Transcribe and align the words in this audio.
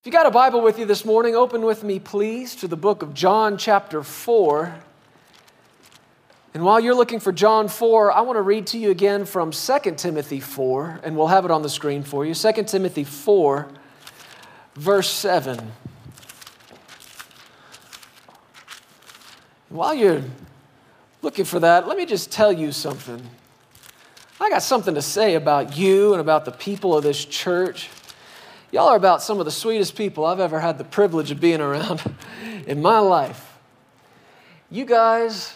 If 0.00 0.06
you 0.06 0.12
got 0.12 0.24
a 0.24 0.30
Bible 0.30 0.62
with 0.62 0.78
you 0.78 0.86
this 0.86 1.04
morning, 1.04 1.36
open 1.36 1.60
with 1.60 1.84
me, 1.84 1.98
please, 1.98 2.54
to 2.54 2.66
the 2.66 2.74
book 2.74 3.02
of 3.02 3.12
John, 3.12 3.58
chapter 3.58 4.02
4. 4.02 4.74
And 6.54 6.64
while 6.64 6.80
you're 6.80 6.94
looking 6.94 7.20
for 7.20 7.32
John 7.32 7.68
4, 7.68 8.10
I 8.10 8.22
want 8.22 8.38
to 8.38 8.40
read 8.40 8.66
to 8.68 8.78
you 8.78 8.90
again 8.90 9.26
from 9.26 9.50
2 9.50 9.78
Timothy 9.98 10.40
4, 10.40 11.00
and 11.02 11.18
we'll 11.18 11.26
have 11.26 11.44
it 11.44 11.50
on 11.50 11.60
the 11.60 11.68
screen 11.68 12.02
for 12.02 12.24
you. 12.24 12.34
2 12.34 12.50
Timothy 12.62 13.04
4, 13.04 13.68
verse 14.74 15.10
7. 15.10 15.70
While 19.68 19.92
you're 19.92 20.22
looking 21.20 21.44
for 21.44 21.60
that, 21.60 21.86
let 21.86 21.98
me 21.98 22.06
just 22.06 22.32
tell 22.32 22.54
you 22.54 22.72
something. 22.72 23.20
I 24.40 24.48
got 24.48 24.62
something 24.62 24.94
to 24.94 25.02
say 25.02 25.34
about 25.34 25.76
you 25.76 26.12
and 26.14 26.22
about 26.22 26.46
the 26.46 26.52
people 26.52 26.96
of 26.96 27.02
this 27.02 27.22
church. 27.22 27.90
Y'all 28.72 28.86
are 28.86 28.96
about 28.96 29.20
some 29.20 29.40
of 29.40 29.46
the 29.46 29.50
sweetest 29.50 29.96
people 29.96 30.24
I've 30.24 30.38
ever 30.38 30.60
had 30.60 30.78
the 30.78 30.84
privilege 30.84 31.32
of 31.32 31.40
being 31.40 31.60
around 31.60 32.02
in 32.66 32.80
my 32.80 33.00
life. 33.00 33.58
You 34.70 34.84
guys 34.84 35.54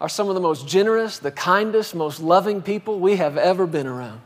are 0.00 0.08
some 0.08 0.28
of 0.30 0.34
the 0.34 0.40
most 0.40 0.66
generous, 0.66 1.18
the 1.18 1.30
kindest, 1.30 1.94
most 1.94 2.18
loving 2.18 2.62
people 2.62 2.98
we 2.98 3.16
have 3.16 3.36
ever 3.36 3.66
been 3.66 3.86
around. 3.86 4.22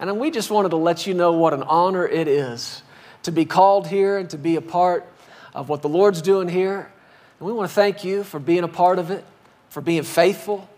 And 0.00 0.18
we 0.18 0.32
just 0.32 0.50
wanted 0.50 0.70
to 0.70 0.76
let 0.76 1.06
you 1.06 1.14
know 1.14 1.32
what 1.32 1.54
an 1.54 1.62
honor 1.62 2.04
it 2.04 2.26
is 2.26 2.82
to 3.22 3.30
be 3.30 3.44
called 3.44 3.86
here 3.86 4.18
and 4.18 4.28
to 4.30 4.38
be 4.38 4.56
a 4.56 4.60
part 4.60 5.06
of 5.54 5.68
what 5.68 5.82
the 5.82 5.88
Lord's 5.88 6.20
doing 6.20 6.48
here. 6.48 6.90
And 7.38 7.46
we 7.46 7.52
want 7.52 7.70
to 7.70 7.74
thank 7.74 8.02
you 8.02 8.24
for 8.24 8.40
being 8.40 8.64
a 8.64 8.68
part 8.68 8.98
of 8.98 9.12
it, 9.12 9.24
for 9.68 9.80
being 9.80 10.02
faithful. 10.02 10.68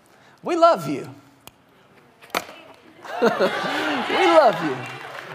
We 0.43 0.57
love 0.57 0.87
you. 0.87 1.09
we 3.23 3.29
love 3.29 4.63
you. 4.63 4.77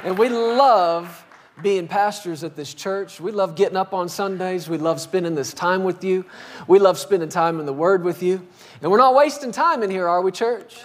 And 0.04 0.18
we 0.20 0.30
love 0.30 1.19
being 1.62 1.88
pastors 1.88 2.44
at 2.44 2.56
this 2.56 2.74
church. 2.74 3.20
We 3.20 3.32
love 3.32 3.56
getting 3.56 3.78
up 3.78 3.94
on 3.94 4.10
Sundays. 4.10 4.70
We 4.70 4.78
love 4.78 5.02
spending 5.02 5.36
this 5.36 5.54
time 5.54 5.84
with 5.84 6.04
you. 6.04 6.26
We 6.68 6.80
love 6.80 6.98
spending 6.98 7.30
time 7.30 7.60
in 7.60 7.66
the 7.66 7.74
Word 7.74 8.04
with 8.04 8.24
you. 8.24 8.46
And 8.82 8.92
we're 8.92 8.98
not 8.98 9.16
wasting 9.16 9.52
time 9.52 9.84
in 9.84 9.90
here, 9.90 10.08
are 10.08 10.22
we, 10.22 10.32
church? 10.32 10.78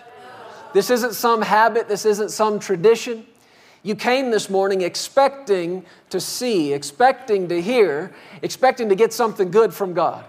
This 0.73 0.91
isn't 0.91 1.15
some 1.15 1.43
habit, 1.43 1.89
this 1.89 2.05
isn't 2.05 2.31
some 2.31 2.59
tradition. 2.59 3.27
You 3.85 3.95
came 3.95 4.31
this 4.31 4.49
morning 4.51 4.81
expecting 4.81 5.85
to 6.11 6.19
see, 6.21 6.73
expecting 6.73 7.49
to 7.49 7.61
hear, 7.61 8.13
expecting 8.43 8.89
to 8.89 8.95
get 8.95 9.13
something 9.13 9.51
good 9.51 9.73
from 9.73 9.95
God. 9.95 10.25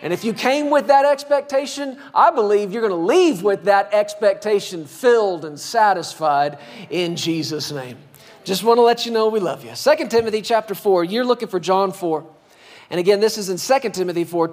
And 0.00 0.12
if 0.12 0.24
you 0.24 0.32
came 0.32 0.70
with 0.70 0.86
that 0.86 1.04
expectation, 1.04 1.98
I 2.14 2.30
believe 2.30 2.72
you're 2.72 2.86
going 2.86 2.92
to 2.92 3.06
leave 3.06 3.42
with 3.42 3.64
that 3.64 3.92
expectation 3.92 4.84
filled 4.84 5.44
and 5.44 5.58
satisfied 5.58 6.58
in 6.90 7.16
Jesus' 7.16 7.72
name. 7.72 7.96
Just 8.48 8.64
want 8.64 8.78
to 8.78 8.82
let 8.82 9.04
you 9.04 9.12
know 9.12 9.28
we 9.28 9.40
love 9.40 9.62
you. 9.62 9.72
2 9.74 10.08
Timothy 10.08 10.40
chapter 10.40 10.74
4, 10.74 11.04
you're 11.04 11.22
looking 11.22 11.48
for 11.48 11.60
John 11.60 11.92
4. 11.92 12.26
And 12.88 12.98
again, 12.98 13.20
this 13.20 13.36
is 13.36 13.50
in 13.50 13.58
2 13.82 13.90
Timothy 13.90 14.24
4. 14.24 14.46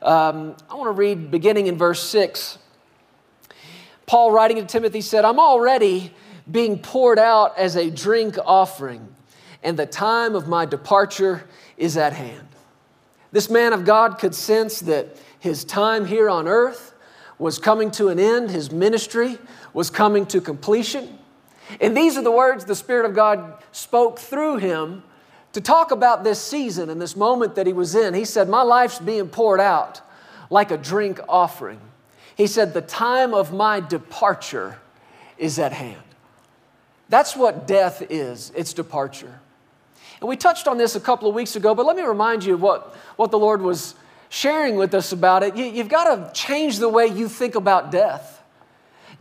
Um, 0.00 0.56
I 0.70 0.74
want 0.74 0.86
to 0.88 0.92
read 0.92 1.30
beginning 1.30 1.66
in 1.66 1.76
verse 1.76 2.02
6. 2.02 2.56
Paul, 4.06 4.32
writing 4.32 4.56
to 4.56 4.64
Timothy, 4.64 5.02
said, 5.02 5.26
I'm 5.26 5.38
already 5.38 6.14
being 6.50 6.78
poured 6.78 7.18
out 7.18 7.58
as 7.58 7.76
a 7.76 7.90
drink 7.90 8.38
offering, 8.42 9.06
and 9.62 9.78
the 9.78 9.84
time 9.84 10.34
of 10.34 10.48
my 10.48 10.64
departure 10.64 11.46
is 11.76 11.98
at 11.98 12.14
hand. 12.14 12.48
This 13.32 13.50
man 13.50 13.74
of 13.74 13.84
God 13.84 14.18
could 14.18 14.34
sense 14.34 14.80
that 14.80 15.18
his 15.40 15.62
time 15.62 16.06
here 16.06 16.30
on 16.30 16.48
earth 16.48 16.94
was 17.38 17.58
coming 17.58 17.90
to 17.90 18.08
an 18.08 18.18
end, 18.18 18.50
his 18.50 18.72
ministry 18.72 19.36
was 19.74 19.90
coming 19.90 20.24
to 20.24 20.40
completion. 20.40 21.18
And 21.80 21.96
these 21.96 22.16
are 22.16 22.22
the 22.22 22.32
words 22.32 22.64
the 22.64 22.74
Spirit 22.74 23.06
of 23.06 23.14
God 23.14 23.62
spoke 23.72 24.18
through 24.18 24.56
him 24.56 25.02
to 25.52 25.60
talk 25.60 25.90
about 25.90 26.24
this 26.24 26.40
season 26.40 26.90
and 26.90 27.00
this 27.00 27.16
moment 27.16 27.54
that 27.54 27.66
he 27.66 27.72
was 27.72 27.94
in. 27.94 28.14
He 28.14 28.24
said, 28.24 28.48
My 28.48 28.62
life's 28.62 28.98
being 28.98 29.28
poured 29.28 29.60
out 29.60 30.00
like 30.50 30.70
a 30.70 30.76
drink 30.76 31.20
offering. 31.28 31.80
He 32.36 32.46
said, 32.46 32.74
The 32.74 32.82
time 32.82 33.34
of 33.34 33.52
my 33.52 33.80
departure 33.80 34.78
is 35.38 35.58
at 35.58 35.72
hand. 35.72 36.02
That's 37.08 37.36
what 37.36 37.66
death 37.66 38.02
is 38.10 38.52
it's 38.56 38.72
departure. 38.72 39.40
And 40.20 40.28
we 40.28 40.36
touched 40.36 40.68
on 40.68 40.78
this 40.78 40.94
a 40.94 41.00
couple 41.00 41.28
of 41.28 41.34
weeks 41.34 41.56
ago, 41.56 41.74
but 41.74 41.84
let 41.84 41.96
me 41.96 42.02
remind 42.02 42.44
you 42.44 42.54
of 42.54 42.62
what, 42.62 42.94
what 43.16 43.30
the 43.30 43.38
Lord 43.38 43.60
was 43.60 43.96
sharing 44.28 44.76
with 44.76 44.94
us 44.94 45.12
about 45.12 45.42
it. 45.42 45.56
You, 45.56 45.64
you've 45.64 45.88
got 45.88 46.04
to 46.04 46.32
change 46.32 46.78
the 46.78 46.88
way 46.88 47.06
you 47.06 47.28
think 47.28 47.54
about 47.54 47.90
death. 47.90 48.40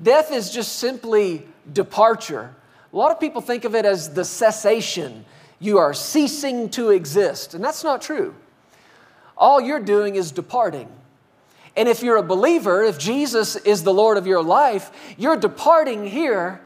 Death 0.01 0.31
is 0.31 0.51
just 0.51 0.77
simply 0.77 1.45
departure. 1.71 2.55
A 2.91 2.97
lot 2.97 3.11
of 3.11 3.19
people 3.19 3.41
think 3.41 3.63
of 3.65 3.75
it 3.75 3.85
as 3.85 4.13
the 4.13 4.25
cessation. 4.25 5.25
You 5.59 5.77
are 5.77 5.93
ceasing 5.93 6.69
to 6.71 6.89
exist, 6.89 7.53
and 7.53 7.63
that's 7.63 7.83
not 7.83 8.01
true. 8.01 8.35
All 9.37 9.61
you're 9.61 9.79
doing 9.79 10.15
is 10.15 10.31
departing. 10.31 10.89
And 11.75 11.87
if 11.87 12.03
you're 12.03 12.17
a 12.17 12.23
believer, 12.23 12.83
if 12.83 12.97
Jesus 12.97 13.55
is 13.55 13.83
the 13.83 13.93
Lord 13.93 14.17
of 14.17 14.27
your 14.27 14.43
life, 14.43 14.91
you're 15.17 15.37
departing 15.37 16.05
here, 16.05 16.61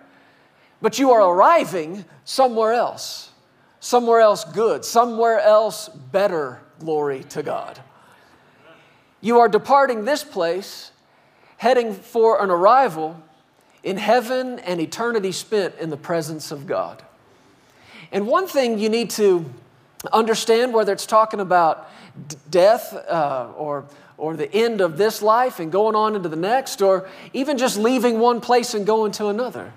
but 0.82 0.98
you 0.98 1.12
are 1.12 1.22
arriving 1.22 2.06
somewhere 2.24 2.74
else. 2.74 3.32
Somewhere 3.80 4.20
else 4.20 4.44
good, 4.46 4.84
somewhere 4.84 5.40
else 5.40 5.90
better. 5.90 6.62
Glory 6.80 7.24
to 7.26 7.44
God. 7.44 7.80
You 9.22 9.40
are 9.40 9.48
departing 9.48 10.06
this 10.06 10.24
place, 10.24 10.92
heading 11.58 11.94
for 11.94 12.44
an 12.44 12.50
arrival 12.50 13.22
in 13.86 13.98
heaven 13.98 14.58
and 14.60 14.82
eternity 14.82 15.32
spent 15.32 15.76
in 15.80 15.92
the 15.92 15.98
presence 15.98 16.52
of 16.52 16.66
God. 16.66 17.04
And 18.12 18.28
one 18.28 18.48
thing 18.48 18.80
you 18.80 18.90
need 18.90 19.12
to 19.12 19.46
understand, 20.12 20.74
whether 20.74 20.92
it's 20.92 21.06
talking 21.06 21.40
about 21.40 21.90
d- 22.28 22.36
death 22.50 22.94
uh, 22.94 23.52
or, 23.56 23.86
or 24.18 24.36
the 24.36 24.52
end 24.52 24.82
of 24.82 24.98
this 24.98 25.22
life 25.22 25.60
and 25.60 25.72
going 25.72 25.96
on 25.96 26.16
into 26.16 26.28
the 26.28 26.36
next, 26.36 26.82
or 26.82 27.08
even 27.32 27.60
just 27.60 27.78
leaving 27.78 28.20
one 28.20 28.42
place 28.42 28.74
and 28.74 28.88
going 28.88 29.12
to 29.14 29.28
another, 29.28 29.72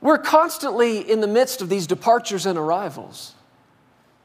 we're 0.00 0.18
constantly 0.18 0.98
in 0.98 1.20
the 1.20 1.26
midst 1.26 1.60
of 1.60 1.68
these 1.68 1.86
departures 1.86 2.46
and 2.46 2.58
arrivals. 2.58 3.34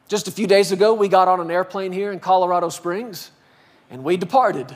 Just 0.07 0.29
a 0.29 0.31
few 0.31 0.47
days 0.47 0.71
ago, 0.71 0.93
we 0.93 1.09
got 1.09 1.27
on 1.27 1.41
an 1.41 1.51
airplane 1.51 1.91
here 1.91 2.11
in 2.11 2.19
Colorado 2.21 2.69
Springs 2.69 3.31
and 3.89 4.03
we 4.03 4.15
departed. 4.15 4.73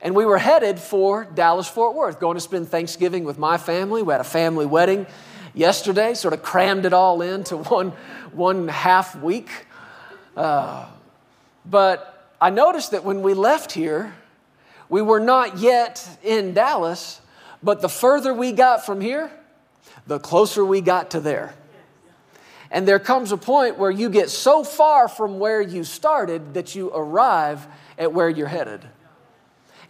And 0.00 0.14
we 0.14 0.24
were 0.24 0.38
headed 0.38 0.78
for 0.78 1.24
Dallas 1.24 1.66
Fort 1.68 1.96
Worth, 1.96 2.20
going 2.20 2.36
to 2.36 2.40
spend 2.40 2.68
Thanksgiving 2.68 3.24
with 3.24 3.38
my 3.38 3.58
family. 3.58 4.02
We 4.02 4.12
had 4.12 4.20
a 4.20 4.24
family 4.24 4.64
wedding 4.64 5.06
yesterday, 5.54 6.14
sort 6.14 6.34
of 6.34 6.42
crammed 6.42 6.86
it 6.86 6.92
all 6.92 7.20
into 7.20 7.56
one, 7.56 7.90
one 8.32 8.68
half 8.68 9.16
week. 9.16 9.50
Uh, 10.36 10.86
but 11.66 12.32
I 12.40 12.50
noticed 12.50 12.92
that 12.92 13.04
when 13.04 13.22
we 13.22 13.34
left 13.34 13.72
here, 13.72 14.14
we 14.88 15.02
were 15.02 15.20
not 15.20 15.58
yet 15.58 16.08
in 16.22 16.54
Dallas, 16.54 17.20
but 17.62 17.80
the 17.80 17.88
further 17.88 18.32
we 18.32 18.52
got 18.52 18.86
from 18.86 19.00
here, 19.00 19.30
the 20.06 20.20
closer 20.20 20.64
we 20.64 20.80
got 20.80 21.10
to 21.10 21.20
there. 21.20 21.54
And 22.70 22.86
there 22.86 22.98
comes 22.98 23.32
a 23.32 23.36
point 23.36 23.78
where 23.78 23.90
you 23.90 24.10
get 24.10 24.30
so 24.30 24.62
far 24.62 25.08
from 25.08 25.38
where 25.38 25.60
you 25.60 25.84
started 25.84 26.54
that 26.54 26.74
you 26.74 26.90
arrive 26.94 27.66
at 27.98 28.12
where 28.12 28.28
you're 28.28 28.46
headed. 28.46 28.86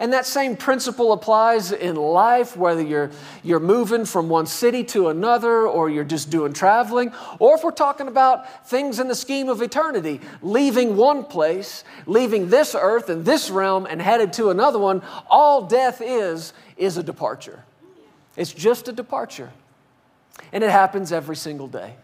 And 0.00 0.12
that 0.12 0.26
same 0.26 0.56
principle 0.56 1.12
applies 1.12 1.72
in 1.72 1.96
life, 1.96 2.56
whether 2.56 2.82
you're, 2.82 3.10
you're 3.42 3.58
moving 3.58 4.04
from 4.04 4.28
one 4.28 4.46
city 4.46 4.84
to 4.84 5.08
another 5.08 5.66
or 5.66 5.90
you're 5.90 6.04
just 6.04 6.30
doing 6.30 6.52
traveling, 6.52 7.12
or 7.40 7.56
if 7.56 7.64
we're 7.64 7.72
talking 7.72 8.06
about 8.06 8.68
things 8.68 9.00
in 9.00 9.08
the 9.08 9.14
scheme 9.16 9.48
of 9.48 9.60
eternity, 9.60 10.20
leaving 10.40 10.96
one 10.96 11.24
place, 11.24 11.82
leaving 12.06 12.48
this 12.48 12.76
earth 12.78 13.08
and 13.08 13.24
this 13.24 13.50
realm 13.50 13.86
and 13.86 14.00
headed 14.00 14.32
to 14.34 14.50
another 14.50 14.78
one, 14.78 15.02
all 15.28 15.66
death 15.66 16.00
is, 16.00 16.52
is 16.76 16.96
a 16.96 17.02
departure. 17.02 17.64
It's 18.36 18.52
just 18.52 18.86
a 18.86 18.92
departure. 18.92 19.50
And 20.52 20.62
it 20.62 20.70
happens 20.70 21.10
every 21.10 21.34
single 21.34 21.66
day. 21.66 21.96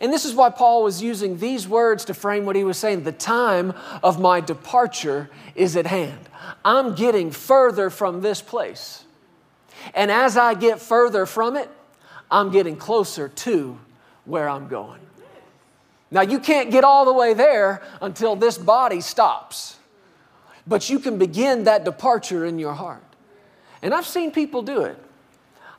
And 0.00 0.12
this 0.12 0.24
is 0.24 0.34
why 0.34 0.50
Paul 0.50 0.84
was 0.84 1.02
using 1.02 1.38
these 1.38 1.66
words 1.66 2.04
to 2.06 2.14
frame 2.14 2.46
what 2.46 2.54
he 2.54 2.64
was 2.64 2.78
saying. 2.78 3.02
The 3.02 3.12
time 3.12 3.74
of 4.02 4.20
my 4.20 4.40
departure 4.40 5.28
is 5.54 5.76
at 5.76 5.86
hand. 5.86 6.20
I'm 6.64 6.94
getting 6.94 7.30
further 7.30 7.90
from 7.90 8.20
this 8.20 8.40
place. 8.40 9.04
And 9.94 10.10
as 10.10 10.36
I 10.36 10.54
get 10.54 10.80
further 10.80 11.26
from 11.26 11.56
it, 11.56 11.68
I'm 12.30 12.50
getting 12.50 12.76
closer 12.76 13.28
to 13.28 13.78
where 14.24 14.48
I'm 14.48 14.68
going. 14.68 15.00
Now, 16.10 16.22
you 16.22 16.38
can't 16.38 16.70
get 16.70 16.84
all 16.84 17.04
the 17.04 17.12
way 17.12 17.34
there 17.34 17.82
until 18.00 18.34
this 18.34 18.56
body 18.56 19.00
stops, 19.00 19.76
but 20.66 20.88
you 20.88 20.98
can 20.98 21.18
begin 21.18 21.64
that 21.64 21.84
departure 21.84 22.46
in 22.46 22.58
your 22.58 22.72
heart. 22.72 23.02
And 23.82 23.92
I've 23.92 24.06
seen 24.06 24.30
people 24.30 24.62
do 24.62 24.82
it. 24.82 24.96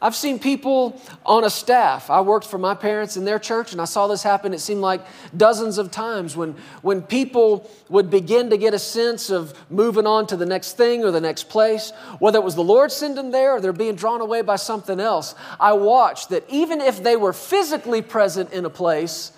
I've 0.01 0.15
seen 0.15 0.39
people 0.39 1.01
on 1.25 1.43
a 1.43 1.49
staff. 1.49 2.09
I 2.09 2.21
worked 2.21 2.47
for 2.47 2.57
my 2.57 2.73
parents 2.73 3.17
in 3.17 3.25
their 3.25 3.37
church, 3.37 3.73
and 3.73 3.81
I 3.81 3.85
saw 3.85 4.07
this 4.07 4.23
happen, 4.23 4.53
it 4.53 4.59
seemed 4.59 4.79
like 4.79 5.01
dozens 5.35 5.77
of 5.77 5.91
times 5.91 6.37
when, 6.37 6.55
when 6.81 7.01
people 7.01 7.69
would 7.89 8.09
begin 8.09 8.49
to 8.51 8.57
get 8.57 8.73
a 8.73 8.79
sense 8.79 9.29
of 9.29 9.53
moving 9.69 10.07
on 10.07 10.25
to 10.27 10.37
the 10.37 10.45
next 10.45 10.77
thing 10.77 11.03
or 11.03 11.11
the 11.11 11.19
next 11.19 11.49
place, 11.49 11.91
whether 12.19 12.39
it 12.39 12.45
was 12.45 12.55
the 12.55 12.63
Lord 12.63 12.93
sending 12.93 13.17
them 13.17 13.31
there 13.31 13.55
or 13.55 13.61
they're 13.61 13.73
being 13.73 13.95
drawn 13.95 14.21
away 14.21 14.41
by 14.41 14.55
something 14.55 15.01
else. 15.01 15.35
I 15.59 15.73
watched 15.73 16.29
that 16.29 16.45
even 16.49 16.79
if 16.79 17.03
they 17.03 17.17
were 17.17 17.33
physically 17.33 18.01
present 18.01 18.53
in 18.53 18.63
a 18.63 18.69
place, 18.69 19.33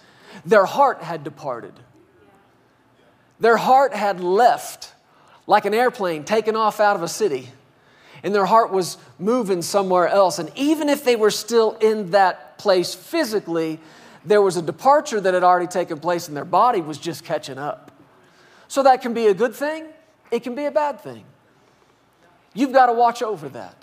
Their 0.46 0.66
heart 0.66 1.02
had 1.04 1.24
departed. 1.24 1.74
Their 3.40 3.58
heart 3.58 3.94
had 3.94 4.22
left 4.22 4.94
like 5.48 5.66
an 5.66 5.74
airplane 5.74 6.24
taken 6.24 6.56
off 6.56 6.80
out 6.80 6.96
of 6.96 7.04
a 7.04 7.08
city, 7.08 7.50
and 8.24 8.34
their 8.34 8.46
heart 8.46 8.72
was 8.72 8.98
moving 9.20 9.62
somewhere 9.62 10.08
else. 10.08 10.40
And 10.40 10.52
even 10.56 10.90
if 10.90 11.04
they 11.04 11.16
were 11.16 11.32
still 11.32 11.78
in 11.78 12.12
that 12.12 12.58
place 12.58 12.94
physically, 12.94 13.80
there 14.26 14.42
was 14.42 14.58
a 14.58 14.62
departure 14.62 15.20
that 15.20 15.34
had 15.34 15.44
already 15.44 15.68
taken 15.68 16.00
place, 16.00 16.28
and 16.28 16.38
their 16.38 16.46
body 16.46 16.82
was 16.82 16.98
just 16.98 17.24
catching 17.24 17.58
up. 17.58 17.92
So 18.68 18.84
that 18.84 19.02
can 19.02 19.14
be 19.14 19.28
a 19.28 19.34
good 19.34 19.56
thing, 19.56 19.86
it 20.30 20.44
can 20.44 20.56
be 20.56 20.66
a 20.66 20.72
bad 20.72 21.02
thing. 21.02 21.24
You've 22.54 22.74
got 22.74 22.88
to 22.88 22.94
watch 22.94 23.22
over 23.22 23.50
that. 23.50 23.76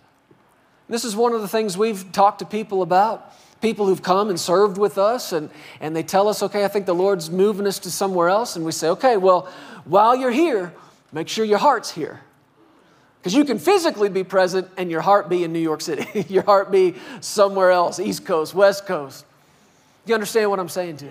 This 0.88 1.04
is 1.04 1.14
one 1.14 1.34
of 1.34 1.42
the 1.42 1.48
things 1.48 1.76
we've 1.76 2.10
talked 2.12 2.38
to 2.38 2.46
people 2.46 2.82
about. 2.82 3.34
People 3.60 3.86
who've 3.86 4.02
come 4.02 4.30
and 4.30 4.38
served 4.38 4.78
with 4.78 4.98
us, 4.98 5.32
and, 5.32 5.50
and 5.80 5.94
they 5.94 6.02
tell 6.02 6.28
us, 6.28 6.42
okay, 6.44 6.64
I 6.64 6.68
think 6.68 6.86
the 6.86 6.94
Lord's 6.94 7.28
moving 7.28 7.66
us 7.66 7.80
to 7.80 7.90
somewhere 7.90 8.28
else. 8.28 8.56
And 8.56 8.64
we 8.64 8.72
say, 8.72 8.88
okay, 8.90 9.16
well, 9.16 9.50
while 9.84 10.14
you're 10.14 10.30
here, 10.30 10.72
make 11.12 11.28
sure 11.28 11.44
your 11.44 11.58
heart's 11.58 11.90
here. 11.90 12.20
Because 13.18 13.34
you 13.34 13.44
can 13.44 13.58
physically 13.58 14.08
be 14.08 14.24
present 14.24 14.68
and 14.76 14.90
your 14.90 15.00
heart 15.00 15.28
be 15.28 15.44
in 15.44 15.52
New 15.52 15.58
York 15.58 15.80
City, 15.80 16.26
your 16.32 16.44
heart 16.44 16.70
be 16.70 16.94
somewhere 17.20 17.70
else, 17.70 17.98
East 17.98 18.24
Coast, 18.24 18.54
West 18.54 18.86
Coast. 18.86 19.24
You 20.06 20.14
understand 20.14 20.50
what 20.50 20.60
I'm 20.60 20.68
saying 20.68 20.98
to 20.98 21.04
you? 21.06 21.10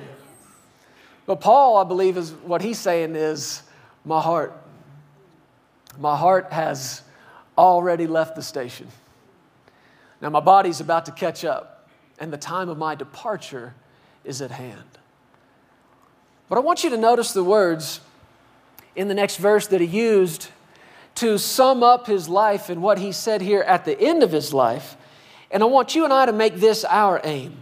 But 1.25 1.41
Paul, 1.41 1.77
I 1.77 1.83
believe, 1.83 2.17
is 2.17 2.31
what 2.31 2.61
he's 2.61 2.79
saying 2.79 3.15
is, 3.15 3.61
my 4.05 4.21
heart. 4.21 4.53
My 5.99 6.15
heart 6.15 6.51
has 6.51 7.01
already 7.57 8.07
left 8.07 8.35
the 8.35 8.41
station. 8.41 8.87
Now, 10.21 10.29
my 10.29 10.39
body's 10.39 10.79
about 10.79 11.05
to 11.07 11.11
catch 11.11 11.43
up, 11.43 11.89
and 12.17 12.31
the 12.31 12.37
time 12.37 12.69
of 12.69 12.77
my 12.77 12.95
departure 12.95 13.75
is 14.23 14.41
at 14.41 14.51
hand. 14.51 14.97
But 16.49 16.57
I 16.57 16.61
want 16.61 16.83
you 16.83 16.89
to 16.91 16.97
notice 16.97 17.33
the 17.33 17.43
words 17.43 17.99
in 18.95 19.09
the 19.09 19.13
next 19.13 19.37
verse 19.37 19.67
that 19.67 19.81
he 19.81 19.87
used 19.87 20.49
to 21.17 21.39
sum 21.39 21.81
up 21.81 22.05
his 22.05 22.29
life 22.29 22.69
and 22.69 22.81
what 22.81 22.99
he 22.99 23.11
said 23.11 23.41
here 23.41 23.61
at 23.61 23.85
the 23.85 23.99
end 23.99 24.21
of 24.21 24.31
his 24.31 24.53
life. 24.53 24.95
And 25.49 25.63
I 25.63 25.65
want 25.65 25.95
you 25.95 26.03
and 26.03 26.13
I 26.13 26.27
to 26.27 26.31
make 26.31 26.55
this 26.55 26.85
our 26.85 27.19
aim. 27.23 27.57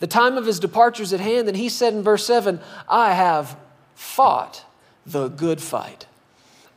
The 0.00 0.08
time 0.08 0.36
of 0.36 0.44
his 0.44 0.58
departure 0.58 1.04
is 1.04 1.12
at 1.12 1.20
hand, 1.20 1.46
and 1.46 1.56
he 1.56 1.68
said 1.68 1.94
in 1.94 2.02
verse 2.02 2.26
7 2.26 2.60
I 2.88 3.14
have 3.14 3.56
fought 3.94 4.64
the 5.06 5.28
good 5.28 5.62
fight. 5.62 6.06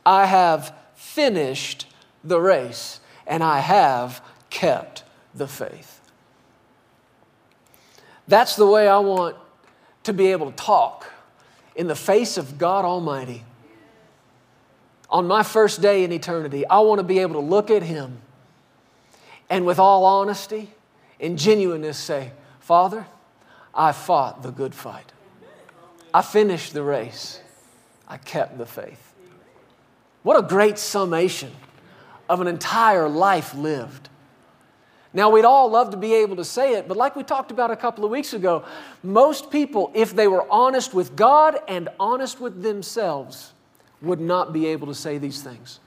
I 0.06 0.26
have 0.26 0.72
finished 0.94 1.86
the 2.22 2.40
race, 2.40 3.00
and 3.26 3.42
I 3.42 3.58
have 3.58 4.22
kept 4.50 5.02
the 5.34 5.48
faith. 5.48 6.00
That's 8.28 8.54
the 8.54 8.66
way 8.66 8.86
I 8.86 8.98
want 8.98 9.34
to 10.04 10.12
be 10.12 10.28
able 10.28 10.50
to 10.52 10.56
talk 10.56 11.10
in 11.74 11.88
the 11.88 11.96
face 11.96 12.36
of 12.36 12.58
God 12.58 12.84
Almighty. 12.84 13.42
On 15.10 15.26
my 15.26 15.42
first 15.42 15.80
day 15.80 16.04
in 16.04 16.12
eternity, 16.12 16.66
I 16.66 16.80
want 16.80 16.98
to 16.98 17.04
be 17.04 17.18
able 17.20 17.34
to 17.34 17.46
look 17.46 17.70
at 17.70 17.82
Him 17.82 18.18
and 19.50 19.64
with 19.64 19.78
all 19.78 20.04
honesty 20.04 20.70
and 21.20 21.38
genuineness 21.38 21.98
say, 21.98 22.32
Father, 22.60 23.06
I 23.74 23.92
fought 23.92 24.42
the 24.42 24.50
good 24.50 24.74
fight. 24.74 25.12
I 26.12 26.22
finished 26.22 26.74
the 26.74 26.82
race. 26.82 27.40
I 28.06 28.16
kept 28.16 28.58
the 28.58 28.66
faith. 28.66 29.14
What 30.22 30.38
a 30.38 30.46
great 30.46 30.78
summation 30.78 31.52
of 32.28 32.40
an 32.40 32.46
entire 32.46 33.08
life 33.08 33.54
lived. 33.54 34.08
Now, 35.14 35.30
we'd 35.30 35.46
all 35.46 35.70
love 35.70 35.90
to 35.90 35.96
be 35.96 36.14
able 36.14 36.36
to 36.36 36.44
say 36.44 36.74
it, 36.74 36.86
but 36.86 36.96
like 36.96 37.16
we 37.16 37.22
talked 37.22 37.50
about 37.50 37.70
a 37.70 37.76
couple 37.76 38.04
of 38.04 38.10
weeks 38.10 38.34
ago, 38.34 38.64
most 39.02 39.50
people, 39.50 39.90
if 39.94 40.14
they 40.14 40.28
were 40.28 40.46
honest 40.50 40.92
with 40.92 41.16
God 41.16 41.58
and 41.66 41.88
honest 41.98 42.40
with 42.40 42.62
themselves, 42.62 43.52
would 44.00 44.20
not 44.20 44.52
be 44.52 44.66
able 44.66 44.86
to 44.88 44.94
say 44.94 45.18
these 45.18 45.42
things. 45.42 45.80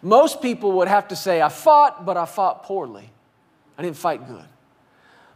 Most 0.00 0.40
people 0.40 0.72
would 0.72 0.88
have 0.88 1.08
to 1.08 1.16
say, 1.16 1.42
I 1.42 1.48
fought, 1.48 2.06
but 2.06 2.16
I 2.16 2.24
fought 2.24 2.62
poorly. 2.62 3.10
I 3.76 3.82
didn't 3.82 3.96
fight 3.96 4.26
good. 4.26 4.44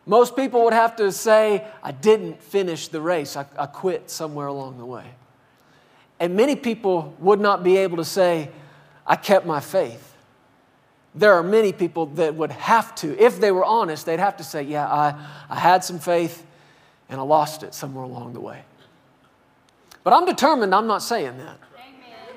Most 0.06 0.36
people 0.36 0.64
would 0.64 0.72
have 0.72 0.96
to 0.96 1.12
say, 1.12 1.66
I 1.82 1.92
didn't 1.92 2.42
finish 2.42 2.88
the 2.88 3.00
race. 3.00 3.36
I, 3.36 3.46
I 3.58 3.66
quit 3.66 4.10
somewhere 4.10 4.46
along 4.46 4.78
the 4.78 4.86
way. 4.86 5.06
And 6.18 6.36
many 6.36 6.56
people 6.56 7.14
would 7.18 7.40
not 7.40 7.62
be 7.62 7.76
able 7.78 7.98
to 7.98 8.04
say, 8.04 8.50
I 9.06 9.16
kept 9.16 9.46
my 9.46 9.60
faith 9.60 10.12
there 11.14 11.34
are 11.34 11.42
many 11.42 11.72
people 11.72 12.06
that 12.06 12.34
would 12.34 12.52
have 12.52 12.94
to, 12.96 13.18
if 13.22 13.38
they 13.38 13.52
were 13.52 13.64
honest, 13.64 14.06
they'd 14.06 14.18
have 14.18 14.38
to 14.38 14.44
say, 14.44 14.62
Yeah, 14.62 14.86
I, 14.86 15.14
I 15.48 15.58
had 15.58 15.84
some 15.84 15.98
faith 15.98 16.44
and 17.08 17.20
I 17.20 17.24
lost 17.24 17.62
it 17.62 17.74
somewhere 17.74 18.04
along 18.04 18.32
the 18.32 18.40
way. 18.40 18.62
But 20.04 20.14
I'm 20.14 20.24
determined 20.24 20.74
I'm 20.74 20.86
not 20.86 21.02
saying 21.02 21.36
that. 21.38 21.58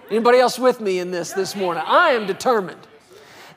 Anybody 0.10 0.38
else 0.38 0.60
with 0.60 0.82
me 0.82 1.00
in 1.00 1.12
this 1.12 1.34
this 1.34 1.56
morning? 1.56 1.84
I 1.86 2.12
am 2.12 2.28
determined 2.28 2.80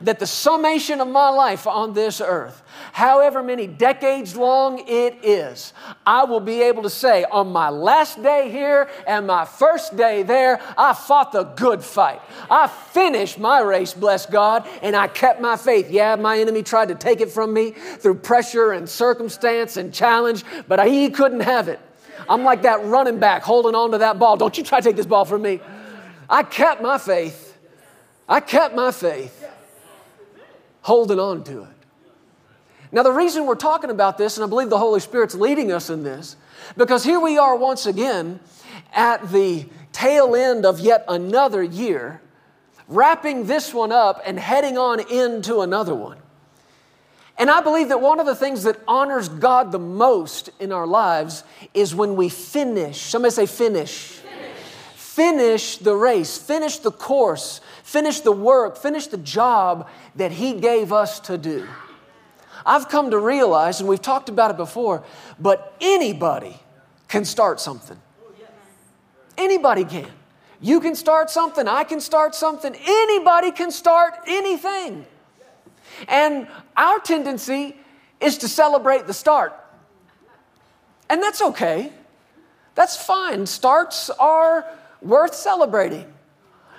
that 0.01 0.19
the 0.19 0.27
summation 0.27 1.01
of 1.01 1.09
my 1.09 1.29
life 1.29 1.67
on 1.67 1.93
this 1.93 2.21
earth, 2.21 2.63
however 2.93 3.43
many 3.43 3.67
decades 3.67 4.37
long 4.37 4.79
it 4.87 5.19
is, 5.25 5.73
I 6.07 6.25
will 6.25 6.41
be 6.41 6.63
able 6.63 6.85
to 6.85 6.91
say 6.91 7.25
on 7.25 7.49
my 7.49 7.69
last 7.69 8.23
day 8.23 8.51
here 8.51 8.89
and 9.07 9.27
my 9.27 9.45
first 9.45 9.97
day 9.97 10.23
there, 10.23 10.61
I 10.79 10.95
fought 10.95 11.33
the 11.33 11.43
good 11.43 11.83
fight. 11.83 12.23
I 12.49 12.69
finished 12.69 13.39
my 13.39 13.61
race, 13.61 13.93
bless 13.93 14.25
God, 14.25 14.67
and 14.83 14.95
I 14.95 15.09
kept 15.09 15.41
my 15.41 15.57
faith. 15.57 15.91
Yeah, 15.91 16.15
my 16.15 16.39
enemy 16.39 16.63
tried 16.63 16.89
to 16.89 16.95
take 16.95 17.21
it 17.21 17.31
from 17.31 17.53
me 17.53 17.73
through 17.73 18.17
pressure 18.17 18.73
and 18.73 18.89
circumstance 18.89 19.77
and 19.77 19.93
challenge, 19.93 20.45
but 20.69 20.87
he 20.87 21.11
couldn't 21.11 21.41
have 21.41 21.69
it. 21.69 21.81
I'm 22.29 22.45
like 22.45 22.63
that 22.63 22.85
running 22.85 23.19
back 23.19 23.43
holding 23.43 23.75
on 23.75 23.91
to 23.93 23.99
that 23.99 24.19
ball. 24.19 24.37
Don't 24.37 24.57
you 24.57 24.65
try 24.65 24.81
to 24.81 24.85
take 24.85 24.97
this 24.97 25.07
ball 25.07 25.25
from 25.25 25.43
me. 25.43 25.61
I 26.29 26.43
kept 26.43 26.83
my 26.83 26.99
faith. 26.99 27.57
I 28.29 28.41
kept 28.41 28.75
my 28.75 28.91
faith 28.91 29.47
holding 30.83 31.19
on 31.19 31.45
to 31.45 31.63
it. 31.63 31.69
Now, 32.91 33.03
the 33.03 33.13
reason 33.13 33.47
we're 33.47 33.55
talking 33.55 33.91
about 33.91 34.17
this, 34.17 34.37
and 34.37 34.45
I 34.45 34.49
believe 34.49 34.71
the 34.71 34.79
Holy 34.79 35.01
Spirit's 35.01 35.35
leading 35.35 35.73
us 35.73 35.91
in 35.91 36.03
this, 36.03 36.37
because 36.77 37.05
here 37.05 37.21
we 37.21 37.37
are 37.37 37.55
once 37.55 37.87
again 37.87 38.41
at 38.93 39.31
the 39.31 39.67
tail 39.93 40.35
end 40.35 40.65
of 40.65 40.81
yet 40.81 41.05
another 41.09 41.63
year, 41.63 42.23
wrapping 42.87 43.47
this 43.47 43.75
one 43.75 43.93
up 43.93 44.23
and 44.25 44.39
heading 44.39 44.79
on 44.79 45.01
into 45.11 45.61
another 45.61 45.95
one. 45.95 46.19
And 47.37 47.51
I 47.51 47.61
believe 47.61 47.91
that 47.91 48.01
one 48.01 48.21
of 48.21 48.27
the 48.27 48.35
things 48.35 48.65
that 48.65 48.77
honors 48.89 49.29
God 49.29 49.71
the 49.71 49.79
most 49.79 50.51
in 50.59 50.73
our 50.73 50.87
lives 50.87 51.45
is 51.75 51.95
when 51.95 52.17
we 52.17 52.29
finish. 52.29 53.01
Somebody 53.01 53.33
say, 53.33 53.47
finish. 53.47 54.18
Finish, 55.19 55.79
the 55.79 55.97
race, 55.97 56.39
finish 56.39 56.79
the 56.79 56.93
course, 56.93 57.61
finish 57.83 58.21
the 58.21 58.31
work, 58.31 58.77
finish 58.77 59.09
the 59.09 59.17
job 59.17 59.89
that 60.15 60.31
He 60.31 60.53
gave 60.53 60.93
us 60.93 61.19
to 61.19 61.37
do. 61.37 61.67
I've 62.65 62.89
come 62.89 63.11
to 63.11 63.19
realize, 63.19 63.81
and 63.81 63.89
we've 63.89 64.01
talked 64.01 64.29
about 64.29 64.53
it 64.53 64.57
before, 64.57 65.03
but 65.37 65.75
anybody 65.81 66.57
can 67.09 67.25
start 67.25 67.59
something. 67.59 68.01
Anybody 69.37 69.85
can. 69.85 70.07
You 70.61 70.79
can 70.79 70.95
start 70.95 71.31
something, 71.31 71.67
I 71.67 71.83
can 71.83 72.01
start 72.01 72.37
something, 72.37 72.77
anybody 72.87 73.51
can 73.51 73.73
start 73.73 74.15
anything. 74.25 75.05
And 76.07 76.47
our 76.77 77.01
tendency 77.01 77.75
is 78.21 78.39
to 78.39 78.47
celebrate 78.47 79.09
the 79.09 79.15
start. 79.15 79.53
And 81.11 81.21
that's 81.21 81.43
okay. 81.43 81.93
That's 82.77 82.97
fine. 82.97 83.47
Starts 83.47 84.11
are 84.11 84.65
worth 85.03 85.35
celebrating. 85.35 86.13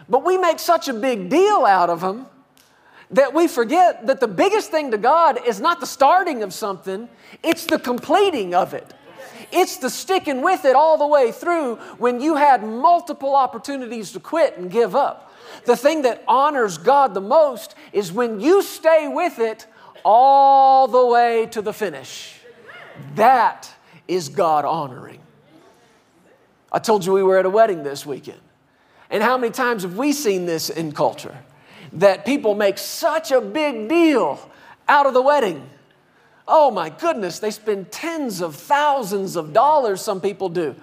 But 0.08 0.26
we 0.26 0.38
make 0.38 0.60
such 0.60 0.88
a 0.88 0.94
big 0.94 1.30
deal 1.30 1.66
out 1.66 1.90
of 1.90 2.02
them 2.02 2.28
that 3.12 3.34
we 3.34 3.48
forget 3.48 4.06
that 4.08 4.20
the 4.20 4.28
biggest 4.28 4.72
thing 4.72 4.92
to 4.92 4.98
God 4.98 5.40
is 5.48 5.60
not 5.60 5.80
the 5.80 5.86
starting 5.86 6.44
of 6.44 6.54
something, 6.54 7.10
it's 7.44 7.66
the 7.66 7.80
completing 7.80 8.54
of 8.54 8.74
it. 8.74 8.94
It's 9.52 9.78
the 9.78 9.90
sticking 9.90 10.42
with 10.42 10.66
it 10.66 10.76
all 10.76 10.98
the 10.98 11.08
way 11.08 11.32
through 11.32 11.78
when 11.98 12.22
you 12.22 12.36
had 12.36 12.64
multiple 12.64 13.36
opportunities 13.36 14.12
to 14.12 14.20
quit 14.20 14.58
and 14.58 14.70
give 14.70 14.96
up. 14.96 15.34
The 15.66 15.76
thing 15.76 16.04
that 16.04 16.24
honors 16.28 16.78
God 16.78 17.14
the 17.14 17.22
most 17.22 17.74
is 17.92 18.12
when 18.12 18.40
you 18.40 18.62
stay 18.62 19.08
with 19.08 19.40
it 19.40 19.66
all 20.04 20.88
the 20.88 21.06
way 21.06 21.48
to 21.48 21.62
the 21.62 21.74
finish. 21.74 22.36
That 23.16 23.72
is 24.08 24.30
God 24.30 24.66
honoring. 24.66 25.19
I 26.72 26.80
told 26.80 27.06
you 27.06 27.14
we 27.14 27.24
were 27.24 27.38
at 27.38 27.46
a 27.46 27.50
wedding 27.50 27.84
this 27.84 28.06
weekend. 28.06 28.40
And 29.10 29.24
how 29.24 29.38
many 29.38 29.52
times 29.52 29.84
have 29.84 29.98
we 29.98 30.12
seen 30.14 30.46
this 30.46 30.70
in 30.70 30.92
culture? 30.92 31.38
That 31.94 32.26
people 32.26 32.54
make 32.54 32.78
such 32.78 33.32
a 33.32 33.42
big 33.42 33.90
deal 33.90 34.40
out 34.88 35.06
of 35.06 35.14
the 35.14 35.22
wedding. 35.22 35.68
Oh 36.48 36.72
my 36.72 36.90
goodness, 36.90 37.40
they 37.40 37.52
spend 37.52 37.92
tens 37.92 38.42
of 38.42 38.56
thousands 38.56 39.36
of 39.36 39.54
dollars, 39.54 40.02
some 40.02 40.20
people 40.20 40.50
do. 40.50 40.76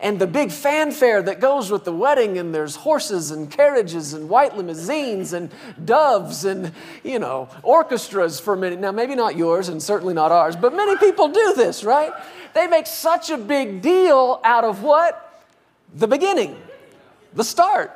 And 0.00 0.18
the 0.18 0.26
big 0.26 0.50
fanfare 0.50 1.22
that 1.22 1.40
goes 1.40 1.70
with 1.70 1.84
the 1.84 1.92
wedding, 1.92 2.36
and 2.36 2.54
there's 2.54 2.76
horses 2.76 3.30
and 3.30 3.50
carriages 3.50 4.12
and 4.12 4.28
white 4.28 4.56
limousines 4.56 5.32
and 5.32 5.50
doves 5.82 6.44
and, 6.44 6.72
you 7.02 7.18
know, 7.18 7.48
orchestras 7.62 8.38
for 8.38 8.54
minute. 8.54 8.80
Now, 8.80 8.92
maybe 8.92 9.14
not 9.14 9.36
yours 9.36 9.68
and 9.68 9.82
certainly 9.82 10.12
not 10.12 10.30
ours, 10.30 10.56
but 10.56 10.74
many 10.74 10.96
people 10.98 11.28
do 11.28 11.54
this, 11.54 11.84
right? 11.84 12.12
They 12.52 12.66
make 12.66 12.86
such 12.86 13.30
a 13.30 13.38
big 13.38 13.80
deal 13.80 14.40
out 14.44 14.64
of 14.64 14.82
what? 14.82 15.33
The 15.94 16.08
beginning, 16.08 16.60
the 17.32 17.44
start. 17.44 17.92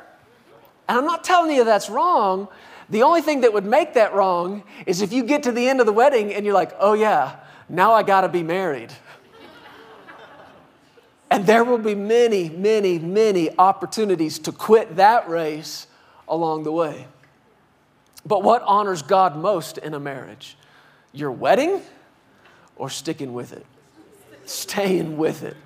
And 0.87 0.97
I'm 0.97 1.05
not 1.05 1.23
telling 1.23 1.55
you 1.55 1.63
that's 1.63 1.89
wrong. 1.89 2.47
The 2.89 3.03
only 3.03 3.21
thing 3.21 3.41
that 3.41 3.53
would 3.53 3.65
make 3.65 3.93
that 3.93 4.13
wrong 4.13 4.63
is 4.85 5.01
if 5.01 5.13
you 5.13 5.23
get 5.23 5.43
to 5.43 5.51
the 5.51 5.67
end 5.67 5.79
of 5.79 5.85
the 5.85 5.93
wedding 5.93 6.33
and 6.33 6.45
you're 6.45 6.55
like, 6.55 6.71
oh 6.79 6.93
yeah, 6.93 7.35
now 7.67 7.93
I 7.93 8.01
gotta 8.03 8.29
be 8.29 8.41
married. 8.41 8.91
and 11.31 11.45
there 11.45 11.63
will 11.63 11.77
be 11.77 11.93
many, 11.93 12.49
many, 12.49 12.97
many 12.97 13.55
opportunities 13.59 14.39
to 14.39 14.51
quit 14.51 14.95
that 14.95 15.29
race 15.29 15.85
along 16.27 16.63
the 16.63 16.71
way. 16.71 17.05
But 18.25 18.43
what 18.43 18.63
honors 18.63 19.01
God 19.01 19.37
most 19.37 19.77
in 19.77 19.93
a 19.93 19.99
marriage? 19.99 20.57
Your 21.13 21.31
wedding 21.31 21.81
or 22.75 22.89
sticking 22.89 23.33
with 23.33 23.53
it? 23.53 23.65
Staying 24.45 25.17
with 25.17 25.43
it. 25.43 25.57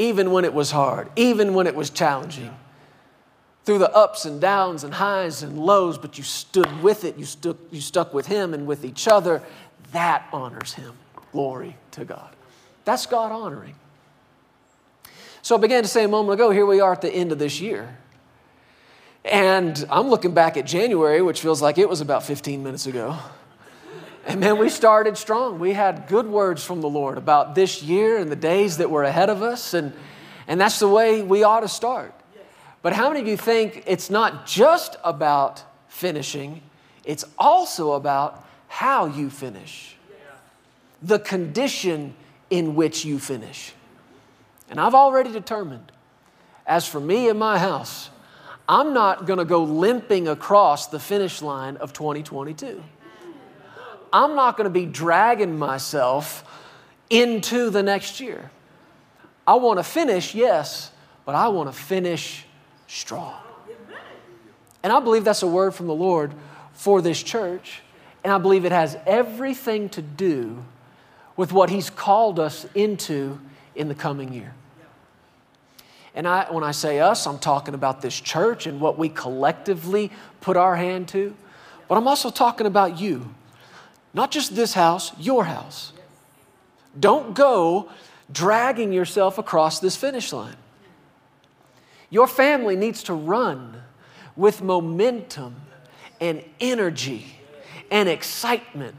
Even 0.00 0.30
when 0.30 0.46
it 0.46 0.54
was 0.54 0.70
hard, 0.70 1.10
even 1.14 1.52
when 1.52 1.66
it 1.66 1.74
was 1.74 1.90
challenging 1.90 2.56
through 3.64 3.76
the 3.76 3.94
ups 3.94 4.24
and 4.24 4.40
downs 4.40 4.82
and 4.82 4.94
highs 4.94 5.42
and 5.42 5.58
lows, 5.58 5.98
but 5.98 6.16
you 6.16 6.24
stood 6.24 6.82
with 6.82 7.04
it. 7.04 7.18
You, 7.18 7.26
stuck, 7.26 7.58
you 7.70 7.82
stuck 7.82 8.14
with 8.14 8.26
Him 8.26 8.54
and 8.54 8.66
with 8.66 8.82
each 8.82 9.06
other. 9.06 9.42
That 9.92 10.26
honors 10.32 10.72
Him. 10.72 10.94
Glory 11.32 11.76
to 11.90 12.06
God. 12.06 12.34
That's 12.86 13.04
God 13.04 13.30
honoring. 13.30 13.74
So 15.42 15.54
I 15.54 15.58
began 15.58 15.82
to 15.82 15.88
say 15.88 16.04
a 16.04 16.08
moment 16.08 16.40
ago, 16.40 16.50
here 16.50 16.64
we 16.64 16.80
are 16.80 16.92
at 16.92 17.02
the 17.02 17.12
end 17.12 17.30
of 17.30 17.38
this 17.38 17.60
year. 17.60 17.98
And 19.22 19.84
I'm 19.90 20.08
looking 20.08 20.32
back 20.32 20.56
at 20.56 20.64
January, 20.64 21.20
which 21.20 21.42
feels 21.42 21.60
like 21.60 21.76
it 21.76 21.90
was 21.90 22.00
about 22.00 22.22
15 22.22 22.62
minutes 22.62 22.86
ago. 22.86 23.18
And 24.30 24.38
man, 24.38 24.58
we 24.58 24.68
started 24.68 25.18
strong. 25.18 25.58
We 25.58 25.72
had 25.72 26.06
good 26.06 26.28
words 26.28 26.64
from 26.64 26.82
the 26.82 26.88
Lord 26.88 27.18
about 27.18 27.56
this 27.56 27.82
year 27.82 28.16
and 28.16 28.30
the 28.30 28.36
days 28.36 28.76
that 28.76 28.88
were 28.88 29.02
ahead 29.02 29.28
of 29.28 29.42
us. 29.42 29.74
And, 29.74 29.92
and 30.46 30.60
that's 30.60 30.78
the 30.78 30.86
way 30.86 31.20
we 31.20 31.42
ought 31.42 31.60
to 31.60 31.68
start. 31.68 32.14
But 32.80 32.92
how 32.92 33.08
many 33.08 33.22
of 33.22 33.26
you 33.26 33.36
think 33.36 33.82
it's 33.88 34.08
not 34.08 34.46
just 34.46 34.96
about 35.02 35.64
finishing, 35.88 36.62
it's 37.04 37.24
also 37.40 37.94
about 37.94 38.46
how 38.68 39.06
you 39.06 39.30
finish? 39.30 39.96
The 41.02 41.18
condition 41.18 42.14
in 42.50 42.76
which 42.76 43.04
you 43.04 43.18
finish. 43.18 43.72
And 44.70 44.80
I've 44.80 44.94
already 44.94 45.32
determined, 45.32 45.90
as 46.68 46.86
for 46.86 47.00
me 47.00 47.28
and 47.28 47.36
my 47.36 47.58
house, 47.58 48.10
I'm 48.68 48.94
not 48.94 49.26
going 49.26 49.40
to 49.40 49.44
go 49.44 49.64
limping 49.64 50.28
across 50.28 50.86
the 50.86 51.00
finish 51.00 51.42
line 51.42 51.78
of 51.78 51.92
2022. 51.92 52.80
I'm 54.12 54.34
not 54.34 54.56
going 54.56 54.64
to 54.64 54.70
be 54.70 54.86
dragging 54.86 55.58
myself 55.58 56.44
into 57.08 57.70
the 57.70 57.82
next 57.82 58.20
year. 58.20 58.50
I 59.46 59.54
want 59.54 59.78
to 59.78 59.84
finish, 59.84 60.34
yes, 60.34 60.92
but 61.24 61.34
I 61.34 61.48
want 61.48 61.72
to 61.72 61.76
finish 61.78 62.44
strong. 62.86 63.34
And 64.82 64.92
I 64.92 65.00
believe 65.00 65.24
that's 65.24 65.42
a 65.42 65.46
word 65.46 65.74
from 65.74 65.86
the 65.86 65.94
Lord 65.94 66.32
for 66.72 67.02
this 67.02 67.22
church. 67.22 67.82
And 68.24 68.32
I 68.32 68.38
believe 68.38 68.64
it 68.64 68.72
has 68.72 68.96
everything 69.06 69.88
to 69.90 70.02
do 70.02 70.64
with 71.36 71.52
what 71.52 71.70
He's 71.70 71.90
called 71.90 72.38
us 72.38 72.66
into 72.74 73.40
in 73.74 73.88
the 73.88 73.94
coming 73.94 74.32
year. 74.32 74.54
And 76.14 76.26
I, 76.26 76.50
when 76.50 76.64
I 76.64 76.72
say 76.72 77.00
us, 77.00 77.26
I'm 77.26 77.38
talking 77.38 77.74
about 77.74 78.02
this 78.02 78.18
church 78.20 78.66
and 78.66 78.80
what 78.80 78.98
we 78.98 79.08
collectively 79.08 80.10
put 80.40 80.56
our 80.56 80.76
hand 80.76 81.08
to. 81.08 81.34
But 81.88 81.96
I'm 81.96 82.08
also 82.08 82.30
talking 82.30 82.66
about 82.66 82.98
you. 82.98 83.32
Not 84.12 84.30
just 84.30 84.56
this 84.56 84.74
house, 84.74 85.12
your 85.18 85.44
house. 85.44 85.92
Don't 86.98 87.34
go 87.34 87.88
dragging 88.32 88.92
yourself 88.92 89.38
across 89.38 89.80
this 89.80 89.96
finish 89.96 90.32
line. 90.32 90.56
Your 92.10 92.26
family 92.26 92.74
needs 92.74 93.04
to 93.04 93.14
run 93.14 93.82
with 94.36 94.62
momentum 94.62 95.56
and 96.20 96.42
energy 96.60 97.26
and 97.90 98.08
excitement 98.08 98.96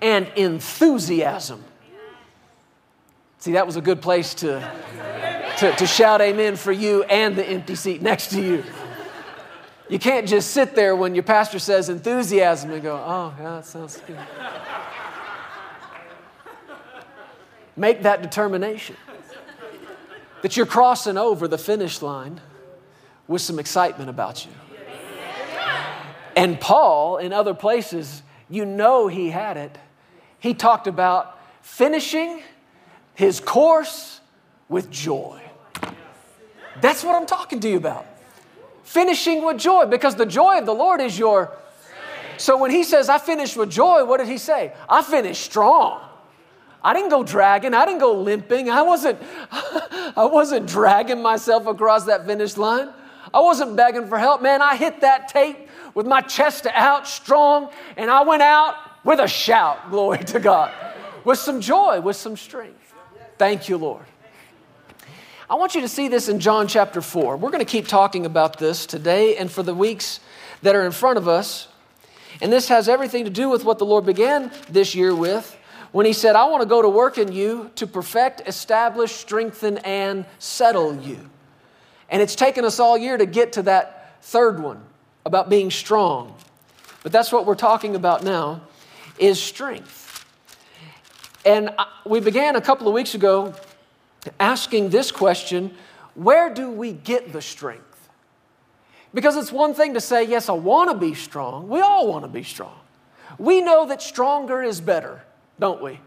and 0.00 0.28
enthusiasm. 0.36 1.62
See, 3.38 3.52
that 3.52 3.66
was 3.66 3.76
a 3.76 3.82
good 3.82 4.00
place 4.00 4.32
to, 4.36 4.60
to, 5.58 5.72
to, 5.72 5.86
shout 5.86 6.22
amen 6.22 6.56
for 6.56 6.72
you 6.72 7.04
and 7.04 7.36
the 7.36 7.46
empty 7.46 7.74
seat 7.74 8.00
next 8.00 8.30
to 8.30 8.40
you. 8.40 8.64
You 9.88 9.98
can't 9.98 10.26
just 10.26 10.50
sit 10.52 10.74
there 10.74 10.96
when 10.96 11.14
your 11.14 11.24
pastor 11.24 11.58
says 11.58 11.88
enthusiasm 11.88 12.70
and 12.70 12.82
go, 12.82 12.96
oh, 12.96 13.34
yeah, 13.38 13.56
that 13.56 13.66
sounds 13.66 14.00
good. 14.06 14.18
Make 17.76 18.02
that 18.02 18.22
determination 18.22 18.96
that 20.42 20.56
you're 20.56 20.66
crossing 20.66 21.18
over 21.18 21.48
the 21.48 21.58
finish 21.58 22.00
line 22.02 22.40
with 23.26 23.42
some 23.42 23.58
excitement 23.58 24.08
about 24.08 24.46
you. 24.46 24.52
And 26.36 26.60
Paul, 26.60 27.18
in 27.18 27.32
other 27.32 27.54
places, 27.54 28.22
you 28.48 28.64
know 28.64 29.08
he 29.08 29.30
had 29.30 29.56
it. 29.56 29.78
He 30.38 30.54
talked 30.54 30.86
about 30.86 31.38
finishing 31.62 32.42
his 33.14 33.40
course 33.40 34.20
with 34.68 34.90
joy. 34.90 35.40
That's 36.80 37.04
what 37.04 37.14
I'm 37.14 37.26
talking 37.26 37.60
to 37.60 37.68
you 37.68 37.76
about. 37.76 38.06
Finishing 38.84 39.44
with 39.44 39.58
joy, 39.58 39.86
because 39.86 40.14
the 40.14 40.26
joy 40.26 40.58
of 40.58 40.66
the 40.66 40.74
Lord 40.74 41.00
is 41.00 41.18
your. 41.18 41.56
So 42.36 42.56
when 42.56 42.70
he 42.70 42.84
says, 42.84 43.08
I 43.08 43.18
finished 43.18 43.56
with 43.56 43.70
joy, 43.70 44.04
what 44.04 44.18
did 44.18 44.28
he 44.28 44.38
say? 44.38 44.72
I 44.88 45.02
finished 45.02 45.42
strong. 45.42 46.00
I 46.82 46.92
didn't 46.92 47.08
go 47.08 47.22
dragging, 47.22 47.72
I 47.72 47.86
didn't 47.86 48.00
go 48.00 48.12
limping, 48.12 48.68
I 48.68 48.82
wasn't, 48.82 49.18
I 49.50 50.28
wasn't 50.30 50.68
dragging 50.68 51.22
myself 51.22 51.66
across 51.66 52.04
that 52.04 52.26
finish 52.26 52.58
line. 52.58 52.90
I 53.32 53.40
wasn't 53.40 53.74
begging 53.74 54.06
for 54.06 54.18
help. 54.18 54.42
Man, 54.42 54.62
I 54.62 54.76
hit 54.76 55.00
that 55.00 55.28
tape 55.28 55.68
with 55.94 56.06
my 56.06 56.20
chest 56.20 56.66
out 56.72 57.08
strong, 57.08 57.70
and 57.96 58.10
I 58.10 58.22
went 58.22 58.42
out 58.42 58.76
with 59.02 59.18
a 59.18 59.26
shout, 59.26 59.90
glory 59.90 60.22
to 60.24 60.38
God, 60.38 60.72
with 61.24 61.38
some 61.38 61.60
joy, 61.60 62.00
with 62.00 62.16
some 62.16 62.36
strength. 62.36 62.94
Thank 63.38 63.68
you, 63.68 63.76
Lord. 63.76 64.04
I 65.54 65.56
want 65.56 65.76
you 65.76 65.82
to 65.82 65.88
see 65.88 66.08
this 66.08 66.28
in 66.28 66.40
John 66.40 66.66
chapter 66.66 67.00
4. 67.00 67.36
We're 67.36 67.52
going 67.52 67.64
to 67.64 67.64
keep 67.64 67.86
talking 67.86 68.26
about 68.26 68.58
this 68.58 68.86
today 68.86 69.36
and 69.36 69.48
for 69.48 69.62
the 69.62 69.72
weeks 69.72 70.18
that 70.62 70.74
are 70.74 70.84
in 70.84 70.90
front 70.90 71.16
of 71.16 71.28
us. 71.28 71.68
And 72.42 72.52
this 72.52 72.66
has 72.70 72.88
everything 72.88 73.22
to 73.22 73.30
do 73.30 73.48
with 73.48 73.64
what 73.64 73.78
the 73.78 73.86
Lord 73.86 74.04
began 74.04 74.50
this 74.68 74.96
year 74.96 75.14
with 75.14 75.56
when 75.92 76.06
He 76.06 76.12
said, 76.12 76.34
I 76.34 76.46
want 76.46 76.62
to 76.62 76.68
go 76.68 76.82
to 76.82 76.88
work 76.88 77.18
in 77.18 77.30
you 77.30 77.70
to 77.76 77.86
perfect, 77.86 78.42
establish, 78.48 79.12
strengthen, 79.12 79.78
and 79.78 80.26
settle 80.40 80.96
you. 80.96 81.20
And 82.08 82.20
it's 82.20 82.34
taken 82.34 82.64
us 82.64 82.80
all 82.80 82.98
year 82.98 83.16
to 83.16 83.24
get 83.24 83.52
to 83.52 83.62
that 83.62 84.20
third 84.22 84.60
one 84.60 84.82
about 85.24 85.48
being 85.48 85.70
strong. 85.70 86.34
But 87.04 87.12
that's 87.12 87.30
what 87.30 87.46
we're 87.46 87.54
talking 87.54 87.94
about 87.94 88.24
now 88.24 88.62
is 89.20 89.40
strength. 89.40 90.26
And 91.46 91.70
uh, 91.78 91.84
we 92.04 92.18
began 92.18 92.56
a 92.56 92.60
couple 92.60 92.88
of 92.88 92.94
weeks 92.94 93.14
ago 93.14 93.54
asking 94.38 94.90
this 94.90 95.10
question, 95.10 95.74
where 96.14 96.52
do 96.52 96.70
we 96.70 96.92
get 96.92 97.32
the 97.32 97.42
strength? 97.42 98.08
Because 99.12 99.36
it's 99.36 99.52
one 99.52 99.74
thing 99.74 99.94
to 99.94 100.00
say, 100.00 100.24
yes, 100.24 100.48
I 100.48 100.52
want 100.52 100.90
to 100.90 100.96
be 100.96 101.14
strong. 101.14 101.68
We 101.68 101.80
all 101.80 102.08
want 102.08 102.24
to 102.24 102.28
be 102.28 102.42
strong. 102.42 102.74
We 103.38 103.60
know 103.60 103.86
that 103.86 104.02
stronger 104.02 104.62
is 104.62 104.80
better, 104.80 105.22
don't 105.58 105.82
we? 105.82 106.00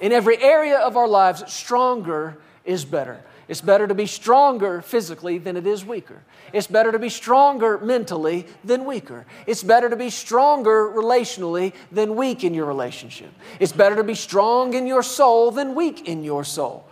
In 0.00 0.12
every 0.12 0.40
area 0.42 0.78
of 0.78 0.96
our 0.96 1.08
lives, 1.08 1.50
stronger 1.52 2.38
is 2.64 2.84
better. 2.84 3.20
It's 3.48 3.60
better 3.62 3.86
to 3.86 3.94
be 3.94 4.06
stronger 4.06 4.82
physically 4.82 5.38
than 5.38 5.56
it 5.56 5.66
is 5.66 5.84
weaker. 5.84 6.22
It's 6.52 6.66
better 6.66 6.92
to 6.92 6.98
be 6.98 7.08
stronger 7.08 7.78
mentally 7.78 8.46
than 8.62 8.84
weaker. 8.84 9.24
It's 9.46 9.62
better 9.62 9.88
to 9.88 9.96
be 9.96 10.10
stronger 10.10 10.90
relationally 10.90 11.72
than 11.90 12.14
weak 12.14 12.44
in 12.44 12.52
your 12.52 12.66
relationship. 12.66 13.30
It's 13.58 13.72
better 13.72 13.96
to 13.96 14.04
be 14.04 14.14
strong 14.14 14.74
in 14.74 14.86
your 14.86 15.02
soul 15.02 15.50
than 15.50 15.74
weak 15.74 16.06
in 16.06 16.22
your 16.22 16.44
soul. 16.44 16.87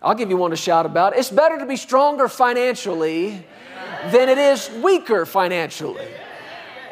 I'll 0.00 0.14
give 0.14 0.30
you 0.30 0.36
one 0.36 0.52
to 0.52 0.56
shout 0.56 0.86
about. 0.86 1.16
It's 1.16 1.30
better 1.30 1.58
to 1.58 1.66
be 1.66 1.76
stronger 1.76 2.28
financially 2.28 3.44
than 4.10 4.28
it 4.28 4.38
is 4.38 4.70
weaker 4.82 5.26
financially. 5.26 6.06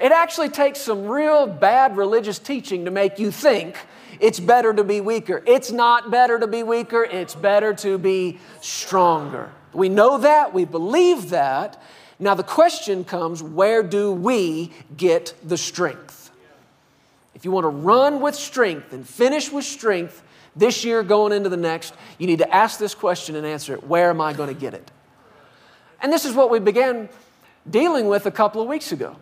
It 0.02 0.12
actually 0.12 0.48
takes 0.48 0.80
some 0.80 1.06
real 1.06 1.46
bad 1.46 1.96
religious 1.96 2.38
teaching 2.38 2.84
to 2.84 2.90
make 2.90 3.18
you 3.18 3.30
think 3.30 3.76
it's 4.18 4.40
better 4.40 4.72
to 4.72 4.82
be 4.82 5.00
weaker. 5.00 5.42
It's 5.46 5.70
not 5.70 6.10
better 6.10 6.38
to 6.38 6.46
be 6.46 6.62
weaker, 6.62 7.04
it's 7.04 7.34
better 7.34 7.74
to 7.74 7.98
be 7.98 8.38
stronger. 8.60 9.50
We 9.72 9.88
know 9.88 10.18
that, 10.18 10.52
we 10.54 10.64
believe 10.64 11.30
that. 11.30 11.80
Now 12.18 12.34
the 12.34 12.42
question 12.42 13.04
comes 13.04 13.42
where 13.42 13.82
do 13.82 14.12
we 14.12 14.72
get 14.96 15.34
the 15.44 15.58
strength? 15.58 16.30
If 17.34 17.44
you 17.44 17.50
want 17.50 17.64
to 17.64 17.68
run 17.68 18.20
with 18.20 18.34
strength 18.34 18.92
and 18.94 19.06
finish 19.06 19.52
with 19.52 19.64
strength 19.64 20.22
this 20.56 20.84
year 20.84 21.02
going 21.02 21.32
into 21.32 21.48
the 21.48 21.56
next, 21.56 21.94
you 22.18 22.26
need 22.26 22.38
to 22.38 22.54
ask 22.54 22.78
this 22.78 22.94
question 22.94 23.36
and 23.36 23.46
answer 23.46 23.74
it 23.74 23.84
Where 23.84 24.10
am 24.10 24.20
I 24.20 24.32
going 24.32 24.52
to 24.52 24.58
get 24.58 24.74
it? 24.74 24.90
And 26.00 26.12
this 26.12 26.24
is 26.24 26.34
what 26.34 26.50
we 26.50 26.58
began 26.58 27.08
dealing 27.68 28.08
with 28.08 28.26
a 28.26 28.30
couple 28.30 28.62
of 28.62 28.68
weeks 28.68 28.92
ago. 28.92 29.16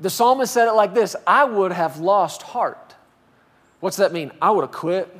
The 0.00 0.10
psalmist 0.10 0.52
said 0.52 0.68
it 0.68 0.72
like 0.72 0.94
this 0.94 1.16
I 1.26 1.44
would 1.44 1.72
have 1.72 1.98
lost 1.98 2.42
heart. 2.42 2.94
What's 3.80 3.96
that 3.96 4.12
mean? 4.12 4.30
I 4.40 4.50
would 4.50 4.62
have 4.62 4.72
quit. 4.72 5.14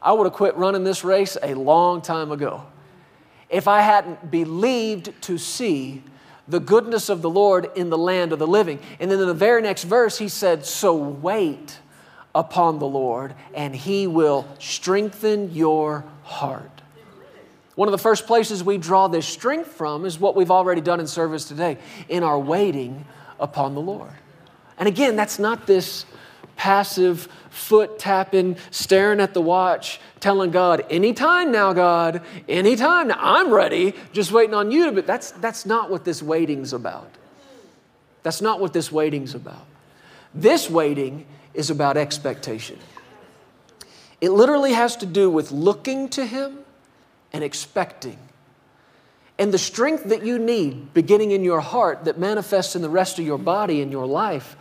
I 0.00 0.12
would 0.12 0.24
have 0.24 0.34
quit 0.34 0.56
running 0.56 0.84
this 0.84 1.04
race 1.04 1.36
a 1.42 1.54
long 1.54 2.02
time 2.02 2.32
ago 2.32 2.66
if 3.48 3.68
I 3.68 3.82
hadn't 3.82 4.30
believed 4.30 5.12
to 5.22 5.38
see 5.38 6.02
the 6.48 6.58
goodness 6.58 7.08
of 7.08 7.22
the 7.22 7.30
Lord 7.30 7.70
in 7.76 7.88
the 7.88 7.98
land 7.98 8.32
of 8.32 8.38
the 8.38 8.46
living. 8.46 8.80
And 8.98 9.10
then 9.10 9.20
in 9.20 9.26
the 9.26 9.34
very 9.34 9.62
next 9.62 9.84
verse, 9.84 10.18
he 10.18 10.28
said, 10.28 10.66
So 10.66 10.96
wait 10.96 11.78
upon 12.34 12.78
the 12.78 12.86
Lord, 12.86 13.34
and 13.54 13.74
he 13.74 14.06
will 14.06 14.46
strengthen 14.58 15.52
your 15.52 16.04
heart. 16.22 16.70
One 17.74 17.88
of 17.88 17.92
the 17.92 17.98
first 17.98 18.26
places 18.26 18.62
we 18.62 18.78
draw 18.78 19.08
this 19.08 19.26
strength 19.26 19.72
from 19.72 20.04
is 20.04 20.18
what 20.18 20.36
we've 20.36 20.50
already 20.50 20.80
done 20.80 21.00
in 21.00 21.06
service 21.06 21.46
today 21.46 21.78
in 22.08 22.22
our 22.22 22.38
waiting 22.38 23.06
upon 23.40 23.74
the 23.74 23.80
Lord. 23.80 24.12
And 24.78 24.88
again, 24.88 25.16
that's 25.16 25.38
not 25.38 25.66
this 25.66 26.04
passive 26.56 27.28
foot 27.50 27.98
tapping, 27.98 28.56
staring 28.70 29.20
at 29.20 29.34
the 29.34 29.40
watch, 29.40 30.00
telling 30.20 30.50
God, 30.50 30.84
anytime 30.90 31.50
now, 31.50 31.72
God, 31.72 32.22
anytime 32.48 33.08
now, 33.08 33.18
I'm 33.18 33.50
ready, 33.50 33.94
just 34.12 34.32
waiting 34.32 34.54
on 34.54 34.70
you 34.70 34.92
be. 34.92 35.00
That's, 35.00 35.32
that's 35.32 35.66
not 35.66 35.90
what 35.90 36.04
this 36.04 36.22
waiting's 36.22 36.72
about. 36.72 37.10
That's 38.22 38.40
not 38.40 38.60
what 38.60 38.72
this 38.72 38.92
waiting's 38.92 39.34
about. 39.34 39.66
This 40.34 40.70
waiting 40.70 41.26
is 41.54 41.70
about 41.70 41.96
expectation. 41.96 42.78
It 44.20 44.30
literally 44.30 44.72
has 44.72 44.96
to 44.96 45.06
do 45.06 45.28
with 45.30 45.50
looking 45.50 46.08
to 46.10 46.24
Him 46.24 46.58
and 47.32 47.42
expecting. 47.42 48.18
And 49.38 49.52
the 49.52 49.58
strength 49.58 50.04
that 50.04 50.24
you 50.24 50.38
need 50.38 50.94
beginning 50.94 51.32
in 51.32 51.42
your 51.42 51.60
heart 51.60 52.04
that 52.04 52.18
manifests 52.18 52.76
in 52.76 52.82
the 52.82 52.88
rest 52.88 53.18
of 53.18 53.24
your 53.24 53.38
body 53.38 53.82
and 53.82 53.90
your 53.90 54.06
life, 54.06 54.56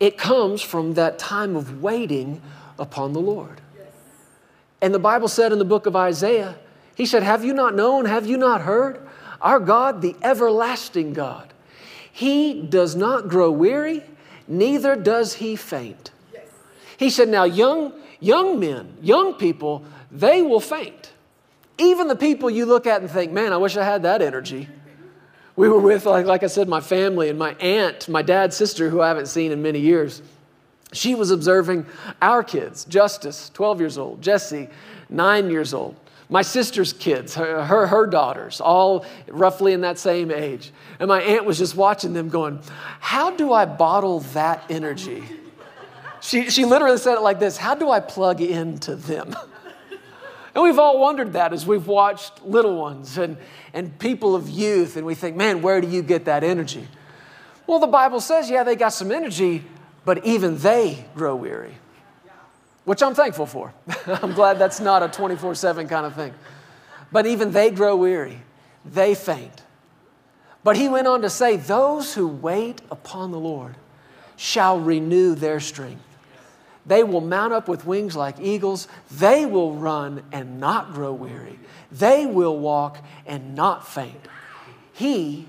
it 0.00 0.18
comes 0.18 0.62
from 0.62 0.94
that 0.94 1.18
time 1.18 1.54
of 1.54 1.82
waiting 1.82 2.42
upon 2.78 3.12
the 3.12 3.20
Lord. 3.20 3.60
And 4.80 4.94
the 4.94 4.98
Bible 4.98 5.28
said 5.28 5.52
in 5.52 5.58
the 5.58 5.64
book 5.64 5.86
of 5.86 5.96
Isaiah, 5.96 6.56
He 6.94 7.06
said, 7.06 7.22
Have 7.22 7.44
you 7.44 7.52
not 7.52 7.74
known? 7.74 8.04
Have 8.04 8.26
you 8.26 8.36
not 8.36 8.62
heard? 8.62 9.06
Our 9.40 9.60
God, 9.60 10.02
the 10.02 10.16
everlasting 10.22 11.12
God, 11.12 11.52
He 12.12 12.62
does 12.62 12.96
not 12.96 13.28
grow 13.28 13.50
weary, 13.50 14.02
neither 14.46 14.96
does 14.96 15.34
He 15.34 15.54
faint. 15.54 16.10
He 16.98 17.08
said, 17.10 17.28
Now, 17.28 17.44
young, 17.44 17.92
young 18.20 18.60
men, 18.60 18.98
young 19.00 19.34
people, 19.34 19.84
they 20.10 20.42
will 20.42 20.60
faint. 20.60 21.12
Even 21.78 22.08
the 22.08 22.16
people 22.16 22.50
you 22.50 22.66
look 22.66 22.86
at 22.86 23.00
and 23.00 23.10
think, 23.10 23.32
Man, 23.32 23.52
I 23.52 23.56
wish 23.56 23.76
I 23.76 23.84
had 23.84 24.02
that 24.02 24.20
energy. 24.20 24.68
We 25.56 25.68
were 25.68 25.80
with, 25.80 26.06
like, 26.06 26.26
like 26.26 26.42
I 26.42 26.46
said, 26.46 26.68
my 26.68 26.80
family 26.80 27.30
and 27.30 27.38
my 27.38 27.54
aunt, 27.54 28.08
my 28.08 28.22
dad's 28.22 28.56
sister, 28.56 28.90
who 28.90 29.00
I 29.00 29.08
haven't 29.08 29.26
seen 29.26 29.50
in 29.50 29.62
many 29.62 29.80
years. 29.80 30.22
She 30.92 31.14
was 31.14 31.30
observing 31.30 31.86
our 32.22 32.44
kids, 32.44 32.84
Justice, 32.84 33.50
12 33.54 33.80
years 33.80 33.98
old, 33.98 34.22
Jesse, 34.22 34.68
nine 35.08 35.50
years 35.50 35.74
old, 35.74 35.96
my 36.30 36.42
sister's 36.42 36.92
kids, 36.92 37.34
her, 37.34 37.64
her, 37.64 37.86
her, 37.86 38.06
daughters, 38.06 38.60
all 38.60 39.06
roughly 39.28 39.72
in 39.72 39.80
that 39.80 39.98
same 39.98 40.30
age. 40.30 40.72
And 41.00 41.08
my 41.08 41.22
aunt 41.22 41.44
was 41.44 41.58
just 41.58 41.74
watching 41.74 42.12
them 42.12 42.28
going, 42.28 42.60
How 43.00 43.30
do 43.30 43.52
I 43.52 43.64
bottle 43.64 44.20
that 44.34 44.64
energy? 44.68 45.24
She, 46.28 46.50
she 46.50 46.66
literally 46.66 46.98
said 46.98 47.14
it 47.14 47.22
like 47.22 47.38
this 47.38 47.56
How 47.56 47.74
do 47.74 47.90
I 47.90 48.00
plug 48.00 48.40
into 48.40 48.94
them? 48.94 49.34
And 50.54 50.64
we've 50.64 50.78
all 50.78 50.98
wondered 50.98 51.34
that 51.34 51.52
as 51.52 51.66
we've 51.66 51.86
watched 51.86 52.42
little 52.42 52.74
ones 52.76 53.16
and, 53.16 53.36
and 53.72 53.96
people 53.96 54.34
of 54.34 54.48
youth, 54.48 54.96
and 54.96 55.06
we 55.06 55.14
think, 55.14 55.36
man, 55.36 55.62
where 55.62 55.80
do 55.80 55.86
you 55.86 56.02
get 56.02 56.24
that 56.24 56.42
energy? 56.42 56.88
Well, 57.64 57.78
the 57.78 57.86
Bible 57.86 58.18
says, 58.18 58.50
yeah, 58.50 58.64
they 58.64 58.74
got 58.74 58.88
some 58.88 59.12
energy, 59.12 59.62
but 60.04 60.24
even 60.24 60.56
they 60.58 61.04
grow 61.14 61.36
weary, 61.36 61.74
which 62.86 63.04
I'm 63.04 63.14
thankful 63.14 63.46
for. 63.46 63.72
I'm 64.06 64.32
glad 64.32 64.58
that's 64.58 64.80
not 64.80 65.04
a 65.04 65.08
24 65.08 65.54
7 65.54 65.86
kind 65.86 66.06
of 66.06 66.14
thing. 66.14 66.34
But 67.12 67.26
even 67.26 67.52
they 67.52 67.70
grow 67.70 67.94
weary, 67.94 68.40
they 68.84 69.14
faint. 69.14 69.62
But 70.64 70.76
he 70.76 70.88
went 70.88 71.06
on 71.06 71.22
to 71.22 71.30
say, 71.30 71.56
Those 71.56 72.14
who 72.14 72.26
wait 72.26 72.80
upon 72.90 73.30
the 73.30 73.38
Lord 73.38 73.76
shall 74.34 74.80
renew 74.80 75.36
their 75.36 75.60
strength. 75.60 76.07
They 76.88 77.04
will 77.04 77.20
mount 77.20 77.52
up 77.52 77.68
with 77.68 77.86
wings 77.86 78.16
like 78.16 78.40
eagles. 78.40 78.88
They 79.10 79.46
will 79.46 79.74
run 79.74 80.22
and 80.32 80.58
not 80.58 80.92
grow 80.94 81.12
weary. 81.12 81.58
They 81.92 82.26
will 82.26 82.58
walk 82.58 83.04
and 83.26 83.54
not 83.54 83.86
faint. 83.86 84.26
He, 84.94 85.46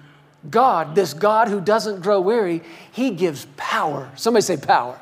God, 0.50 0.96
this 0.96 1.14
God 1.14 1.48
who 1.48 1.62
doesn't 1.62 2.02
grow 2.02 2.20
weary, 2.20 2.62
He 2.92 3.12
gives 3.12 3.48
power. 3.58 4.12
Somebody 4.16 4.42
say 4.42 4.58
power. 4.58 5.00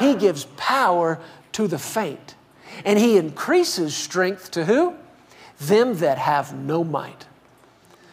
He 0.00 0.14
gives 0.14 0.44
power 0.56 1.20
to 1.52 1.68
the 1.68 1.78
faint. 1.78 2.34
And 2.84 2.98
He 2.98 3.16
increases 3.16 3.96
strength 3.96 4.50
to 4.52 4.64
who? 4.64 4.96
Them 5.60 5.98
that 5.98 6.18
have 6.18 6.52
no 6.52 6.82
might. 6.82 7.26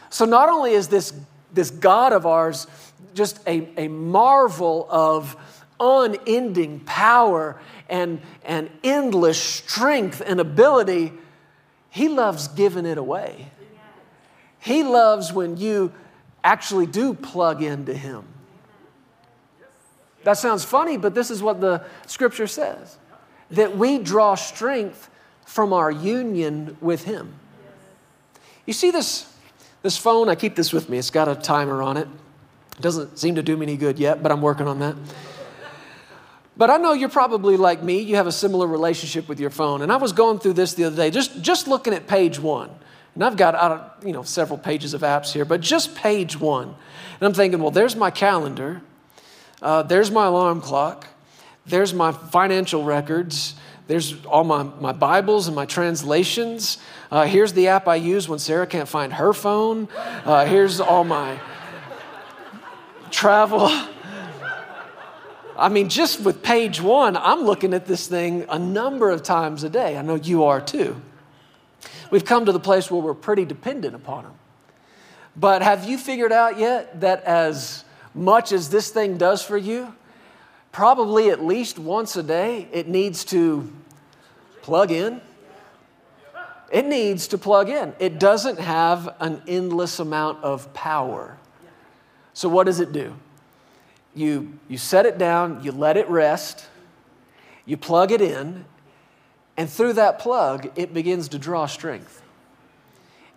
So 0.10 0.26
not 0.26 0.48
only 0.48 0.74
is 0.74 0.88
this, 0.90 1.14
this 1.54 1.72
God 1.72 2.14
of 2.14 2.26
ours 2.26 2.68
just 3.14 3.40
a, 3.48 3.68
a 3.78 3.88
marvel 3.88 4.88
of 4.90 5.36
unending 5.80 6.82
power 6.82 7.60
and, 7.90 8.22
and 8.44 8.70
endless 8.84 9.42
strength 9.42 10.22
and 10.26 10.40
ability, 10.40 11.14
He 11.90 12.10
loves 12.10 12.48
giving 12.48 12.86
it 12.86 12.98
away. 12.98 13.52
He 14.60 14.84
loves 14.84 15.32
when 15.32 15.58
you 15.58 15.94
actually 16.44 16.88
do 16.88 17.14
plug 17.14 17.62
into 17.62 17.94
Him. 17.94 18.26
That 20.24 20.34
sounds 20.34 20.66
funny, 20.66 20.98
but 20.98 21.16
this 21.16 21.32
is 21.32 21.42
what 21.42 21.62
the 21.62 21.86
scripture 22.06 22.48
says 22.48 22.98
that 23.52 23.78
we 23.78 23.98
draw 23.98 24.36
strength 24.36 25.10
from 25.46 25.72
our 25.72 25.90
union 25.90 26.76
with 26.82 27.06
Him. 27.06 27.34
You 28.66 28.74
see 28.74 28.92
this, 28.92 29.34
this 29.82 29.98
phone? 29.98 30.28
I 30.28 30.36
keep 30.36 30.56
this 30.56 30.74
with 30.74 30.90
me. 30.90 30.98
It's 30.98 31.10
got 31.10 31.30
a 31.30 31.36
timer 31.36 31.82
on 31.82 31.96
it. 31.96 32.10
It 32.78 32.82
doesn't 32.82 33.18
seem 33.18 33.36
to 33.36 33.42
do 33.42 33.56
me 33.56 33.66
any 33.66 33.78
good 33.78 33.98
yet, 33.98 34.22
but 34.22 34.32
I'm 34.32 34.42
working 34.42 34.68
on 34.68 34.80
that. 34.80 34.96
But 36.58 36.72
I 36.72 36.78
know 36.78 36.94
you're 36.94 37.08
probably 37.08 37.56
like 37.56 37.84
me, 37.84 38.00
you 38.00 38.16
have 38.16 38.26
a 38.28 38.32
similar 38.32 38.66
relationship 38.66 39.30
with 39.30 39.40
your 39.40 39.52
phone. 39.52 39.84
And 39.84 39.92
I 39.92 39.98
was 39.98 40.12
going 40.12 40.40
through 40.40 40.54
this 40.54 40.74
the 40.74 40.86
other 40.86 40.96
day, 40.96 41.12
just, 41.12 41.42
just 41.42 41.68
looking 41.68 41.94
at 41.94 42.08
page 42.08 42.40
one. 42.40 42.72
And 43.14 43.24
I've 43.24 43.38
got 43.38 44.04
you 44.04 44.12
know, 44.12 44.24
several 44.24 44.58
pages 44.58 44.94
of 44.94 45.02
apps 45.02 45.32
here, 45.32 45.46
but 45.46 45.62
just 45.62 45.96
page 45.96 46.40
one. 46.40 46.68
And 46.68 47.22
I'm 47.22 47.34
thinking, 47.34 47.62
well, 47.62 47.72
there's 47.72 47.96
my 47.96 48.12
calendar, 48.12 48.82
uh, 49.62 49.84
there's 49.84 50.12
my 50.12 50.26
alarm 50.26 50.62
clock, 50.62 51.08
there's 51.66 51.94
my 51.94 52.12
financial 52.12 52.84
records, 52.84 53.56
there's 53.88 54.24
all 54.26 54.44
my, 54.44 54.64
my 54.64 54.92
Bibles 54.92 55.48
and 55.48 55.56
my 55.56 55.66
translations. 55.66 56.78
Uh, 57.10 57.26
here's 57.26 57.54
the 57.54 57.70
app 57.70 57.88
I 57.88 57.96
use 57.96 58.28
when 58.28 58.40
Sarah 58.40 58.68
can't 58.68 58.90
find 58.90 59.14
her 59.14 59.34
phone. 59.34 59.88
Uh, 59.96 60.46
here's 60.46 60.80
all 60.80 61.04
my 61.04 61.40
travel. 63.12 63.70
I 65.58 65.70
mean, 65.70 65.90
just 65.90 66.20
with 66.22 66.44
page 66.44 66.80
one, 66.80 67.18
I'm 67.18 67.42
looking 67.42 67.74
at 67.74 67.88
this 67.88 68.08
thing 68.08 68.46
a 68.48 68.60
number 68.60 69.10
of 69.10 69.24
times 69.24 69.64
a 69.64 69.70
day. 69.70 69.98
I 69.98 70.04
know 70.04 70.16
you 70.16 70.44
are 70.44 70.62
too. 70.62 71.02
We've 72.12 72.24
come 72.26 72.46
to 72.46 72.52
the 72.52 72.60
place 72.60 72.92
where 72.92 73.02
we're 73.02 73.16
pretty 73.16 73.44
dependent 73.44 73.96
upon 73.96 74.26
them. 74.26 74.34
But 75.36 75.62
have 75.62 75.90
you 75.90 75.98
figured 75.98 76.32
out 76.32 76.60
yet 76.60 77.02
that 77.02 77.24
as 77.24 77.84
much 78.14 78.52
as 78.52 78.70
this 78.70 78.90
thing 78.90 79.18
does 79.18 79.44
for 79.44 79.58
you, 79.58 79.94
probably 80.72 81.32
at 81.32 81.44
least 81.44 81.80
once 81.80 82.16
a 82.16 82.24
day, 82.24 82.68
it 82.72 82.88
needs 82.88 83.26
to 83.26 83.72
plug 84.62 84.92
in? 84.92 85.22
It 86.72 86.86
needs 86.86 87.28
to 87.30 87.38
plug 87.38 87.70
in. 87.70 87.94
It 88.00 88.20
doesn't 88.20 88.60
have 88.60 89.16
an 89.20 89.42
endless 89.48 90.00
amount 90.00 90.44
of 90.44 90.74
power. 90.74 91.38
So, 92.34 92.50
what 92.50 92.66
does 92.66 92.80
it 92.80 92.92
do? 92.92 93.16
You, 94.18 94.58
you 94.68 94.78
set 94.78 95.06
it 95.06 95.18
down, 95.18 95.64
you 95.64 95.72
let 95.72 95.98
it 95.98 96.10
rest, 96.10 96.68
you 97.66 97.78
plug 97.78 98.12
it 98.12 98.22
in, 98.22 98.66
and 99.56 99.70
through 99.70 99.94
that 99.94 100.20
plug, 100.20 100.72
it 100.76 100.94
begins 100.94 101.30
to 101.30 101.40
draw 101.40 101.66
strength. 101.66 102.22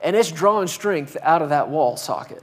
And 0.02 0.16
it's 0.16 0.30
drawing 0.30 0.68
strength 0.68 1.16
out 1.22 1.42
of 1.42 1.50
that 1.50 1.68
wall 1.68 1.96
socket, 1.96 2.42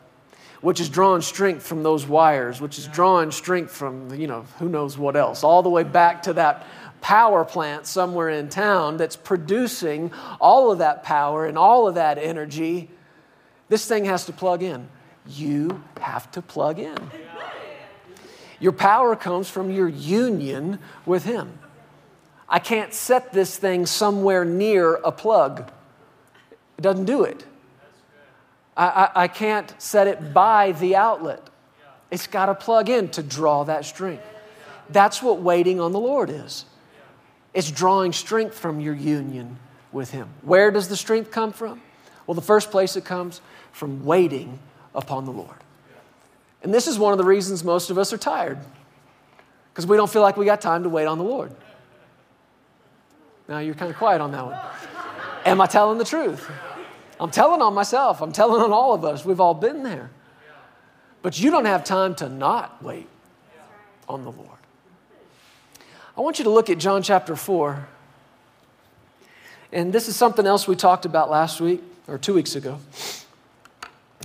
which 0.62 0.80
is 0.80 0.90
drawing 0.90 1.22
strength 1.22 1.66
from 1.66 1.84
those 1.84 2.06
wires, 2.06 2.62
which 2.62 2.78
is 2.78 2.88
drawing 2.88 3.32
strength 3.32 3.72
from, 3.72 4.14
you 4.14 4.28
know, 4.28 4.44
who 4.60 4.70
knows 4.70 4.98
what 4.98 5.16
else, 5.16 5.44
all 5.44 5.64
the 5.64 5.70
way 5.70 5.84
back 5.84 6.24
to 6.24 6.34
that 6.34 6.66
power 7.02 7.46
plant 7.46 7.86
somewhere 7.86 8.30
in 8.30 8.50
town 8.50 8.98
that's 8.98 9.16
producing 9.16 10.12
all 10.40 10.72
of 10.72 10.80
that 10.80 11.04
power 11.04 11.46
and 11.46 11.58
all 11.58 11.88
of 11.88 11.96
that 11.96 12.18
energy. 12.18 12.90
This 13.70 13.88
thing 13.88 14.06
has 14.06 14.26
to 14.26 14.34
plug 14.34 14.64
in. 14.64 14.88
You 15.28 15.84
have 16.00 16.32
to 16.32 16.42
plug 16.42 16.80
in. 16.80 16.98
Your 18.60 18.72
power 18.72 19.16
comes 19.16 19.50
from 19.50 19.72
your 19.72 19.88
union 19.88 20.80
with 21.06 21.24
Him. 21.26 21.60
I 22.50 22.60
can't 22.60 22.94
set 22.94 23.34
this 23.34 23.58
thing 23.58 23.86
somewhere 23.86 24.46
near 24.46 24.96
a 24.96 25.12
plug, 25.12 25.72
it 26.78 26.82
doesn't 26.82 27.06
do 27.06 27.24
it. 27.24 27.46
I, 28.76 28.86
I, 28.88 29.24
I 29.24 29.28
can't 29.28 29.74
set 29.82 30.08
it 30.08 30.34
by 30.34 30.74
the 30.74 30.96
outlet. 30.96 31.50
It's 32.12 32.28
got 32.28 32.46
to 32.46 32.56
plug 32.56 32.90
in 32.90 33.10
to 33.10 33.24
draw 33.24 33.64
that 33.64 33.86
strength. 33.86 34.24
That's 34.90 35.22
what 35.22 35.42
waiting 35.42 35.82
on 35.82 35.92
the 35.92 36.00
Lord 36.00 36.30
is. 36.30 36.66
It's 37.54 37.72
drawing 37.72 38.14
strength 38.14 38.58
from 38.58 38.80
your 38.80 38.94
union 38.94 39.58
with 39.92 40.12
Him. 40.12 40.30
Where 40.44 40.72
does 40.72 40.88
the 40.88 40.96
strength 40.96 41.32
come 41.32 41.52
from? 41.52 41.82
Well, 42.26 42.36
the 42.36 42.42
first 42.42 42.72
place 42.72 42.96
it 42.96 43.04
comes 43.04 43.42
from 43.72 44.06
waiting 44.06 44.60
upon 44.94 45.26
the 45.26 45.32
Lord. 45.32 45.58
And 46.64 46.74
this 46.74 46.88
is 46.88 46.98
one 46.98 47.12
of 47.12 47.18
the 47.18 47.24
reasons 47.24 47.64
most 47.64 47.90
of 47.90 47.98
us 47.98 48.12
are 48.12 48.18
tired, 48.18 48.58
because 49.72 49.86
we 49.86 49.96
don't 49.98 50.10
feel 50.10 50.22
like 50.22 50.38
we 50.38 50.46
got 50.46 50.62
time 50.62 50.84
to 50.84 50.90
wait 50.90 51.06
on 51.06 51.18
the 51.18 51.24
Lord. 51.24 51.52
Now 53.48 53.60
you're 53.60 53.76
kind 53.76 53.92
of 53.92 53.98
quiet 53.98 54.22
on 54.22 54.32
that 54.32 54.46
one. 54.46 54.60
Am 55.46 55.62
I 55.62 55.68
telling 55.68 55.98
the 55.98 56.04
truth? 56.04 56.50
I'm 57.20 57.32
telling 57.32 57.62
on 57.62 57.74
myself. 57.74 58.22
I'm 58.22 58.32
telling 58.32 58.62
on 58.62 58.72
all 58.72 58.94
of 58.94 59.06
us. 59.06 59.24
We've 59.24 59.40
all 59.40 59.54
been 59.54 59.84
there. 59.84 60.10
But 61.22 61.40
you 61.40 61.50
don't 61.50 61.66
have 61.66 61.84
time 61.84 62.16
to 62.16 62.30
not 62.30 62.84
wait 62.84 63.08
on 64.08 64.24
the 64.24 64.32
Lord. 64.32 64.50
I 66.18 66.22
want 66.22 66.40
you 66.40 66.44
to 66.46 66.50
look 66.50 66.70
at 66.70 66.78
John 66.78 67.02
chapter 67.02 67.36
4. 67.36 67.88
And 69.72 69.94
this 69.94 70.08
is 70.08 70.16
something 70.16 70.46
else 70.46 70.68
we 70.68 70.76
talked 70.76 71.06
about 71.06 71.30
last 71.30 71.62
week 71.62 71.82
or 72.08 72.18
two 72.18 72.34
weeks 72.34 72.56
ago. 72.56 72.80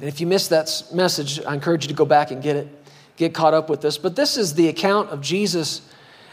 And 0.03 0.09
if 0.09 0.21
you 0.21 0.27
missed 0.27 0.51
that 0.51 0.83
message, 0.93 1.41
I 1.45 1.55
encourage 1.55 1.85
you 1.85 1.89
to 1.89 1.95
go 1.95 2.05
back 2.05 2.33
and 2.33 2.43
get 2.43 2.57
it, 2.57 2.67
get 3.17 3.33
caught 3.35 3.55
up 3.55 3.71
with 3.71 3.83
this. 3.83 3.99
But 3.99 4.17
this 4.17 4.37
is 4.37 4.55
the 4.55 4.67
account 4.67 5.11
of 5.11 5.21
Jesus 5.21 5.81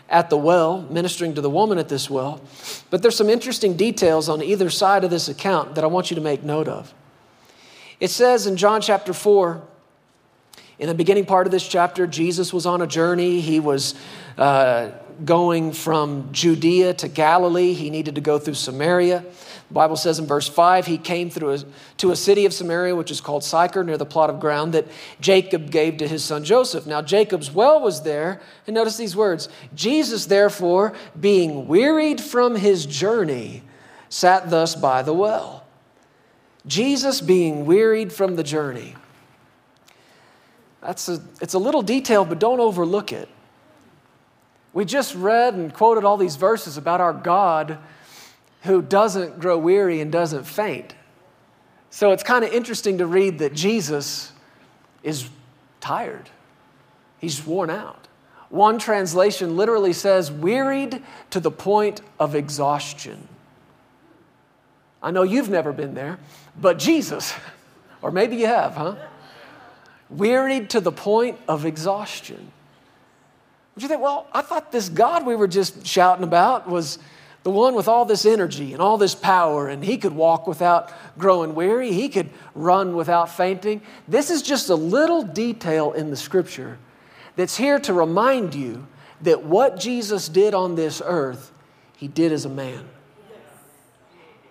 at 0.10 0.32
the 0.32 0.38
well, 0.38 0.82
ministering 0.90 1.36
to 1.36 1.42
the 1.42 1.52
woman 1.52 1.78
at 1.78 1.88
this 1.88 2.10
well. 2.10 2.42
But 2.90 3.04
there's 3.04 3.16
some 3.16 3.30
interesting 3.30 3.78
details 3.78 4.28
on 4.28 4.42
either 4.42 4.72
side 4.72 5.04
of 5.04 5.12
this 5.12 5.30
account 5.30 5.76
that 5.76 5.84
I 5.84 5.88
want 5.88 6.10
you 6.10 6.16
to 6.16 6.22
make 6.22 6.42
note 6.42 6.68
of. 6.68 6.96
It 8.00 8.10
says 8.10 8.48
in 8.48 8.58
John 8.58 8.82
chapter 8.82 9.14
4, 9.14 9.62
in 10.80 10.88
the 10.88 10.94
beginning 10.94 11.26
part 11.26 11.46
of 11.46 11.52
this 11.52 11.68
chapter, 11.68 12.08
Jesus 12.08 12.54
was 12.54 12.66
on 12.66 12.82
a 12.82 12.88
journey. 12.88 13.42
He 13.42 13.60
was 13.60 13.96
uh, 14.38 14.92
going 15.26 15.74
from 15.74 16.30
Judea 16.32 16.94
to 16.96 17.10
Galilee. 17.10 17.74
He 17.74 17.90
needed 17.90 18.16
to 18.16 18.22
go 18.22 18.40
through 18.40 18.54
Samaria. 18.54 19.20
The 19.68 19.74
Bible 19.74 19.98
says 19.98 20.20
in 20.20 20.26
verse 20.26 20.48
5 20.48 20.86
he 20.86 20.98
came 20.98 21.30
through 21.30 21.52
a, 21.52 21.60
to 21.98 22.12
a 22.12 22.16
city 22.16 22.46
of 22.46 22.54
Samaria, 22.54 22.96
which 22.96 23.12
is 23.12 23.20
called 23.20 23.44
Sychar, 23.44 23.84
near 23.84 23.98
the 23.98 24.06
plot 24.06 24.30
of 24.30 24.40
ground 24.40 24.74
that 24.74 24.88
Jacob 25.20 25.70
gave 25.70 25.98
to 25.98 26.08
his 26.08 26.24
son 26.24 26.46
Joseph. 26.46 26.88
Now, 26.88 27.02
Jacob's 27.02 27.52
well 27.52 27.82
was 27.82 28.04
there, 28.04 28.40
and 28.66 28.74
notice 28.74 28.96
these 28.96 29.18
words 29.18 29.50
Jesus, 29.76 30.28
therefore, 30.28 30.94
being 31.20 31.68
wearied 31.68 32.22
from 32.22 32.56
his 32.56 32.86
journey, 32.86 33.64
sat 34.08 34.50
thus 34.50 34.76
by 34.76 35.02
the 35.02 35.14
well. 35.14 35.66
Jesus 36.66 37.20
being 37.20 37.66
wearied 37.66 38.14
from 38.14 38.38
the 38.38 38.44
journey. 38.44 38.96
That's 40.82 41.10
a, 41.10 41.22
it's 41.42 41.54
a 41.54 41.60
little 41.60 41.82
detail, 41.82 42.26
but 42.26 42.40
don't 42.40 42.60
overlook 42.60 43.12
it. 43.12 43.28
We 44.74 44.86
just 44.86 45.16
read 45.16 45.56
and 45.56 45.74
quoted 45.74 46.06
all 46.06 46.18
these 46.18 46.36
verses 46.36 46.78
about 46.78 47.02
our 47.02 47.14
God 47.14 47.80
who 48.64 48.82
doesn't 48.82 49.40
grow 49.40 49.58
weary 49.58 50.00
and 50.02 50.12
doesn't 50.12 50.44
faint. 50.44 50.94
So 51.90 52.12
it's 52.12 52.24
kind 52.24 52.46
of 52.46 52.52
interesting 52.52 53.00
to 53.00 53.08
read 53.08 53.40
that 53.40 53.54
Jesus 53.54 54.32
is 55.04 55.30
tired, 55.80 56.30
he's 57.20 57.46
worn 57.46 57.70
out. 57.70 58.08
One 58.50 58.80
translation 58.80 59.56
literally 59.56 59.94
says, 59.94 60.32
wearied 60.32 61.04
to 61.30 61.40
the 61.40 61.52
point 61.52 62.02
of 62.20 62.34
exhaustion. 62.34 63.28
I 65.04 65.12
know 65.12 65.22
you've 65.22 65.50
never 65.50 65.72
been 65.72 65.94
there, 65.94 66.18
but 66.60 66.80
Jesus, 66.80 67.34
or 68.02 68.12
maybe 68.12 68.38
you 68.38 68.48
have, 68.48 68.74
huh? 68.74 68.96
Wearied 70.10 70.70
to 70.72 70.82
the 70.82 70.92
point 70.92 71.38
of 71.48 71.66
exhaustion. 71.66 72.52
Would 73.76 73.84
you 73.84 73.90
think, 73.90 74.02
well, 74.02 74.28
I 74.34 74.42
thought 74.42 74.72
this 74.72 74.90
God 74.90 75.26
we 75.26 75.36
were 75.36 75.48
just 75.48 75.86
shouting 75.86 76.24
about 76.24 76.68
was 76.68 77.00
the 77.44 77.52
one 77.52 77.74
with 77.74 77.88
all 77.88 78.04
this 78.06 78.26
energy 78.26 78.74
and 78.74 78.82
all 78.82 78.98
this 78.98 79.16
power, 79.16 79.70
and 79.70 79.84
he 79.84 79.98
could 79.98 80.14
walk 80.14 80.48
without 80.48 80.92
growing 81.18 81.56
weary, 81.56 81.94
he 81.94 82.10
could 82.10 82.30
run 82.54 82.96
without 82.96 83.30
fainting. 83.30 83.82
This 84.08 84.30
is 84.30 84.42
just 84.42 84.70
a 84.70 84.76
little 84.76 85.24
detail 85.24 85.94
in 85.94 86.10
the 86.10 86.18
scripture 86.18 86.78
that's 87.36 87.56
here 87.56 87.80
to 87.80 87.94
remind 87.94 88.54
you 88.54 88.86
that 89.22 89.44
what 89.44 89.80
Jesus 89.80 90.28
did 90.28 90.54
on 90.54 90.76
this 90.76 91.02
earth, 91.06 91.52
he 91.96 92.08
did 92.08 92.32
as 92.32 92.46
a 92.46 92.50
man. 92.50 92.86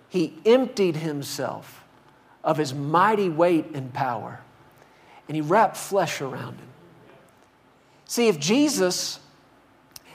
He 0.09 0.33
emptied 0.45 0.95
himself 0.95 1.83
of 2.43 2.57
his 2.57 2.73
mighty 2.73 3.29
weight 3.29 3.67
and 3.75 3.93
power, 3.93 4.41
and 5.29 5.35
he 5.35 5.41
wrapped 5.41 5.77
flesh 5.77 6.19
around 6.19 6.57
him. 6.57 6.67
See, 8.05 8.27
if 8.27 8.39
Jesus 8.39 9.19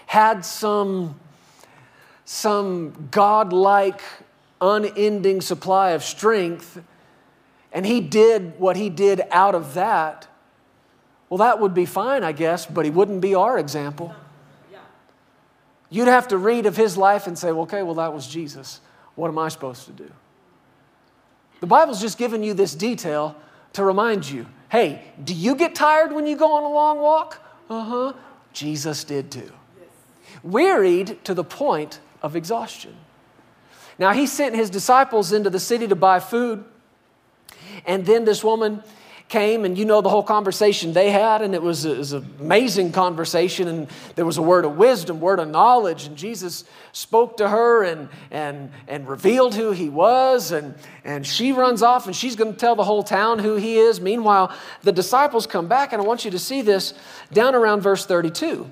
had 0.07 0.44
some 0.44 1.18
some 2.27 3.09
godlike, 3.11 4.00
unending 4.61 5.42
supply 5.42 5.90
of 5.90 6.03
strength, 6.03 6.83
and 7.70 7.85
he 7.85 8.00
did 8.00 8.59
what 8.59 8.77
he 8.77 8.88
did 8.88 9.22
out 9.31 9.55
of 9.55 9.74
that, 9.74 10.27
well, 11.29 11.38
that 11.38 11.61
would 11.61 11.74
be 11.74 11.85
fine, 11.85 12.24
I 12.24 12.33
guess, 12.33 12.64
but 12.64 12.85
he 12.87 12.90
wouldn't 12.90 13.20
be 13.20 13.35
our 13.35 13.59
example. 13.59 14.14
You'd 15.90 16.09
have 16.09 16.29
to 16.29 16.38
read 16.38 16.64
of 16.66 16.77
his 16.77 16.96
life 16.96 17.27
and 17.27 17.38
say, 17.38 17.53
well, 17.53 17.62
okay, 17.62 17.83
well, 17.83 17.96
that 17.96 18.12
was 18.12 18.27
Jesus. 18.27 18.81
What 19.16 19.29
am 19.29 19.38
I 19.38 19.48
supposed 19.48 19.85
to 19.87 19.92
do? 19.92 20.11
The 21.61 21.66
Bible's 21.66 22.00
just 22.00 22.18
giving 22.18 22.42
you 22.42 22.55
this 22.55 22.74
detail 22.74 23.37
to 23.74 23.85
remind 23.85 24.29
you 24.29 24.46
hey, 24.75 25.01
do 25.23 25.33
you 25.33 25.55
get 25.55 25.75
tired 25.75 26.13
when 26.13 26.27
you 26.27 26.37
go 26.37 26.53
on 26.53 26.65
a 26.65 26.69
long 26.69 26.99
walk? 26.99 27.41
Uh 27.71 27.85
huh. 27.85 28.13
Jesus 28.53 29.05
did 29.05 29.31
too. 29.31 29.53
Wearied 30.43 31.25
to 31.25 31.33
the 31.33 31.45
point 31.45 32.01
of 32.23 32.35
exhaustion. 32.35 32.97
Now, 33.99 34.13
he 34.13 34.27
sent 34.27 34.57
his 34.57 34.71
disciples 34.71 35.33
into 35.33 35.49
the 35.49 35.61
city 35.61 35.87
to 35.87 35.95
buy 35.95 36.19
food, 36.19 36.65
and 37.87 38.05
then 38.05 38.25
this 38.25 38.43
woman 38.43 38.83
came, 39.29 39.65
and 39.65 39.77
you 39.77 39.85
know 39.85 40.01
the 40.01 40.09
whole 40.09 40.23
conversation 40.23 40.93
they 40.93 41.11
had, 41.11 41.43
and 41.43 41.55
it 41.55 41.63
was, 41.63 41.85
it 41.85 41.99
was 41.99 42.13
an 42.13 42.25
amazing 42.41 42.93
conversation, 42.93 43.69
and 43.69 43.89
there 44.15 44.25
was 44.25 44.39
a 44.39 44.43
word 44.43 44.65
of 44.65 44.77
wisdom, 44.77 45.21
word 45.21 45.41
of 45.41 45.49
knowledge, 45.49 46.07
and 46.07 46.17
Jesus 46.17 46.65
spoke 46.93 47.39
to 47.39 47.49
her 47.49 47.83
and, 47.83 48.09
and, 48.31 48.71
and 48.87 49.09
revealed 49.09 49.55
who 49.55 49.73
he 49.73 49.89
was, 49.89 50.53
and, 50.53 50.75
and 51.05 51.27
she 51.27 51.53
runs 51.53 51.83
off, 51.83 52.07
and 52.07 52.15
she's 52.15 52.37
going 52.37 52.53
to 52.53 52.59
tell 52.59 52.77
the 52.77 52.85
whole 52.85 53.03
town 53.03 53.39
who 53.39 53.57
he 53.57 53.79
is. 53.79 54.01
Meanwhile, 54.01 54.55
the 54.83 54.93
disciples 54.93 55.47
come 55.47 55.69
back, 55.69 55.93
and 55.93 56.01
I 56.01 56.05
want 56.05 56.25
you 56.25 56.31
to 56.31 56.39
see 56.39 56.63
this 56.63 56.95
down 57.33 57.55
around 57.55 57.81
verse 57.81 58.07
32. 58.07 58.71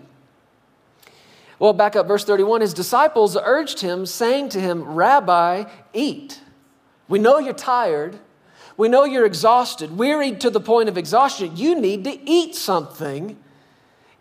Well, 1.59 1.73
back 1.73 1.97
up, 1.97 2.09
verse 2.09 2.25
31 2.25 2.61
his 2.61 2.75
disciples 2.75 3.37
urged 3.37 3.81
him, 3.81 4.05
saying 4.05 4.51
to 4.51 4.61
him, 4.61 4.83
Rabbi, 4.83 5.65
eat. 5.93 6.41
We 7.09 7.19
know 7.19 7.38
you're 7.38 7.55
tired. 7.55 8.19
We 8.77 8.89
know 8.89 9.05
you're 9.05 9.27
exhausted, 9.27 9.97
wearied 9.97 10.41
to 10.43 10.51
the 10.51 10.61
point 10.61 10.89
of 10.89 10.97
exhaustion. 10.97 11.57
You 11.57 11.81
need 11.81 12.05
to 12.05 12.31
eat 12.31 12.55
something. 12.55 13.37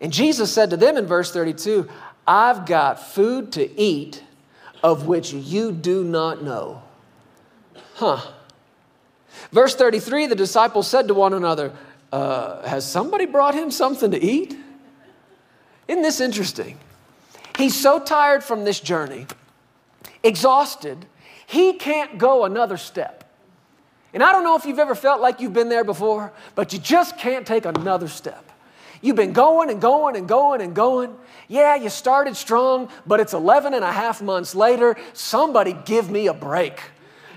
And 0.00 0.12
Jesus 0.12 0.52
said 0.52 0.70
to 0.70 0.76
them 0.76 0.96
in 0.96 1.06
verse 1.06 1.32
32, 1.32 1.88
I've 2.26 2.66
got 2.66 3.00
food 3.00 3.52
to 3.52 3.80
eat 3.80 4.22
of 4.82 5.06
which 5.06 5.32
you 5.32 5.72
do 5.72 6.04
not 6.04 6.42
know. 6.42 6.82
Huh. 7.94 8.20
Verse 9.50 9.74
33 9.74 10.26
the 10.26 10.34
disciples 10.34 10.88
said 10.88 11.08
to 11.08 11.14
one 11.14 11.32
another, 11.34 11.72
uh, 12.12 12.66
Has 12.66 12.88
somebody 12.88 13.26
brought 13.26 13.54
him 13.54 13.70
something 13.70 14.10
to 14.10 14.22
eat? 14.22 14.56
Isn't 15.88 16.02
this 16.02 16.20
interesting? 16.20 16.78
He's 17.58 17.78
so 17.78 17.98
tired 17.98 18.42
from 18.42 18.64
this 18.64 18.80
journey, 18.80 19.26
exhausted, 20.22 21.06
he 21.46 21.74
can't 21.74 22.16
go 22.18 22.44
another 22.44 22.76
step. 22.76 23.21
And 24.14 24.22
I 24.22 24.32
don't 24.32 24.44
know 24.44 24.56
if 24.56 24.66
you've 24.66 24.78
ever 24.78 24.94
felt 24.94 25.20
like 25.20 25.40
you've 25.40 25.52
been 25.52 25.68
there 25.68 25.84
before, 25.84 26.32
but 26.54 26.72
you 26.72 26.78
just 26.78 27.16
can't 27.18 27.46
take 27.46 27.64
another 27.64 28.08
step. 28.08 28.50
You've 29.00 29.16
been 29.16 29.32
going 29.32 29.70
and 29.70 29.80
going 29.80 30.16
and 30.16 30.28
going 30.28 30.60
and 30.60 30.74
going. 30.74 31.16
Yeah, 31.48 31.74
you 31.74 31.88
started 31.88 32.36
strong, 32.36 32.88
but 33.06 33.20
it's 33.20 33.32
11 33.32 33.74
and 33.74 33.84
a 33.84 33.90
half 33.90 34.22
months 34.22 34.54
later. 34.54 34.96
Somebody 35.12 35.76
give 35.84 36.10
me 36.10 36.28
a 36.28 36.34
break. 36.34 36.80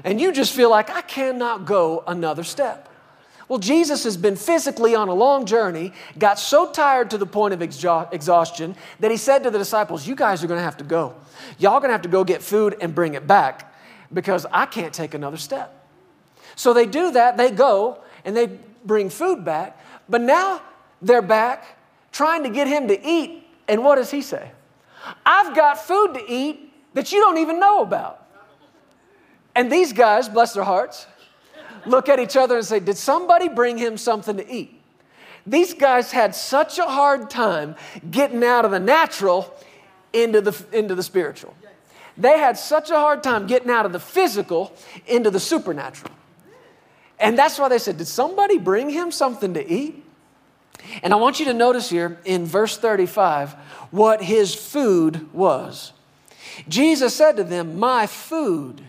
And 0.03 0.21
you 0.21 0.31
just 0.31 0.53
feel 0.53 0.69
like 0.69 0.89
I 0.89 1.01
cannot 1.01 1.65
go 1.65 2.03
another 2.05 2.43
step. 2.43 2.89
Well, 3.47 3.59
Jesus 3.59 4.03
has 4.03 4.17
been 4.17 4.35
physically 4.35 4.95
on 4.95 5.07
a 5.07 5.13
long 5.13 5.45
journey, 5.45 5.93
got 6.17 6.39
so 6.39 6.71
tired 6.71 7.11
to 7.11 7.17
the 7.17 7.27
point 7.27 7.53
of 7.53 7.61
exhaustion 7.61 8.75
that 8.99 9.11
he 9.11 9.17
said 9.17 9.43
to 9.43 9.51
the 9.51 9.57
disciples, 9.57 10.07
You 10.07 10.15
guys 10.15 10.43
are 10.43 10.47
going 10.47 10.59
to 10.59 10.63
have 10.63 10.77
to 10.77 10.83
go. 10.83 11.15
Y'all 11.57 11.79
going 11.79 11.89
to 11.89 11.93
have 11.93 12.01
to 12.03 12.09
go 12.09 12.23
get 12.23 12.41
food 12.41 12.75
and 12.81 12.93
bring 12.93 13.13
it 13.13 13.27
back 13.27 13.73
because 14.13 14.45
I 14.51 14.65
can't 14.65 14.93
take 14.93 15.13
another 15.13 15.37
step. 15.37 15.84
So 16.55 16.73
they 16.73 16.85
do 16.85 17.11
that, 17.11 17.37
they 17.37 17.51
go 17.51 17.99
and 18.23 18.35
they 18.35 18.59
bring 18.85 19.09
food 19.09 19.43
back, 19.43 19.79
but 20.07 20.21
now 20.21 20.61
they're 21.01 21.21
back 21.21 21.77
trying 22.11 22.43
to 22.43 22.49
get 22.49 22.67
him 22.67 22.87
to 22.87 23.07
eat. 23.07 23.45
And 23.67 23.83
what 23.83 23.95
does 23.95 24.11
he 24.11 24.21
say? 24.21 24.51
I've 25.25 25.55
got 25.55 25.79
food 25.79 26.13
to 26.13 26.23
eat 26.27 26.73
that 26.93 27.11
you 27.11 27.19
don't 27.19 27.37
even 27.37 27.59
know 27.59 27.81
about. 27.81 28.25
And 29.53 29.71
these 29.71 29.93
guys, 29.93 30.27
bless 30.27 30.53
their 30.53 30.63
hearts, 30.63 31.07
look 31.85 32.09
at 32.09 32.19
each 32.19 32.35
other 32.35 32.57
and 32.57 32.65
say, 32.65 32.79
Did 32.79 32.97
somebody 32.97 33.47
bring 33.47 33.77
him 33.77 33.97
something 33.97 34.37
to 34.37 34.49
eat? 34.51 34.81
These 35.47 35.75
guys 35.75 36.11
had 36.11 36.35
such 36.35 36.79
a 36.79 36.85
hard 36.85 37.29
time 37.29 37.75
getting 38.09 38.43
out 38.43 38.65
of 38.65 38.71
the 38.71 38.79
natural 38.79 39.53
into 40.11 40.41
the, 40.41 40.65
into 40.71 40.95
the 40.95 41.03
spiritual. 41.03 41.53
They 42.17 42.39
had 42.39 42.57
such 42.57 42.89
a 42.89 42.95
hard 42.95 43.21
time 43.23 43.45
getting 43.45 43.69
out 43.69 43.85
of 43.85 43.91
the 43.91 43.99
physical 43.99 44.73
into 45.05 45.29
the 45.29 45.39
supernatural. 45.39 46.11
And 47.19 47.37
that's 47.37 47.57
why 47.57 47.69
they 47.69 47.79
said, 47.79 47.97
Did 47.97 48.07
somebody 48.07 48.57
bring 48.57 48.89
him 48.89 49.11
something 49.11 49.53
to 49.53 49.71
eat? 49.71 50.03
And 51.01 51.13
I 51.13 51.15
want 51.15 51.39
you 51.39 51.45
to 51.45 51.53
notice 51.53 51.89
here 51.89 52.19
in 52.25 52.45
verse 52.45 52.77
35 52.77 53.53
what 53.91 54.21
his 54.21 54.53
food 54.53 55.31
was. 55.33 55.93
Jesus 56.67 57.15
said 57.15 57.37
to 57.37 57.43
them, 57.43 57.79
My 57.79 58.07
food 58.07 58.81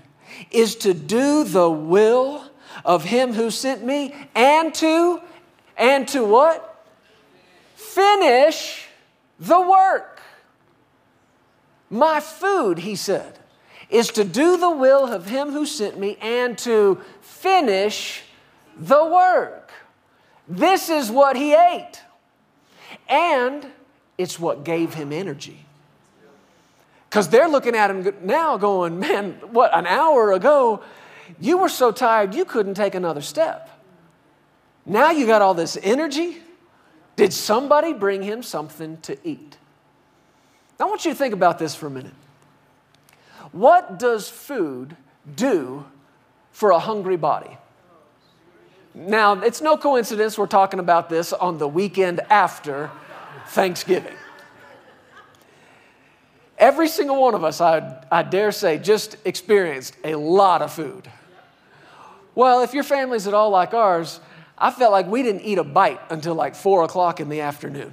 is 0.51 0.77
to 0.77 0.95
do 0.95 1.45
the 1.45 1.71
will 1.71 2.45
of 2.85 3.05
him 3.05 3.33
who 3.33 3.51
sent 3.51 3.85
me 3.85 4.15
and 4.35 4.75
to 4.75 5.21
and 5.77 6.09
to 6.09 6.25
what? 6.25 6.85
Finish 7.75 8.87
the 9.39 9.61
work. 9.61 10.21
My 11.91 12.21
food, 12.21 12.79
he 12.79 12.97
said, 12.97 13.39
is 13.89 14.09
to 14.09 14.25
do 14.25 14.57
the 14.57 14.71
will 14.71 15.07
of 15.07 15.27
him 15.27 15.53
who 15.53 15.67
sent 15.67 15.99
me 15.99 16.17
and 16.21 16.59
to 16.59 17.01
finish 17.37 18.23
the 18.77 19.05
work. 19.05 19.73
This 20.49 20.89
is 20.89 21.11
what 21.11 21.37
he 21.37 21.55
ate. 21.55 22.01
And 23.09 23.67
it's 24.19 24.39
what 24.39 24.65
gave 24.65 24.95
him 24.95 25.13
energy. 25.13 25.65
Because 27.09 27.29
they're 27.29 27.49
looking 27.49 27.77
at 27.77 27.91
him 27.91 28.15
now 28.23 28.57
going, 28.57 28.99
man, 28.99 29.33
what, 29.51 29.77
an 29.77 29.87
hour 29.87 30.33
ago, 30.33 30.83
you 31.41 31.59
were 31.59 31.69
so 31.69 31.93
tired 31.93 32.35
you 32.35 32.45
couldn't 32.45 32.75
take 32.75 32.95
another 32.95 33.21
step. 33.21 33.71
Now 34.85 35.11
you 35.11 35.27
got 35.27 35.43
all 35.43 35.55
this 35.55 35.79
energy. 35.83 36.39
Did 37.17 37.33
somebody 37.33 37.93
bring 37.93 38.23
him 38.23 38.43
something 38.43 38.99
to 38.99 39.17
eat? 39.27 39.57
I 40.79 40.85
want 40.85 41.05
you 41.05 41.13
to 41.13 41.17
think 41.17 41.33
about 41.33 41.59
this 41.59 41.75
for 41.75 41.87
a 41.87 41.91
minute. 41.91 42.15
What 43.53 43.99
does 43.99 44.29
food 44.29 44.97
do 45.35 45.87
for 46.57 46.71
a 46.71 46.79
hungry 46.79 47.19
body? 47.19 47.59
Now, 48.95 49.35
it's 49.35 49.61
no 49.61 49.77
coincidence 49.77 50.39
we're 50.39 50.47
talking 50.47 50.81
about 50.81 51.11
this 51.11 51.35
on 51.35 51.59
the 51.59 51.69
weekend 51.69 52.21
after 52.31 52.91
Thanksgiving. 53.49 54.15
Every 56.57 56.89
single 56.89 57.21
one 57.21 57.35
of 57.35 57.45
us, 57.45 57.61
I, 57.61 58.03
I 58.11 58.23
dare 58.23 58.53
say, 58.53 58.79
just 58.79 59.19
experienced 59.27 59.99
a 60.03 60.15
lot 60.15 60.63
of 60.63 60.73
food. 60.73 61.11
Well, 62.35 62.63
if 62.63 62.73
your 62.73 62.85
family's 62.85 63.27
at 63.27 63.35
all 63.35 63.51
like 63.51 63.75
ours, 63.75 64.19
I 64.57 64.71
felt 64.71 64.93
like 64.93 65.07
we 65.09 65.23
didn't 65.23 65.43
eat 65.43 65.59
a 65.59 65.65
bite 65.65 66.01
until 66.09 66.35
like 66.35 66.55
four 66.55 66.85
o'clock 66.85 67.21
in 67.21 67.29
the 67.29 67.43
afternoon. 67.43 67.93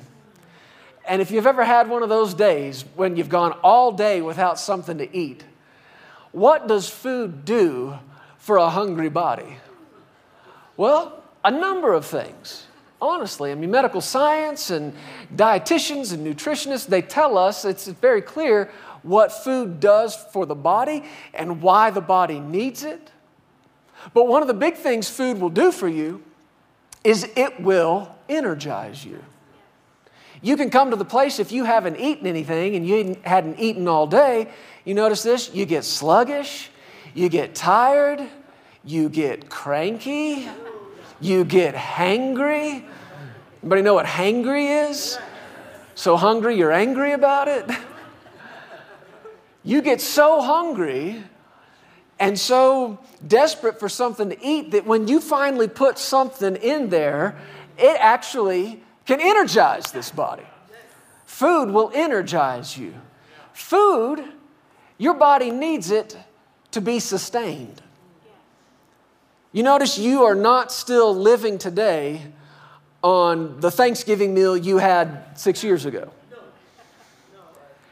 And 1.05 1.21
if 1.21 1.31
you've 1.31 1.47
ever 1.47 1.65
had 1.65 1.89
one 1.89 2.01
of 2.01 2.07
those 2.07 2.33
days 2.33 2.85
when 2.95 3.17
you've 3.17 3.27
gone 3.27 3.51
all 3.61 3.91
day 3.91 4.21
without 4.21 4.57
something 4.57 4.99
to 4.99 5.13
eat, 5.13 5.43
what 6.31 6.69
does 6.69 6.87
food 6.87 7.43
do 7.43 7.99
for 8.43 8.57
a 8.57 8.69
hungry 8.69 9.07
body? 9.07 9.55
Well, 10.75 11.23
a 11.45 11.49
number 11.49 11.93
of 11.93 12.05
things. 12.05 12.67
Honestly, 13.01 13.53
I 13.53 13.55
mean, 13.55 13.71
medical 13.71 14.01
science 14.01 14.69
and 14.69 14.93
dietitians 15.33 16.11
and 16.11 16.27
nutritionists, 16.27 16.85
they 16.85 17.01
tell 17.01 17.37
us 17.37 17.63
it's 17.63 17.87
very 17.87 18.21
clear 18.21 18.69
what 19.01 19.31
food 19.31 19.79
does 19.79 20.17
for 20.33 20.45
the 20.45 20.55
body 20.55 21.05
and 21.33 21.61
why 21.61 21.89
the 21.89 22.01
body 22.01 22.41
needs 22.41 22.83
it. 22.83 23.11
But 24.13 24.27
one 24.27 24.41
of 24.41 24.49
the 24.49 24.53
big 24.53 24.75
things 24.75 25.09
food 25.09 25.39
will 25.39 25.49
do 25.49 25.71
for 25.71 25.87
you 25.87 26.21
is 27.05 27.29
it 27.37 27.61
will 27.61 28.13
energize 28.27 29.05
you. 29.05 29.23
You 30.41 30.57
can 30.57 30.69
come 30.69 30.89
to 30.89 30.97
the 30.97 31.05
place 31.05 31.39
if 31.39 31.53
you 31.53 31.63
haven't 31.63 31.97
eaten 31.97 32.27
anything 32.27 32.75
and 32.75 32.85
you 32.85 33.17
hadn't 33.23 33.57
eaten 33.57 33.87
all 33.87 34.05
day, 34.05 34.49
you 34.83 34.93
notice 34.95 35.23
this, 35.23 35.53
you 35.53 35.65
get 35.65 35.85
sluggish, 35.85 36.69
you 37.13 37.29
get 37.29 37.55
tired, 37.55 38.21
you 38.83 39.09
get 39.09 39.49
cranky, 39.49 40.47
you 41.21 41.45
get 41.45 41.75
hangry. 41.75 42.83
Anybody 43.61 43.81
know 43.81 43.93
what 43.93 44.05
hangry 44.05 44.89
is? 44.89 45.17
So 45.95 46.17
hungry 46.17 46.57
you're 46.57 46.71
angry 46.71 47.13
about 47.13 47.47
it? 47.47 47.69
You 49.63 49.81
get 49.81 50.01
so 50.01 50.41
hungry 50.41 51.23
and 52.19 52.37
so 52.37 52.99
desperate 53.25 53.79
for 53.79 53.87
something 53.87 54.29
to 54.29 54.45
eat 54.45 54.71
that 54.71 54.85
when 54.85 55.07
you 55.07 55.21
finally 55.21 55.67
put 55.67 55.97
something 55.97 56.57
in 56.57 56.89
there, 56.89 57.37
it 57.77 57.97
actually 57.99 58.83
can 59.05 59.21
energize 59.21 59.91
this 59.91 60.11
body. 60.11 60.43
Food 61.25 61.71
will 61.71 61.91
energize 61.93 62.77
you. 62.77 62.93
Food, 63.53 64.23
your 64.97 65.13
body 65.13 65.51
needs 65.51 65.91
it 65.91 66.17
to 66.73 66.81
be 66.81 66.99
sustained. 66.99 67.81
You 69.51 69.63
notice 69.63 69.97
you 69.97 70.23
are 70.23 70.35
not 70.35 70.71
still 70.71 71.15
living 71.15 71.57
today 71.57 72.21
on 73.03 73.59
the 73.59 73.69
Thanksgiving 73.69 74.33
meal 74.33 74.57
you 74.57 74.77
had 74.77 75.37
six 75.37 75.63
years 75.63 75.85
ago. 75.85 76.11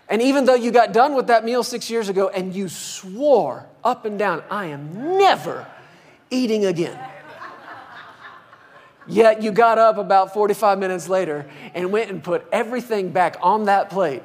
And 0.10 0.22
even 0.22 0.46
though 0.46 0.56
you 0.56 0.72
got 0.72 0.91
done 0.91 1.15
with 1.15 1.28
that 1.28 1.46
meal 1.46 1.63
six 1.63 1.89
years 1.89 2.10
ago 2.10 2.30
and 2.30 2.54
you 2.54 2.67
swore 2.67 3.65
up 3.84 4.06
and 4.06 4.20
down, 4.20 4.44
I 4.50 4.65
am 4.65 5.17
never 5.17 5.65
eating 6.30 6.65
again. 6.65 7.00
Yet 9.08 9.41
you 9.41 9.52
got 9.52 9.78
up 9.78 9.98
about 9.98 10.34
45 10.34 10.80
minutes 10.80 11.08
later 11.08 11.50
and 11.74 11.91
went 11.91 12.10
and 12.10 12.24
put 12.24 12.46
everything 12.52 13.12
back 13.12 13.38
on 13.41 13.65
that 13.65 13.89
plate. 13.89 14.24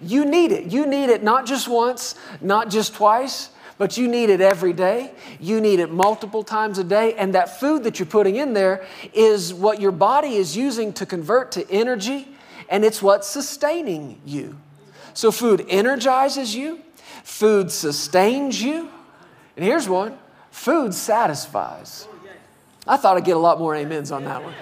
You 0.00 0.24
need 0.24 0.52
it. 0.52 0.72
You 0.72 0.86
need 0.86 1.08
it 1.08 1.22
not 1.22 1.46
just 1.46 1.68
once, 1.68 2.14
not 2.40 2.68
just 2.68 2.94
twice, 2.94 3.50
but 3.78 3.96
you 3.96 4.08
need 4.08 4.30
it 4.30 4.40
every 4.40 4.72
day. 4.72 5.12
You 5.38 5.60
need 5.60 5.80
it 5.80 5.90
multiple 5.90 6.42
times 6.42 6.78
a 6.78 6.84
day. 6.84 7.14
And 7.14 7.34
that 7.34 7.60
food 7.60 7.84
that 7.84 7.98
you're 7.98 8.06
putting 8.06 8.36
in 8.36 8.54
there 8.54 8.86
is 9.12 9.52
what 9.52 9.80
your 9.80 9.92
body 9.92 10.36
is 10.36 10.56
using 10.56 10.92
to 10.94 11.06
convert 11.06 11.52
to 11.52 11.70
energy, 11.70 12.28
and 12.68 12.84
it's 12.84 13.02
what's 13.02 13.28
sustaining 13.28 14.20
you. 14.24 14.56
So, 15.14 15.30
food 15.30 15.64
energizes 15.68 16.54
you, 16.54 16.80
food 17.22 17.70
sustains 17.70 18.60
you. 18.60 18.88
And 19.56 19.64
here's 19.64 19.88
one 19.88 20.18
food 20.50 20.94
satisfies. 20.94 22.08
I 22.86 22.96
thought 22.96 23.16
I'd 23.16 23.24
get 23.24 23.36
a 23.36 23.40
lot 23.40 23.58
more 23.58 23.74
amens 23.74 24.12
on 24.12 24.24
that 24.24 24.42
one. 24.42 24.54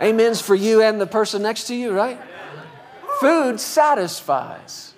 Amens 0.00 0.40
for 0.40 0.54
you 0.54 0.82
and 0.82 1.00
the 1.00 1.06
person 1.06 1.42
next 1.42 1.64
to 1.64 1.74
you, 1.74 1.92
right? 1.92 2.18
Food 3.20 3.60
satisfies. 3.60 4.94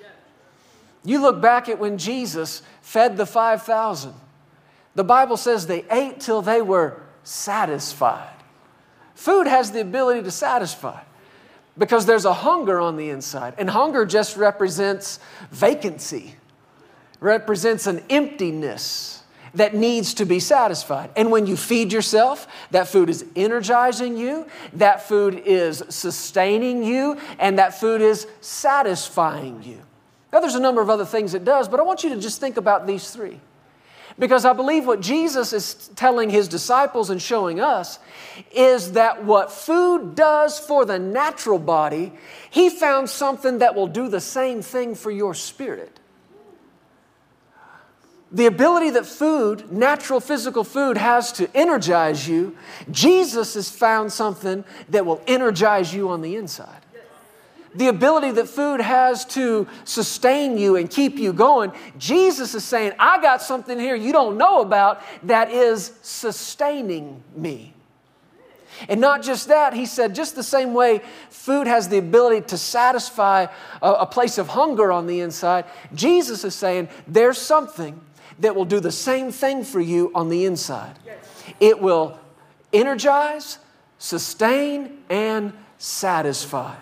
You 1.05 1.21
look 1.21 1.41
back 1.41 1.69
at 1.69 1.79
when 1.79 1.99
Jesus 1.99 2.63
fed 2.93 3.17
the 3.17 3.25
5,000. 3.25 4.13
The 4.97 5.03
Bible 5.03 5.39
says 5.39 5.67
they 5.67 5.87
ate 5.91 6.21
till 6.21 6.43
they 6.43 6.61
were 6.61 7.01
satisfied. 7.25 8.37
Food 9.15 9.47
has 9.47 9.73
the 9.73 9.81
ability 9.81 10.23
to 10.25 10.31
satisfy 10.31 11.01
because 11.79 12.05
there's 12.05 12.27
a 12.27 12.35
hunger 12.35 12.79
on 12.81 12.99
the 12.99 13.09
inside. 13.09 13.55
And 13.57 13.71
hunger 13.71 14.05
just 14.05 14.37
represents 14.37 15.21
vacancy, 15.51 16.35
represents 17.19 17.87
an 17.87 18.03
emptiness 18.11 19.23
that 19.55 19.75
needs 19.75 20.13
to 20.15 20.27
be 20.27 20.39
satisfied. 20.39 21.09
And 21.17 21.31
when 21.31 21.47
you 21.47 21.57
feed 21.57 21.95
yourself, 21.95 22.47
that 22.73 22.89
food 22.89 23.09
is 23.09 23.25
energizing 23.35 24.19
you, 24.19 24.47
that 24.75 25.09
food 25.09 25.43
is 25.47 25.83
sustaining 25.89 26.85
you, 26.85 27.19
and 27.39 27.59
that 27.59 27.81
food 27.81 28.03
is 28.03 28.27
satisfying 28.43 29.63
you. 29.63 29.81
Now, 30.33 30.41
there's 30.41 30.55
a 30.55 30.61
number 30.61 30.81
of 30.81 30.89
other 30.89 31.05
things 31.05 31.35
it 31.35 31.45
does, 31.45 31.69
but 31.69 31.79
I 31.79 31.83
want 31.83 32.03
you 32.03 32.11
to 32.11 32.21
just 32.21 32.41
think 32.41 32.57
about 32.57 32.87
these 32.87 33.11
three. 33.11 33.39
Because 34.19 34.45
I 34.45 34.53
believe 34.53 34.87
what 34.87 35.01
Jesus 35.01 35.53
is 35.53 35.91
telling 35.97 36.31
his 36.31 36.49
disciples 36.49 37.11
and 37.11 37.21
showing 37.21 37.61
us 37.61 37.99
is 38.55 38.93
that 38.93 39.25
what 39.25 39.51
food 39.51 40.15
does 40.15 40.59
for 40.59 40.85
the 40.85 40.99
natural 40.99 41.59
body, 41.59 42.13
he 42.51 42.69
found 42.69 43.09
something 43.09 43.59
that 43.59 43.75
will 43.75 43.87
do 43.87 44.09
the 44.09 44.21
same 44.21 44.63
thing 44.63 44.95
for 44.95 45.11
your 45.11 45.35
spirit. 45.35 45.99
The 48.31 48.47
ability 48.47 48.91
that 48.91 49.05
food, 49.05 49.71
natural 49.71 50.21
physical 50.21 50.65
food, 50.65 50.97
has 50.97 51.33
to 51.33 51.55
energize 51.55 52.27
you, 52.27 52.57
Jesus 52.91 53.55
has 53.55 53.71
found 53.71 54.13
something 54.13 54.65
that 54.89 55.05
will 55.05 55.23
energize 55.27 55.93
you 55.93 56.09
on 56.09 56.23
the 56.23 56.37
inside 56.37 56.82
the 57.75 57.89
ability 57.89 58.33
that 58.33 58.49
food 58.49 58.81
has 58.81 59.25
to 59.27 59.67
sustain 59.85 60.59
you 60.59 60.77
and 60.77 60.91
keep 60.91 61.17
you 61.17 61.33
going, 61.33 61.73
Jesus 61.99 62.55
is 62.55 62.65
saying, 62.65 62.93
I 62.99 63.21
got 63.21 63.43
something 63.43 63.79
here 63.79 63.95
you 63.95 64.13
don't 64.13 64.37
know 64.37 64.61
about 64.61 65.03
that 65.25 65.51
is 65.51 65.93
sustaining 66.03 67.23
me. 67.35 67.75
And 68.89 69.01
not 69.01 69.23
just 69.23 69.49
that, 69.49 69.75
he 69.75 69.87
said, 69.87 70.15
just 70.15 70.35
the 70.35 70.43
same 70.43 70.75
way 70.75 71.03
food 71.31 71.67
has 71.67 71.89
the 71.89 71.99
ability 71.99 72.47
to 72.49 72.59
satisfy 72.59 73.47
a, 73.81 73.91
a, 73.93 74.07
place 74.07 74.39
of 74.39 74.49
hunger 74.49 74.91
on 74.91 75.07
the 75.07 75.21
inside, 75.21 75.67
Jesus 75.95 76.43
is 76.45 76.55
saying 76.55 76.89
there's 77.07 77.39
something 77.39 78.01
that 78.39 78.57
will 78.57 78.65
do 78.65 78.81
the 78.81 78.93
same 78.93 79.31
thing 79.31 79.63
for 79.63 79.81
you 79.81 80.11
on 80.15 80.29
the 80.29 80.47
inside. 80.47 80.99
It 81.61 81.81
will 81.81 82.19
energize, 82.73 83.59
sustain, 83.99 84.99
and 85.09 85.53
satisfy. 85.79 86.75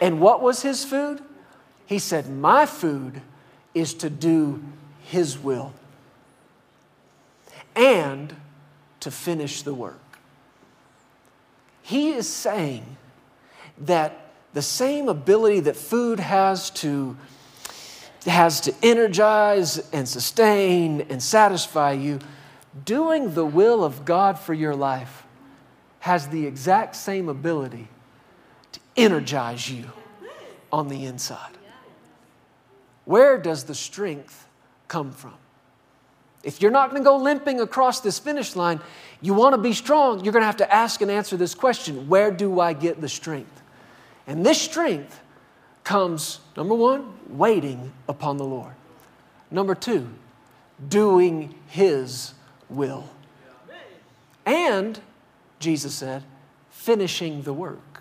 And 0.00 0.20
what 0.20 0.42
was 0.42 0.62
his 0.62 0.84
food? 0.84 1.22
He 1.86 1.98
said, 1.98 2.28
My 2.28 2.66
food 2.66 3.22
is 3.74 3.94
to 3.94 4.10
do 4.10 4.62
his 5.02 5.38
will 5.38 5.72
and 7.76 8.34
to 9.00 9.10
finish 9.10 9.62
the 9.62 9.74
work. 9.74 10.00
He 11.82 12.12
is 12.12 12.28
saying 12.28 12.96
that 13.78 14.30
the 14.54 14.62
same 14.62 15.08
ability 15.08 15.60
that 15.60 15.76
food 15.76 16.20
has 16.20 16.70
to 16.70 17.16
has 18.26 18.62
to 18.62 18.74
energize 18.82 19.78
and 19.92 20.08
sustain 20.08 21.02
and 21.10 21.22
satisfy 21.22 21.92
you, 21.92 22.18
doing 22.86 23.34
the 23.34 23.44
will 23.44 23.84
of 23.84 24.06
God 24.06 24.38
for 24.38 24.54
your 24.54 24.74
life 24.74 25.26
has 26.00 26.28
the 26.28 26.46
exact 26.46 26.96
same 26.96 27.28
ability 27.28 27.88
energize 28.96 29.70
you 29.70 29.84
on 30.72 30.88
the 30.88 31.04
inside. 31.04 31.56
Where 33.04 33.38
does 33.38 33.64
the 33.64 33.74
strength 33.74 34.48
come 34.88 35.12
from? 35.12 35.34
If 36.42 36.60
you're 36.60 36.70
not 36.70 36.90
going 36.90 37.02
to 37.02 37.04
go 37.04 37.16
limping 37.16 37.60
across 37.60 38.00
this 38.00 38.18
finish 38.18 38.54
line, 38.54 38.80
you 39.20 39.32
want 39.32 39.54
to 39.54 39.60
be 39.60 39.72
strong, 39.72 40.22
you're 40.22 40.32
going 40.32 40.42
to 40.42 40.46
have 40.46 40.58
to 40.58 40.74
ask 40.74 41.00
and 41.00 41.10
answer 41.10 41.36
this 41.36 41.54
question 41.54 42.08
Where 42.08 42.30
do 42.30 42.60
I 42.60 42.72
get 42.72 43.00
the 43.00 43.08
strength? 43.08 43.62
And 44.26 44.44
this 44.44 44.60
strength 44.60 45.20
comes, 45.84 46.40
number 46.56 46.74
one, 46.74 47.14
waiting 47.28 47.92
upon 48.08 48.36
the 48.36 48.44
Lord. 48.44 48.74
Number 49.50 49.74
two, 49.74 50.08
doing 50.88 51.54
His 51.68 52.34
will. 52.68 53.08
And, 54.46 55.00
Jesus 55.58 55.94
said, 55.94 56.22
finishing 56.70 57.42
the 57.42 57.52
work. 57.52 57.93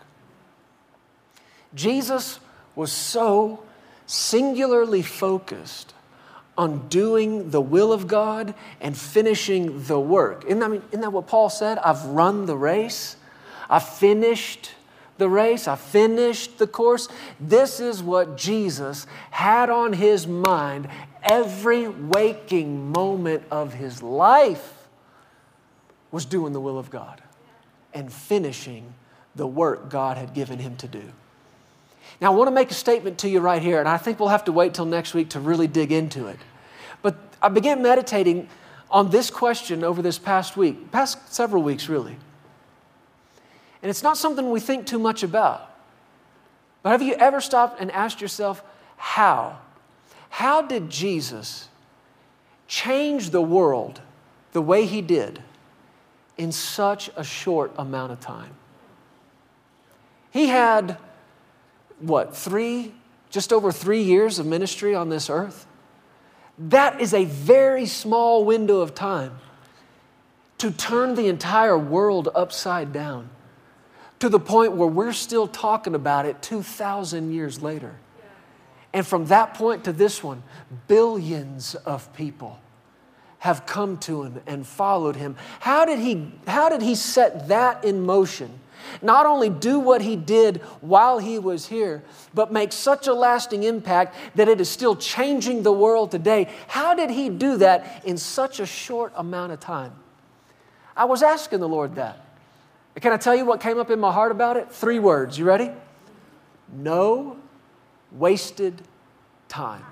Jesus 1.76 2.40
was 2.76 2.92
so 2.92 3.64
singularly 4.06 5.02
focused 5.02 5.94
on 6.58 6.88
doing 6.88 7.50
the 7.50 7.62
will 7.62 7.92
of 7.92 8.08
God 8.08 8.54
and 8.80 8.96
finishing 8.96 9.84
the 9.86 10.00
work. 10.00 10.46
Isn't 10.46 10.60
that, 10.60 10.66
I 10.66 10.70
mean, 10.70 10.84
isn't 10.90 11.02
that 11.02 11.12
what 11.12 11.28
Paul 11.28 11.50
said? 11.50 11.80
I've 11.80 12.04
run 12.06 12.46
the 12.46 12.56
race, 12.56 13.16
I've 13.70 13.88
finished 13.88 14.72
the 15.18 15.30
race, 15.30 15.68
I 15.68 15.76
finished 15.76 16.60
the 16.60 16.68
course. 16.68 17.08
This 17.40 17.80
is 17.80 18.04
what 18.04 18.38
Jesus 18.38 19.08
had 19.32 19.70
on 19.70 19.94
his 19.94 20.28
mind 20.28 20.88
every 21.24 21.88
waking 21.88 22.92
moment 22.92 23.44
of 23.50 23.74
his 23.74 24.04
life 24.04 24.88
was 26.12 26.26
doing 26.26 26.54
the 26.54 26.60
will 26.60 26.78
of 26.78 26.90
God 26.90 27.22
and 27.94 28.12
finishing 28.12 28.94
the 29.36 29.48
work 29.48 29.90
God 29.90 30.18
had 30.18 30.34
given 30.34 30.60
him 30.60 30.76
to 30.78 30.88
do. 30.88 31.04
Now, 32.22 32.32
I 32.32 32.36
want 32.36 32.48
to 32.48 32.52
make 32.54 32.72
a 32.72 32.76
statement 32.76 33.18
to 33.20 33.30
you 33.30 33.40
right 33.40 33.62
here, 33.62 33.80
and 33.80 33.90
I 33.90 33.98
think 33.98 34.20
we'll 34.20 34.30
have 34.30 34.46
to 34.46 34.52
wait 34.52 34.74
till 34.74 34.86
next 34.86 35.14
week 35.14 35.30
to 35.30 35.40
really 35.40 35.68
dig 35.68 35.92
into 35.92 36.28
it. 36.28 36.38
But 37.02 37.18
I 37.42 37.50
began 37.50 37.82
meditating 37.82 38.48
on 38.90 39.10
this 39.10 39.30
question 39.30 39.84
over 39.84 40.02
this 40.02 40.20
past 40.20 40.56
week, 40.56 40.92
past 40.92 41.34
several 41.34 41.64
weeks, 41.64 41.90
really. 41.90 42.16
And 43.82 43.90
it's 43.90 44.04
not 44.04 44.18
something 44.18 44.52
we 44.52 44.60
think 44.60 44.86
too 44.86 45.00
much 45.00 45.24
about. 45.24 45.70
But 46.84 46.92
have 46.92 47.02
you 47.02 47.16
ever 47.16 47.42
stopped 47.42 47.82
and 47.82 47.92
asked 47.92 48.22
yourself, 48.22 48.64
how? 48.98 49.60
How 50.30 50.62
did 50.62 50.90
Jesus 50.90 51.68
change 52.68 53.32
the 53.32 53.42
world 53.42 54.02
the 54.52 54.62
way 54.62 54.86
he 54.86 55.02
did 55.02 55.42
in 56.38 56.52
such 56.52 57.10
a 57.16 57.24
short 57.24 57.74
amount 57.78 58.12
of 58.12 58.20
time? 58.20 58.54
He 60.32 60.48
had 60.48 60.98
what, 62.04 62.36
three, 62.36 62.94
just 63.30 63.52
over 63.52 63.72
three 63.72 64.04
years 64.04 64.40
of 64.40 64.46
ministry 64.46 64.94
on 64.94 65.10
this 65.10 65.30
earth? 65.30 65.66
That 66.58 67.02
is 67.02 67.14
a 67.14 67.26
very 67.26 67.86
small 67.86 68.46
window 68.46 68.82
of 68.82 68.94
time 68.94 69.40
to 70.60 70.72
turn 70.72 71.16
the 71.16 71.28
entire 71.28 71.78
world 71.78 72.30
upside 72.36 72.94
down 72.94 73.30
to 74.20 74.30
the 74.30 74.40
point 74.40 74.74
where 74.74 74.88
we're 74.88 75.14
still 75.14 75.48
talking 75.48 75.96
about 75.96 76.26
it 76.26 76.42
2,000 76.42 77.34
years 77.34 77.62
later. 77.62 77.96
And 78.94 79.06
from 79.06 79.26
that 79.26 79.56
point 79.56 79.84
to 79.86 79.92
this 79.92 80.24
one, 80.24 80.44
billions 80.88 81.76
of 81.76 82.14
people 82.14 82.60
have 83.40 83.66
come 83.66 83.98
to 83.98 84.24
him 84.24 84.42
and 84.48 84.66
followed 84.66 85.18
him. 85.18 85.36
How 85.60 85.84
did 85.84 86.00
he, 86.00 86.32
how 86.48 86.70
did 86.70 86.82
he 86.82 86.96
set 86.96 87.50
that 87.50 87.84
in 87.84 88.06
motion? 88.06 88.60
Not 89.02 89.26
only 89.26 89.50
do 89.50 89.80
what 89.80 90.02
he 90.02 90.16
did 90.16 90.58
while 90.82 91.20
he 91.20 91.40
was 91.40 91.68
here, 91.68 92.04
but 92.34 92.52
make 92.52 92.72
such 92.72 93.08
a 93.08 93.14
lasting 93.14 93.64
impact 93.64 94.16
that 94.36 94.48
it 94.48 94.60
is 94.62 94.70
still 94.70 94.96
changing 94.96 95.64
the 95.64 95.72
world 95.72 96.12
today. 96.12 96.50
How 96.68 96.94
did 96.94 97.10
he 97.10 97.30
do 97.30 97.58
that 97.58 98.04
in 98.06 98.18
such 98.18 98.60
a 98.60 98.66
short 98.66 99.14
amount 99.16 99.52
of 99.52 99.60
time? 99.60 99.94
I 100.96 101.06
was 101.06 101.24
asking 101.24 101.60
the 101.60 101.70
Lord 101.70 101.96
that. 101.96 102.20
Can 103.02 103.12
I 103.12 103.18
tell 103.18 103.36
you 103.36 103.46
what 103.46 103.60
came 103.60 103.80
up 103.80 103.90
in 103.90 104.00
my 104.00 104.12
heart 104.12 104.32
about 104.32 104.58
it? 104.58 104.72
Three 104.72 105.00
words. 105.00 105.38
You 105.38 105.46
ready? 105.46 105.72
No 106.72 107.38
wasted 108.12 108.82
time. 109.48 109.84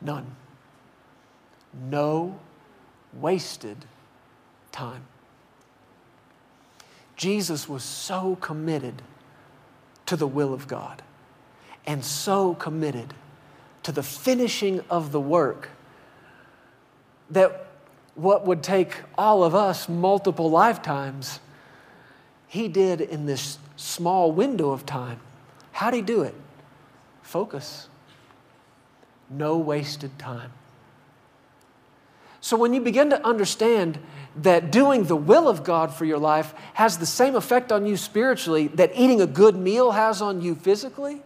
None. 0.00 0.26
No 1.88 2.38
wasted 3.14 3.76
time. 4.72 5.04
Jesus 7.16 7.68
was 7.68 7.84
so 7.84 8.36
committed 8.40 9.02
to 10.06 10.16
the 10.16 10.26
will 10.26 10.52
of 10.52 10.66
God 10.66 11.02
and 11.86 12.04
so 12.04 12.54
committed 12.54 13.14
to 13.82 13.92
the 13.92 14.02
finishing 14.02 14.80
of 14.90 15.12
the 15.12 15.20
work 15.20 15.70
that 17.30 17.66
what 18.14 18.46
would 18.46 18.62
take 18.62 18.94
all 19.16 19.42
of 19.42 19.54
us 19.54 19.88
multiple 19.88 20.50
lifetimes, 20.50 21.40
he 22.46 22.68
did 22.68 23.00
in 23.00 23.26
this 23.26 23.58
small 23.76 24.32
window 24.32 24.70
of 24.70 24.84
time. 24.84 25.18
How'd 25.72 25.94
he 25.94 26.02
do 26.02 26.22
it? 26.22 26.34
Focus. 27.22 27.88
No 29.30 29.56
wasted 29.56 30.18
time. 30.18 30.52
So 32.42 32.56
when 32.56 32.74
you 32.74 32.80
begin 32.80 33.08
to 33.10 33.24
understand 33.24 34.00
that 34.36 34.72
doing 34.72 35.04
the 35.04 35.16
will 35.16 35.48
of 35.48 35.62
God 35.62 35.94
for 35.94 36.04
your 36.04 36.18
life 36.18 36.54
has 36.74 36.98
the 36.98 37.06
same 37.06 37.36
effect 37.36 37.70
on 37.70 37.86
you 37.86 37.96
spiritually 37.96 38.66
that 38.68 38.90
eating 38.96 39.20
a 39.20 39.28
good 39.28 39.56
meal 39.56 39.92
has 39.92 40.20
on 40.20 40.42
you 40.42 40.56
physically, 40.56 41.22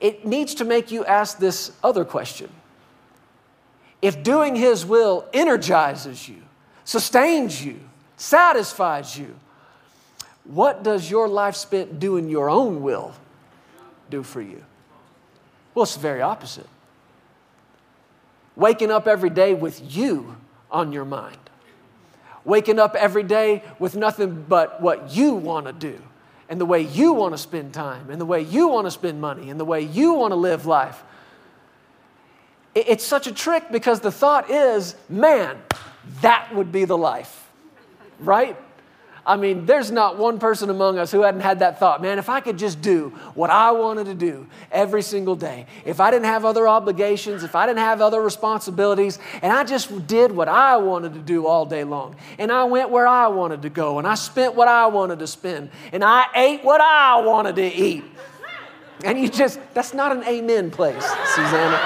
it 0.00 0.26
needs 0.26 0.54
to 0.56 0.64
make 0.64 0.90
you 0.90 1.04
ask 1.04 1.38
this 1.38 1.70
other 1.84 2.04
question. 2.04 2.50
If 4.02 4.24
doing 4.24 4.56
His 4.56 4.84
will 4.84 5.24
energizes 5.32 6.28
you, 6.28 6.42
sustains 6.84 7.64
you, 7.64 7.78
satisfies 8.16 9.16
you, 9.16 9.36
what 10.42 10.82
does 10.82 11.08
your 11.08 11.28
life 11.28 11.54
spent 11.54 12.00
doing 12.00 12.28
your 12.28 12.50
own 12.50 12.82
will 12.82 13.14
do 14.10 14.24
for 14.24 14.42
you? 14.42 14.64
Well, 15.74 15.84
it's 15.84 15.94
the 15.94 16.00
very 16.00 16.22
opposite 16.22 16.66
waking 18.58 18.90
up 18.90 19.06
every 19.06 19.30
day 19.30 19.54
with 19.54 19.80
you 19.96 20.36
on 20.70 20.92
your 20.92 21.04
mind, 21.04 21.38
waking 22.44 22.78
up 22.78 22.94
every 22.96 23.22
day 23.22 23.62
with 23.78 23.96
nothing 23.96 24.44
but 24.46 24.82
what 24.82 25.12
you 25.12 25.32
want 25.32 25.66
to 25.66 25.72
do 25.72 25.98
and 26.50 26.60
the 26.60 26.66
way 26.66 26.80
you 26.80 27.12
want 27.12 27.32
to 27.32 27.38
spend 27.38 27.72
time 27.72 28.10
and 28.10 28.20
the 28.20 28.26
way 28.26 28.42
you 28.42 28.68
want 28.68 28.86
to 28.86 28.90
spend 28.90 29.20
money 29.20 29.48
and 29.48 29.60
the 29.60 29.64
way 29.64 29.80
you 29.80 30.14
want 30.14 30.32
to 30.32 30.36
live 30.36 30.66
life. 30.66 31.02
It's 32.74 33.04
such 33.04 33.26
a 33.26 33.32
trick 33.32 33.70
because 33.70 34.00
the 34.00 34.12
thought 34.12 34.50
is, 34.50 34.94
man, 35.08 35.56
that 36.20 36.52
would 36.54 36.72
be 36.72 36.84
the 36.84 36.98
life, 36.98 37.48
right? 38.18 38.56
I 39.28 39.36
mean, 39.36 39.66
there's 39.66 39.90
not 39.90 40.16
one 40.16 40.38
person 40.38 40.70
among 40.70 40.98
us 40.98 41.12
who 41.12 41.20
hadn't 41.20 41.42
had 41.42 41.58
that 41.58 41.78
thought, 41.78 42.00
man, 42.00 42.18
if 42.18 42.30
I 42.30 42.40
could 42.40 42.56
just 42.56 42.80
do 42.80 43.10
what 43.34 43.50
I 43.50 43.72
wanted 43.72 44.06
to 44.06 44.14
do 44.14 44.46
every 44.72 45.02
single 45.02 45.36
day, 45.36 45.66
if 45.84 46.00
I 46.00 46.10
didn't 46.10 46.24
have 46.24 46.46
other 46.46 46.66
obligations, 46.66 47.44
if 47.44 47.54
I 47.54 47.66
didn't 47.66 47.80
have 47.80 48.00
other 48.00 48.22
responsibilities, 48.22 49.18
and 49.42 49.52
I 49.52 49.64
just 49.64 50.06
did 50.06 50.32
what 50.32 50.48
I 50.48 50.78
wanted 50.78 51.12
to 51.12 51.20
do 51.20 51.46
all 51.46 51.66
day 51.66 51.84
long, 51.84 52.16
and 52.38 52.50
I 52.50 52.64
went 52.64 52.88
where 52.88 53.06
I 53.06 53.26
wanted 53.26 53.60
to 53.62 53.68
go, 53.68 53.98
and 53.98 54.06
I 54.08 54.14
spent 54.14 54.54
what 54.54 54.66
I 54.66 54.86
wanted 54.86 55.18
to 55.18 55.26
spend, 55.26 55.68
and 55.92 56.02
I 56.02 56.24
ate 56.34 56.64
what 56.64 56.80
I 56.80 57.20
wanted 57.20 57.56
to 57.56 57.66
eat. 57.66 58.04
And 59.04 59.20
you 59.20 59.28
just, 59.28 59.60
that's 59.74 59.92
not 59.92 60.16
an 60.16 60.24
amen 60.24 60.70
place, 60.70 61.04
Susanna. 61.34 61.76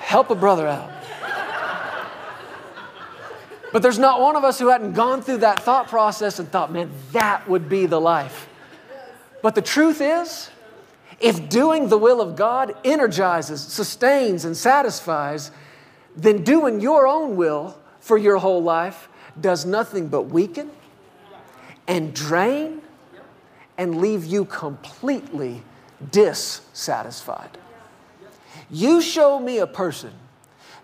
Help 0.00 0.28
a 0.28 0.34
brother 0.34 0.68
out. 0.68 0.99
But 3.72 3.82
there's 3.82 3.98
not 3.98 4.20
one 4.20 4.36
of 4.36 4.44
us 4.44 4.58
who 4.58 4.68
hadn't 4.68 4.92
gone 4.92 5.22
through 5.22 5.38
that 5.38 5.62
thought 5.62 5.88
process 5.88 6.38
and 6.38 6.50
thought, 6.50 6.72
man, 6.72 6.90
that 7.12 7.48
would 7.48 7.68
be 7.68 7.86
the 7.86 8.00
life. 8.00 8.48
But 9.42 9.54
the 9.54 9.62
truth 9.62 10.00
is, 10.00 10.50
if 11.20 11.48
doing 11.48 11.88
the 11.88 11.98
will 11.98 12.20
of 12.20 12.34
God 12.34 12.74
energizes, 12.84 13.60
sustains, 13.60 14.44
and 14.44 14.56
satisfies, 14.56 15.50
then 16.16 16.42
doing 16.42 16.80
your 16.80 17.06
own 17.06 17.36
will 17.36 17.78
for 18.00 18.18
your 18.18 18.38
whole 18.38 18.62
life 18.62 19.08
does 19.40 19.64
nothing 19.64 20.08
but 20.08 20.22
weaken 20.22 20.70
and 21.86 22.14
drain 22.14 22.82
and 23.78 24.00
leave 24.00 24.24
you 24.24 24.44
completely 24.44 25.62
dissatisfied. 26.10 27.58
You 28.70 29.00
show 29.00 29.38
me 29.38 29.58
a 29.58 29.66
person 29.66 30.12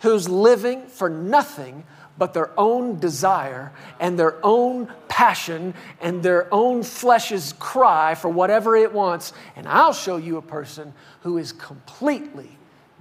who's 0.00 0.28
living 0.28 0.86
for 0.86 1.08
nothing 1.08 1.84
but 2.18 2.34
their 2.34 2.50
own 2.58 2.98
desire 2.98 3.72
and 4.00 4.18
their 4.18 4.36
own 4.44 4.92
passion 5.08 5.74
and 6.00 6.22
their 6.22 6.52
own 6.52 6.82
flesh's 6.82 7.54
cry 7.58 8.14
for 8.14 8.28
whatever 8.28 8.76
it 8.76 8.92
wants, 8.92 9.32
and 9.54 9.68
I'll 9.68 9.92
show 9.92 10.16
you 10.16 10.36
a 10.36 10.42
person 10.42 10.94
who 11.22 11.38
is 11.38 11.52
completely 11.52 12.50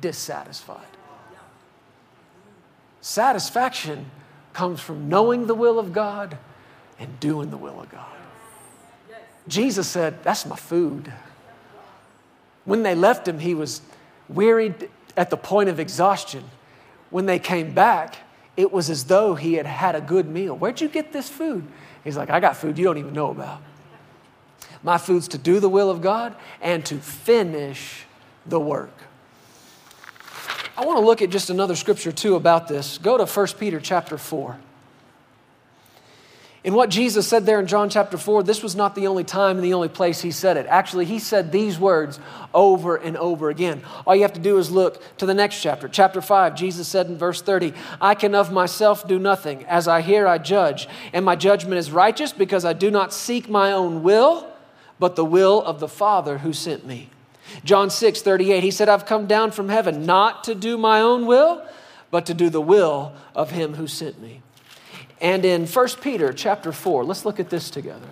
dissatisfied. 0.01 0.85
Satisfaction 3.01 4.09
comes 4.53 4.81
from 4.81 5.09
knowing 5.09 5.47
the 5.47 5.55
will 5.55 5.77
of 5.77 5.93
God 5.93 6.37
and 6.99 7.19
doing 7.19 7.51
the 7.51 7.57
will 7.57 7.79
of 7.79 7.89
God. 7.89 8.05
Jesus 9.47 9.87
said, 9.87 10.23
That's 10.23 10.45
my 10.45 10.55
food. 10.55 11.11
When 12.63 12.81
they 12.81 12.95
left 12.95 13.27
him, 13.27 13.39
he 13.39 13.53
was 13.53 13.81
wearied 14.27 14.89
at 15.15 15.29
the 15.29 15.37
point 15.37 15.69
of 15.69 15.79
exhaustion. 15.79 16.43
When 17.11 17.27
they 17.27 17.37
came 17.37 17.73
back, 17.73 18.15
it 18.57 18.71
was 18.71 18.89
as 18.89 19.05
though 19.05 19.35
he 19.35 19.53
had 19.53 19.65
had 19.65 19.95
a 19.95 20.01
good 20.01 20.27
meal. 20.27 20.55
Where'd 20.55 20.81
you 20.81 20.87
get 20.87 21.11
this 21.11 21.29
food? 21.29 21.65
He's 22.03 22.17
like, 22.17 22.29
I 22.29 22.39
got 22.39 22.57
food 22.57 22.77
you 22.77 22.85
don't 22.85 22.97
even 22.97 23.13
know 23.13 23.31
about. 23.31 23.61
My 24.83 24.97
food's 24.97 25.27
to 25.29 25.37
do 25.37 25.59
the 25.59 25.69
will 25.69 25.89
of 25.89 26.01
God 26.01 26.35
and 26.61 26.85
to 26.85 26.97
finish 26.97 28.05
the 28.45 28.59
work. 28.59 28.93
I 30.77 30.85
want 30.85 30.99
to 30.99 31.05
look 31.05 31.21
at 31.21 31.29
just 31.29 31.49
another 31.49 31.75
scripture 31.75 32.11
too 32.11 32.35
about 32.35 32.67
this. 32.67 32.97
Go 32.97 33.17
to 33.17 33.25
1 33.25 33.47
Peter 33.59 33.79
chapter 33.79 34.17
4. 34.17 34.59
In 36.65 36.73
what 36.73 36.89
Jesus 36.89 37.27
said 37.27 37.45
there 37.45 37.59
in 37.59 37.67
John 37.67 37.91
chapter 37.91 38.17
4, 38.17 38.41
this 38.41 38.63
was 38.63 38.75
not 38.75 38.95
the 38.95 39.05
only 39.05 39.23
time 39.23 39.57
and 39.57 39.63
the 39.63 39.75
only 39.75 39.87
place 39.87 40.21
he 40.21 40.31
said 40.31 40.57
it. 40.57 40.65
Actually, 40.65 41.05
he 41.05 41.19
said 41.19 41.51
these 41.51 41.77
words 41.77 42.19
over 42.55 42.95
and 42.95 43.15
over 43.17 43.51
again. 43.51 43.83
All 44.07 44.15
you 44.15 44.23
have 44.23 44.33
to 44.33 44.39
do 44.39 44.57
is 44.57 44.71
look 44.71 44.99
to 45.19 45.27
the 45.27 45.35
next 45.35 45.61
chapter. 45.61 45.87
Chapter 45.87 46.21
5, 46.21 46.55
Jesus 46.55 46.87
said 46.87 47.05
in 47.05 47.19
verse 47.19 47.39
30, 47.39 47.71
I 48.01 48.15
can 48.15 48.33
of 48.33 48.51
myself 48.51 49.07
do 49.07 49.19
nothing. 49.19 49.63
As 49.65 49.87
I 49.87 50.01
hear, 50.01 50.25
I 50.25 50.39
judge. 50.39 50.87
And 51.13 51.23
my 51.23 51.35
judgment 51.35 51.77
is 51.77 51.91
righteous 51.91 52.33
because 52.33 52.65
I 52.65 52.73
do 52.73 52.89
not 52.89 53.13
seek 53.13 53.47
my 53.47 53.71
own 53.71 54.01
will, 54.01 54.51
but 54.97 55.15
the 55.15 55.23
will 55.23 55.61
of 55.61 55.79
the 55.79 55.87
Father 55.87 56.39
who 56.39 56.51
sent 56.51 56.83
me. 56.83 57.11
John 57.63 57.91
6, 57.91 58.23
38, 58.23 58.63
he 58.63 58.71
said, 58.71 58.89
I've 58.89 59.05
come 59.05 59.27
down 59.27 59.51
from 59.51 59.69
heaven 59.69 60.03
not 60.03 60.43
to 60.45 60.55
do 60.55 60.79
my 60.79 60.99
own 60.99 61.27
will, 61.27 61.63
but 62.09 62.25
to 62.25 62.33
do 62.33 62.49
the 62.49 62.59
will 62.59 63.13
of 63.35 63.51
him 63.51 63.75
who 63.75 63.85
sent 63.85 64.19
me. 64.19 64.41
And 65.21 65.45
in 65.45 65.65
1 65.65 65.87
Peter 66.01 66.33
chapter 66.33 66.71
4, 66.71 67.03
let's 67.03 67.25
look 67.25 67.39
at 67.39 67.49
this 67.49 67.69
together. 67.69 68.07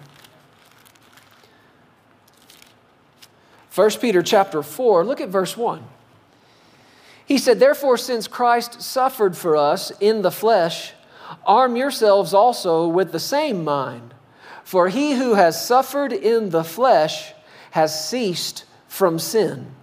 1 3.76 3.92
Peter 4.00 4.22
chapter 4.22 4.62
4, 4.62 5.04
look 5.04 5.20
at 5.20 5.30
verse 5.30 5.58
1. 5.58 5.84
He 7.26 7.38
said, 7.38 7.60
Therefore, 7.60 7.98
since 7.98 8.28
Christ 8.28 8.82
suffered 8.82 9.36
for 9.36 9.56
us 9.56 9.92
in 10.00 10.22
the 10.22 10.32
flesh, 10.32 10.94
arm 11.46 11.76
yourselves 11.76 12.34
also 12.34 12.88
with 12.88 13.12
the 13.12 13.20
same 13.20 13.64
mind. 13.64 14.14
For 14.64 14.90
he 14.90 15.14
who 15.14 15.34
has 15.34 15.66
suffered 15.66 16.14
in 16.14 16.52
the 16.52 16.64
flesh 16.64 17.34
has 17.72 18.08
ceased 18.08 18.66
from 18.88 19.20
sin. 19.20 19.74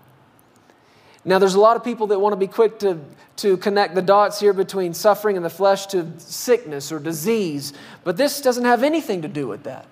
Now, 1.24 1.38
there's 1.38 1.54
a 1.54 1.60
lot 1.60 1.76
of 1.76 1.84
people 1.84 2.08
that 2.08 2.18
want 2.18 2.32
to 2.32 2.38
be 2.38 2.46
quick 2.46 2.78
to 2.80 2.98
to 3.40 3.56
connect 3.56 3.94
the 3.94 4.02
dots 4.02 4.38
here 4.38 4.52
between 4.52 4.92
suffering 4.92 5.34
in 5.34 5.42
the 5.42 5.48
flesh 5.48 5.86
to 5.86 6.12
sickness 6.18 6.92
or 6.92 6.98
disease, 6.98 7.72
but 8.04 8.18
this 8.18 8.42
doesn't 8.42 8.66
have 8.66 8.82
anything 8.82 9.22
to 9.22 9.28
do 9.28 9.48
with 9.48 9.62
that. 9.62 9.86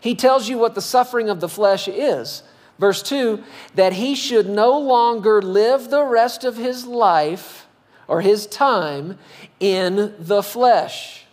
He 0.00 0.14
tells 0.14 0.50
you 0.50 0.58
what 0.58 0.74
the 0.74 0.82
suffering 0.82 1.30
of 1.30 1.40
the 1.40 1.48
flesh 1.48 1.88
is. 1.88 2.42
Verse 2.78 3.02
2 3.02 3.42
that 3.74 3.94
he 3.94 4.14
should 4.14 4.48
no 4.48 4.78
longer 4.78 5.40
live 5.40 5.88
the 5.88 6.04
rest 6.04 6.44
of 6.44 6.58
his 6.58 6.86
life 6.86 7.66
or 8.06 8.20
his 8.20 8.46
time 8.46 9.18
in 9.60 10.14
the 10.18 10.42
flesh 10.42 11.24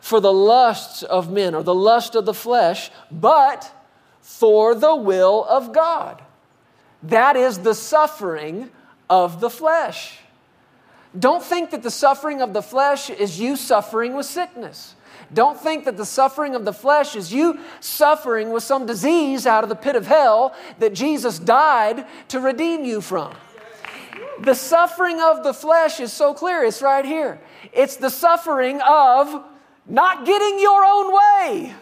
for 0.00 0.18
the 0.18 0.32
lusts 0.32 1.04
of 1.04 1.30
men 1.30 1.54
or 1.54 1.62
the 1.62 1.74
lust 1.74 2.16
of 2.16 2.24
the 2.24 2.34
flesh, 2.34 2.90
but 3.12 3.72
for 4.20 4.74
the 4.74 4.96
will 4.96 5.44
of 5.44 5.72
God. 5.72 6.20
That 7.02 7.36
is 7.36 7.58
the 7.58 7.74
suffering 7.74 8.70
of 9.08 9.40
the 9.40 9.50
flesh. 9.50 10.18
Don't 11.18 11.42
think 11.42 11.70
that 11.70 11.82
the 11.82 11.90
suffering 11.90 12.40
of 12.40 12.52
the 12.52 12.62
flesh 12.62 13.10
is 13.10 13.40
you 13.40 13.56
suffering 13.56 14.14
with 14.14 14.26
sickness. 14.26 14.94
Don't 15.32 15.58
think 15.58 15.84
that 15.84 15.96
the 15.96 16.04
suffering 16.04 16.54
of 16.54 16.64
the 16.64 16.72
flesh 16.72 17.14
is 17.14 17.32
you 17.32 17.58
suffering 17.80 18.50
with 18.50 18.62
some 18.62 18.86
disease 18.86 19.46
out 19.46 19.62
of 19.62 19.68
the 19.68 19.76
pit 19.76 19.96
of 19.96 20.06
hell 20.06 20.54
that 20.78 20.92
Jesus 20.92 21.38
died 21.38 22.06
to 22.28 22.40
redeem 22.40 22.84
you 22.84 23.00
from. 23.00 23.34
The 24.40 24.54
suffering 24.54 25.20
of 25.20 25.42
the 25.42 25.52
flesh 25.52 26.00
is 26.00 26.12
so 26.12 26.32
clear, 26.34 26.64
it's 26.64 26.82
right 26.82 27.04
here. 27.04 27.40
It's 27.72 27.96
the 27.96 28.10
suffering 28.10 28.80
of 28.80 29.44
not 29.86 30.24
getting 30.24 30.58
your 30.58 30.84
own 30.84 31.12
way. 31.14 31.74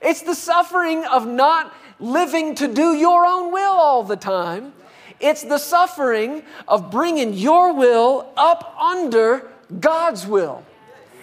It's 0.00 0.22
the 0.22 0.34
suffering 0.34 1.04
of 1.04 1.26
not 1.26 1.72
living 2.02 2.54
to 2.56 2.68
do 2.68 2.94
your 2.94 3.24
own 3.24 3.52
will 3.52 3.72
all 3.72 4.02
the 4.02 4.16
time. 4.16 4.72
It's 5.20 5.42
the 5.42 5.58
suffering 5.58 6.42
of 6.66 6.90
bringing 6.90 7.32
your 7.32 7.72
will 7.72 8.32
up 8.36 8.76
under 8.78 9.48
God's 9.80 10.26
will 10.26 10.64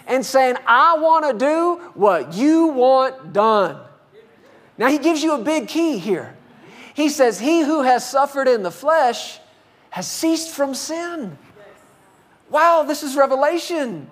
and 0.08 0.26
saying, 0.26 0.56
I 0.66 0.98
want 0.98 1.30
to 1.30 1.46
do 1.46 1.76
what 1.94 2.34
you 2.34 2.68
want 2.68 3.34
done. 3.34 3.78
Now, 4.78 4.88
he 4.88 4.98
gives 4.98 5.22
you 5.22 5.34
a 5.34 5.44
big 5.44 5.68
key 5.68 5.98
here. 5.98 6.36
He 6.94 7.10
says, 7.10 7.40
He 7.40 7.62
who 7.62 7.82
has 7.82 8.10
suffered 8.10 8.48
in 8.48 8.64
the 8.64 8.72
flesh 8.72 9.40
has 9.90 10.08
ceased 10.08 10.56
from 10.56 10.74
sin. 10.74 11.38
Wow, 12.50 12.84
this 12.84 13.04
is 13.04 13.16
revelation. 13.16 14.10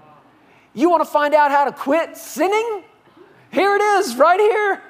You 0.74 0.90
want 0.90 1.04
to 1.04 1.10
find 1.10 1.34
out 1.34 1.50
how 1.50 1.66
to 1.66 1.72
quit 1.72 2.18
sinning? 2.18 2.84
Here 3.52 3.76
it 3.76 3.82
is, 3.82 4.16
right 4.18 4.40
here. 4.40 4.84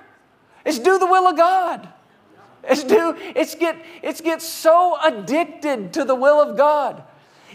It's 0.68 0.78
do 0.78 1.00
the 1.00 1.08
will 1.08 1.28
of 1.28 1.36
God. 1.36 1.88
It's 2.64 2.84
do 2.84 3.16
it's 3.18 3.56
get 3.56 3.78
it's 4.04 4.22
get 4.22 4.42
so 4.42 5.00
addicted 5.04 5.94
to 5.94 6.04
the 6.04 6.14
will 6.14 6.40
of 6.40 6.58
God. 6.58 7.02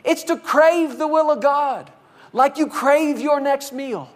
It's 0.02 0.24
to 0.24 0.36
crave 0.36 0.98
the 0.98 1.06
will 1.06 1.30
of 1.30 1.40
God 1.40 1.92
like 2.32 2.56
you 2.56 2.66
crave 2.66 3.20
your 3.20 3.40
next 3.40 3.72
meal. 3.72 4.10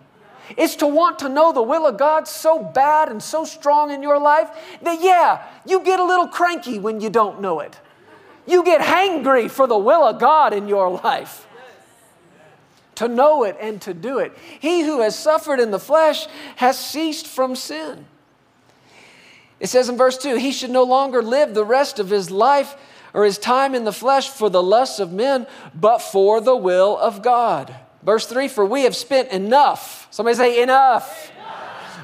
It's 0.56 0.76
to 0.76 0.86
want 0.86 1.18
to 1.20 1.28
know 1.28 1.52
the 1.52 1.62
will 1.62 1.86
of 1.86 1.98
God 1.98 2.28
so 2.28 2.62
bad 2.62 3.08
and 3.08 3.22
so 3.22 3.44
strong 3.44 3.90
in 3.90 4.02
your 4.02 4.18
life 4.18 4.48
that, 4.82 5.00
yeah, 5.00 5.44
you 5.66 5.80
get 5.80 5.98
a 5.98 6.04
little 6.04 6.28
cranky 6.28 6.78
when 6.78 7.00
you 7.00 7.10
don't 7.10 7.40
know 7.40 7.60
it. 7.60 7.78
You 8.46 8.62
get 8.62 8.80
hangry 8.80 9.50
for 9.50 9.66
the 9.66 9.76
will 9.76 10.04
of 10.04 10.20
God 10.20 10.52
in 10.52 10.68
your 10.68 10.90
life. 11.02 11.46
To 12.96 13.08
know 13.08 13.42
it 13.42 13.56
and 13.60 13.82
to 13.82 13.92
do 13.92 14.20
it. 14.20 14.32
He 14.60 14.82
who 14.82 15.00
has 15.02 15.18
suffered 15.18 15.60
in 15.60 15.70
the 15.70 15.80
flesh 15.80 16.26
has 16.56 16.78
ceased 16.78 17.26
from 17.26 17.56
sin. 17.56 18.06
It 19.58 19.68
says 19.68 19.88
in 19.88 19.96
verse 19.96 20.18
2 20.18 20.36
He 20.36 20.52
should 20.52 20.70
no 20.70 20.82
longer 20.82 21.22
live 21.22 21.54
the 21.54 21.64
rest 21.64 21.98
of 21.98 22.10
his 22.10 22.30
life 22.30 22.76
or 23.14 23.24
his 23.24 23.38
time 23.38 23.74
in 23.74 23.84
the 23.84 23.92
flesh 23.92 24.28
for 24.28 24.50
the 24.50 24.62
lusts 24.62 25.00
of 25.00 25.12
men, 25.12 25.46
but 25.74 25.98
for 25.98 26.40
the 26.40 26.56
will 26.56 26.96
of 26.98 27.22
God. 27.22 27.74
Verse 28.02 28.26
3 28.26 28.48
For 28.48 28.64
we 28.64 28.82
have 28.82 28.94
spent 28.94 29.30
enough. 29.30 30.06
Somebody 30.10 30.36
say, 30.36 30.62
enough. 30.62 31.32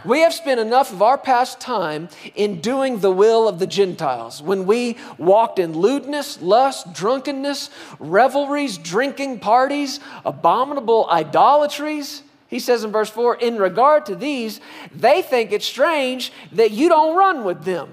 We 0.04 0.20
have 0.20 0.34
spent 0.34 0.58
enough 0.58 0.92
of 0.92 1.00
our 1.00 1.16
past 1.16 1.60
time 1.60 2.08
in 2.34 2.60
doing 2.60 2.98
the 2.98 3.12
will 3.12 3.46
of 3.46 3.60
the 3.60 3.68
Gentiles. 3.68 4.42
When 4.42 4.66
we 4.66 4.96
walked 5.16 5.60
in 5.60 5.78
lewdness, 5.78 6.42
lust, 6.42 6.92
drunkenness, 6.92 7.70
revelries, 8.00 8.78
drinking 8.78 9.38
parties, 9.38 10.00
abominable 10.24 11.06
idolatries, 11.08 12.24
he 12.52 12.58
says 12.58 12.84
in 12.84 12.92
verse 12.92 13.08
4 13.08 13.36
In 13.36 13.56
regard 13.56 14.04
to 14.06 14.14
these, 14.14 14.60
they 14.94 15.22
think 15.22 15.52
it's 15.52 15.64
strange 15.64 16.30
that 16.52 16.70
you 16.70 16.90
don't 16.90 17.16
run 17.16 17.44
with 17.44 17.64
them 17.64 17.88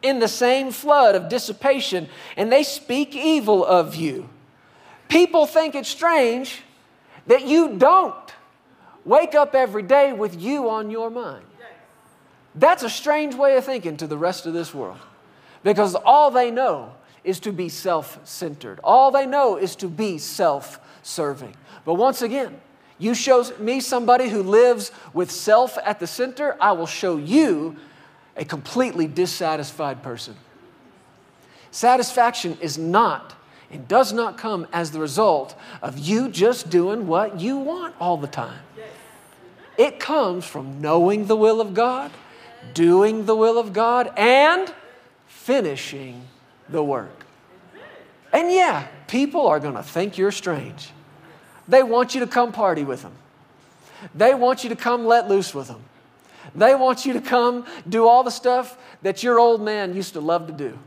in 0.00 0.20
the 0.20 0.28
same 0.28 0.70
flood 0.70 1.16
of 1.16 1.28
dissipation, 1.28 2.08
and 2.36 2.52
they 2.52 2.62
speak 2.62 3.16
evil 3.16 3.64
of 3.64 3.96
you. 3.96 4.30
People 5.08 5.44
think 5.44 5.74
it's 5.74 5.88
strange 5.88 6.62
that 7.26 7.48
you 7.48 7.76
don't 7.76 8.14
wake 9.04 9.34
up 9.34 9.56
every 9.56 9.82
day 9.82 10.12
with 10.12 10.40
you 10.40 10.70
on 10.70 10.88
your 10.88 11.10
mind. 11.10 11.44
That's 12.54 12.84
a 12.84 12.90
strange 12.90 13.34
way 13.34 13.56
of 13.56 13.64
thinking 13.64 13.96
to 13.96 14.06
the 14.06 14.16
rest 14.16 14.46
of 14.46 14.52
this 14.52 14.72
world 14.72 14.98
because 15.64 15.96
all 15.96 16.30
they 16.30 16.52
know 16.52 16.94
is 17.24 17.40
to 17.40 17.52
be 17.52 17.68
self 17.68 18.20
centered, 18.22 18.78
all 18.84 19.10
they 19.10 19.26
know 19.26 19.56
is 19.56 19.74
to 19.76 19.88
be 19.88 20.18
self 20.18 20.78
serving. 21.02 21.56
But 21.84 21.94
once 21.94 22.22
again, 22.22 22.60
You 22.98 23.14
show 23.14 23.44
me 23.58 23.80
somebody 23.80 24.28
who 24.28 24.42
lives 24.42 24.92
with 25.12 25.30
self 25.30 25.76
at 25.84 26.00
the 26.00 26.06
center, 26.06 26.56
I 26.60 26.72
will 26.72 26.86
show 26.86 27.16
you 27.16 27.76
a 28.36 28.44
completely 28.44 29.06
dissatisfied 29.06 30.02
person. 30.02 30.36
Satisfaction 31.70 32.56
is 32.60 32.78
not 32.78 33.34
and 33.70 33.88
does 33.88 34.12
not 34.12 34.38
come 34.38 34.66
as 34.72 34.92
the 34.92 35.00
result 35.00 35.56
of 35.82 35.98
you 35.98 36.28
just 36.28 36.70
doing 36.70 37.08
what 37.08 37.40
you 37.40 37.56
want 37.56 37.94
all 38.00 38.16
the 38.16 38.28
time. 38.28 38.60
It 39.76 39.98
comes 39.98 40.44
from 40.44 40.80
knowing 40.80 41.26
the 41.26 41.34
will 41.34 41.60
of 41.60 41.74
God, 41.74 42.12
doing 42.74 43.26
the 43.26 43.34
will 43.34 43.58
of 43.58 43.72
God, 43.72 44.12
and 44.16 44.72
finishing 45.26 46.22
the 46.68 46.82
work. 46.82 47.24
And 48.32 48.52
yeah, 48.52 48.86
people 49.08 49.48
are 49.48 49.58
going 49.58 49.74
to 49.74 49.82
think 49.82 50.16
you're 50.16 50.30
strange. 50.30 50.90
They 51.68 51.82
want 51.82 52.14
you 52.14 52.20
to 52.20 52.26
come 52.26 52.52
party 52.52 52.84
with 52.84 53.02
them. 53.02 53.12
They 54.14 54.34
want 54.34 54.64
you 54.64 54.70
to 54.70 54.76
come 54.76 55.06
let 55.06 55.28
loose 55.28 55.54
with 55.54 55.68
them. 55.68 55.82
They 56.54 56.74
want 56.74 57.06
you 57.06 57.14
to 57.14 57.20
come 57.20 57.66
do 57.88 58.06
all 58.06 58.22
the 58.22 58.30
stuff 58.30 58.76
that 59.02 59.22
your 59.22 59.38
old 59.38 59.62
man 59.62 59.94
used 59.94 60.12
to 60.12 60.20
love 60.20 60.46
to 60.46 60.52
do. 60.52 60.78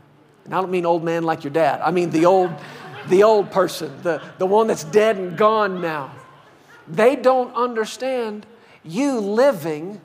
And 0.44 0.54
I 0.54 0.60
don't 0.60 0.70
mean 0.70 0.86
old 0.86 1.04
man 1.04 1.24
like 1.24 1.44
your 1.44 1.52
dad. 1.52 1.80
I 1.82 1.90
mean 1.90 2.10
the 2.10 2.26
old, 2.26 2.52
the 3.08 3.22
old 3.22 3.50
person, 3.50 4.02
the, 4.02 4.22
the 4.38 4.46
one 4.46 4.66
that's 4.66 4.84
dead 4.84 5.16
and 5.16 5.36
gone 5.36 5.80
now. 5.80 6.12
They 6.86 7.16
don't 7.16 7.54
understand 7.54 8.46
you 8.82 9.18
living 9.18 10.00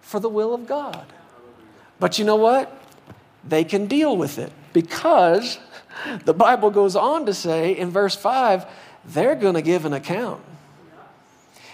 for 0.00 0.20
the 0.20 0.28
will 0.28 0.54
of 0.54 0.66
God. 0.66 1.04
But 1.98 2.18
you 2.18 2.24
know 2.24 2.36
what? 2.36 2.80
They 3.44 3.64
can 3.64 3.86
deal 3.86 4.16
with 4.16 4.38
it 4.38 4.52
because 4.72 5.58
the 6.24 6.34
Bible 6.34 6.70
goes 6.70 6.96
on 6.96 7.26
to 7.26 7.34
say 7.34 7.76
in 7.76 7.90
verse 7.90 8.14
5 8.14 8.66
they're 9.08 9.34
going 9.34 9.54
to 9.54 9.62
give 9.62 9.84
an 9.84 9.92
account. 9.92 10.42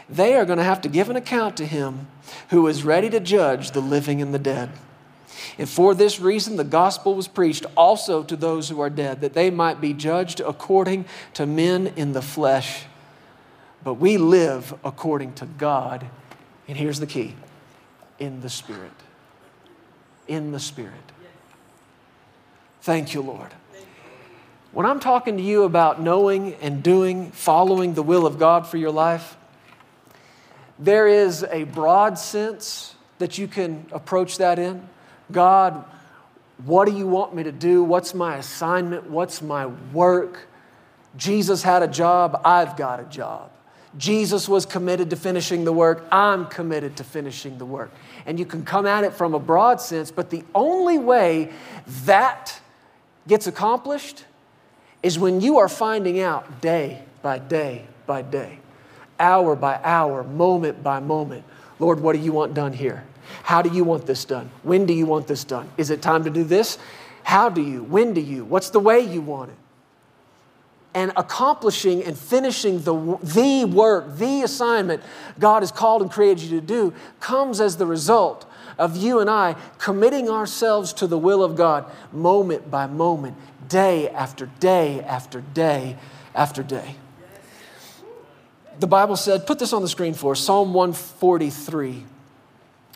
They 0.08 0.34
are 0.34 0.44
going 0.44 0.58
to 0.58 0.64
have 0.64 0.82
to 0.82 0.88
give 0.88 1.08
an 1.10 1.16
account 1.16 1.56
to 1.56 1.66
him 1.66 2.06
who 2.50 2.66
is 2.66 2.84
ready 2.84 3.08
to 3.10 3.20
judge 3.20 3.70
the 3.70 3.80
living 3.80 4.20
and 4.20 4.34
the 4.34 4.38
dead. 4.38 4.70
And 5.58 5.68
for 5.68 5.94
this 5.94 6.20
reason, 6.20 6.56
the 6.56 6.64
gospel 6.64 7.14
was 7.14 7.28
preached 7.28 7.66
also 7.76 8.22
to 8.22 8.36
those 8.36 8.68
who 8.68 8.80
are 8.80 8.90
dead, 8.90 9.20
that 9.22 9.32
they 9.32 9.50
might 9.50 9.80
be 9.80 9.92
judged 9.92 10.40
according 10.40 11.06
to 11.34 11.46
men 11.46 11.92
in 11.96 12.12
the 12.12 12.22
flesh. 12.22 12.84
But 13.84 13.94
we 13.94 14.18
live 14.18 14.74
according 14.84 15.34
to 15.34 15.46
God. 15.46 16.06
And 16.68 16.76
here's 16.76 17.00
the 17.00 17.06
key 17.06 17.34
in 18.18 18.40
the 18.40 18.50
Spirit. 18.50 18.92
In 20.28 20.52
the 20.52 20.60
Spirit. 20.60 20.92
Thank 22.82 23.14
you, 23.14 23.22
Lord. 23.22 23.52
When 24.72 24.86
I'm 24.86 25.00
talking 25.00 25.36
to 25.36 25.42
you 25.42 25.64
about 25.64 26.00
knowing 26.00 26.54
and 26.54 26.82
doing, 26.82 27.30
following 27.30 27.92
the 27.92 28.02
will 28.02 28.24
of 28.24 28.38
God 28.38 28.66
for 28.66 28.78
your 28.78 28.90
life, 28.90 29.36
there 30.78 31.06
is 31.06 31.44
a 31.44 31.64
broad 31.64 32.18
sense 32.18 32.94
that 33.18 33.36
you 33.36 33.46
can 33.46 33.84
approach 33.92 34.38
that 34.38 34.58
in. 34.58 34.88
God, 35.30 35.84
what 36.64 36.86
do 36.86 36.96
you 36.96 37.06
want 37.06 37.34
me 37.34 37.42
to 37.42 37.52
do? 37.52 37.84
What's 37.84 38.14
my 38.14 38.36
assignment? 38.36 39.10
What's 39.10 39.42
my 39.42 39.66
work? 39.66 40.46
Jesus 41.18 41.62
had 41.62 41.82
a 41.82 41.88
job, 41.88 42.40
I've 42.42 42.74
got 42.74 42.98
a 42.98 43.04
job. 43.04 43.50
Jesus 43.98 44.48
was 44.48 44.64
committed 44.64 45.10
to 45.10 45.16
finishing 45.16 45.64
the 45.66 45.72
work, 45.72 46.06
I'm 46.10 46.46
committed 46.46 46.96
to 46.96 47.04
finishing 47.04 47.58
the 47.58 47.66
work. 47.66 47.90
And 48.24 48.38
you 48.38 48.46
can 48.46 48.64
come 48.64 48.86
at 48.86 49.04
it 49.04 49.12
from 49.12 49.34
a 49.34 49.38
broad 49.38 49.82
sense, 49.82 50.10
but 50.10 50.30
the 50.30 50.44
only 50.54 50.98
way 50.98 51.52
that 52.06 52.58
gets 53.28 53.46
accomplished 53.46 54.24
is 55.02 55.18
when 55.18 55.40
you 55.40 55.58
are 55.58 55.68
finding 55.68 56.20
out 56.20 56.60
day 56.60 57.02
by 57.22 57.38
day 57.38 57.86
by 58.06 58.22
day, 58.22 58.58
hour 59.18 59.56
by 59.56 59.80
hour, 59.82 60.22
moment 60.22 60.82
by 60.82 61.00
moment, 61.00 61.44
Lord, 61.78 62.00
what 62.00 62.14
do 62.14 62.20
you 62.20 62.32
want 62.32 62.54
done 62.54 62.72
here? 62.72 63.04
How 63.42 63.62
do 63.62 63.70
you 63.70 63.84
want 63.84 64.06
this 64.06 64.24
done? 64.24 64.50
When 64.62 64.86
do 64.86 64.92
you 64.92 65.06
want 65.06 65.26
this 65.26 65.44
done? 65.44 65.68
Is 65.76 65.90
it 65.90 66.02
time 66.02 66.24
to 66.24 66.30
do 66.30 66.44
this? 66.44 66.78
How 67.24 67.48
do 67.48 67.62
you? 67.62 67.82
When 67.84 68.14
do 68.14 68.20
you? 68.20 68.44
What's 68.44 68.70
the 68.70 68.80
way 68.80 69.00
you 69.00 69.20
want 69.20 69.50
it? 69.50 69.56
And 70.94 71.12
accomplishing 71.16 72.04
and 72.04 72.18
finishing 72.18 72.82
the, 72.82 73.18
the 73.22 73.64
work, 73.64 74.16
the 74.16 74.42
assignment 74.42 75.02
God 75.38 75.62
has 75.62 75.72
called 75.72 76.02
and 76.02 76.10
created 76.10 76.44
you 76.44 76.60
to 76.60 76.66
do 76.66 76.92
comes 77.18 77.60
as 77.60 77.78
the 77.78 77.86
result 77.86 78.44
of 78.82 78.96
you 78.96 79.20
and 79.20 79.30
I 79.30 79.54
committing 79.78 80.28
ourselves 80.28 80.92
to 80.94 81.06
the 81.06 81.16
will 81.16 81.44
of 81.44 81.54
God 81.54 81.90
moment 82.12 82.68
by 82.68 82.88
moment, 82.88 83.36
day 83.68 84.08
after 84.08 84.46
day 84.58 85.00
after 85.02 85.40
day 85.40 85.96
after 86.34 86.64
day. 86.64 86.96
The 88.80 88.88
Bible 88.88 89.14
said, 89.14 89.46
put 89.46 89.60
this 89.60 89.72
on 89.72 89.82
the 89.82 89.88
screen 89.88 90.14
for 90.14 90.32
us 90.32 90.40
Psalm 90.40 90.74
143, 90.74 92.02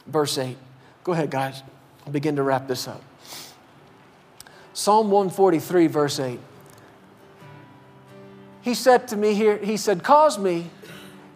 verse 0.08 0.38
8. 0.38 0.56
Go 1.04 1.12
ahead, 1.12 1.30
guys. 1.30 1.62
I'll 2.04 2.12
begin 2.12 2.34
to 2.36 2.42
wrap 2.42 2.66
this 2.66 2.88
up. 2.88 3.02
Psalm 4.72 5.12
143, 5.12 5.86
verse 5.86 6.18
8. 6.18 6.40
He 8.62 8.74
said 8.74 9.06
to 9.08 9.16
me 9.16 9.34
here, 9.34 9.56
He 9.58 9.76
said, 9.76 10.02
Cause 10.02 10.36
me 10.36 10.68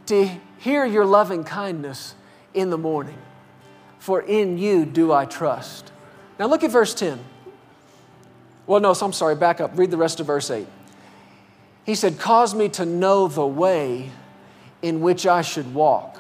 to 0.07 0.29
hear 0.59 0.85
your 0.85 1.05
loving 1.05 1.45
kindness 1.45 2.17
in 2.53 2.71
the 2.71 2.79
morning, 2.79 3.19
for 4.01 4.23
in 4.23 4.59
you 4.59 4.85
do 4.85 5.13
I 5.13 5.27
trust. 5.27 5.93
Now 6.39 6.47
look 6.47 6.65
at 6.65 6.73
verse 6.73 6.95
10. 6.95 7.21
Well, 8.67 8.81
no, 8.81 8.95
so 8.95 9.07
I'm 9.07 9.13
sorry, 9.13 9.35
back 9.37 9.61
up. 9.61 9.79
Read 9.79 9.91
the 9.91 9.97
rest 9.97 10.21
of 10.21 10.27
verse 10.27 10.51
8. 10.51 10.67
He 11.85 11.95
said, 11.95 12.19
Cause 12.19 12.55
me 12.55 12.69
to 12.71 12.87
know 12.87 13.29
the 13.29 13.47
way 13.47 14.11
in 14.81 15.03
which 15.03 15.27
I 15.27 15.43
should 15.43 15.75
walk. 15.75 16.19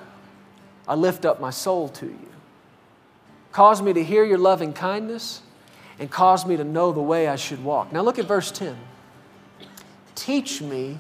I 0.87 0.95
lift 0.95 1.25
up 1.25 1.41
my 1.41 1.51
soul 1.51 1.89
to 1.89 2.07
you. 2.07 2.29
Cause 3.53 3.81
me 3.81 3.93
to 3.95 4.05
hear 4.05 4.25
your 4.25 4.39
loving 4.39 4.73
kindness 4.73 5.43
and 5.99 6.11
cause 6.11 6.45
me 6.45 6.57
to 6.57 6.65
know 6.65 6.93
the 6.93 7.01
way 7.01 7.29
I 7.29 7.37
should 7.37 7.65
walk. 7.65 7.93
Now 7.93 8.03
look 8.03 8.19
at 8.19 8.27
verse 8.27 8.51
10. 8.53 8.77
Teach 10.15 10.61
me 10.61 10.99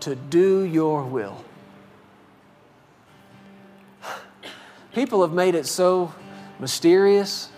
to 0.00 0.14
do 0.14 0.62
your 0.62 1.04
will. 1.04 1.44
People 4.94 5.22
have 5.22 5.32
made 5.32 5.54
it 5.54 5.66
so 5.66 6.12
mysterious 6.58 7.48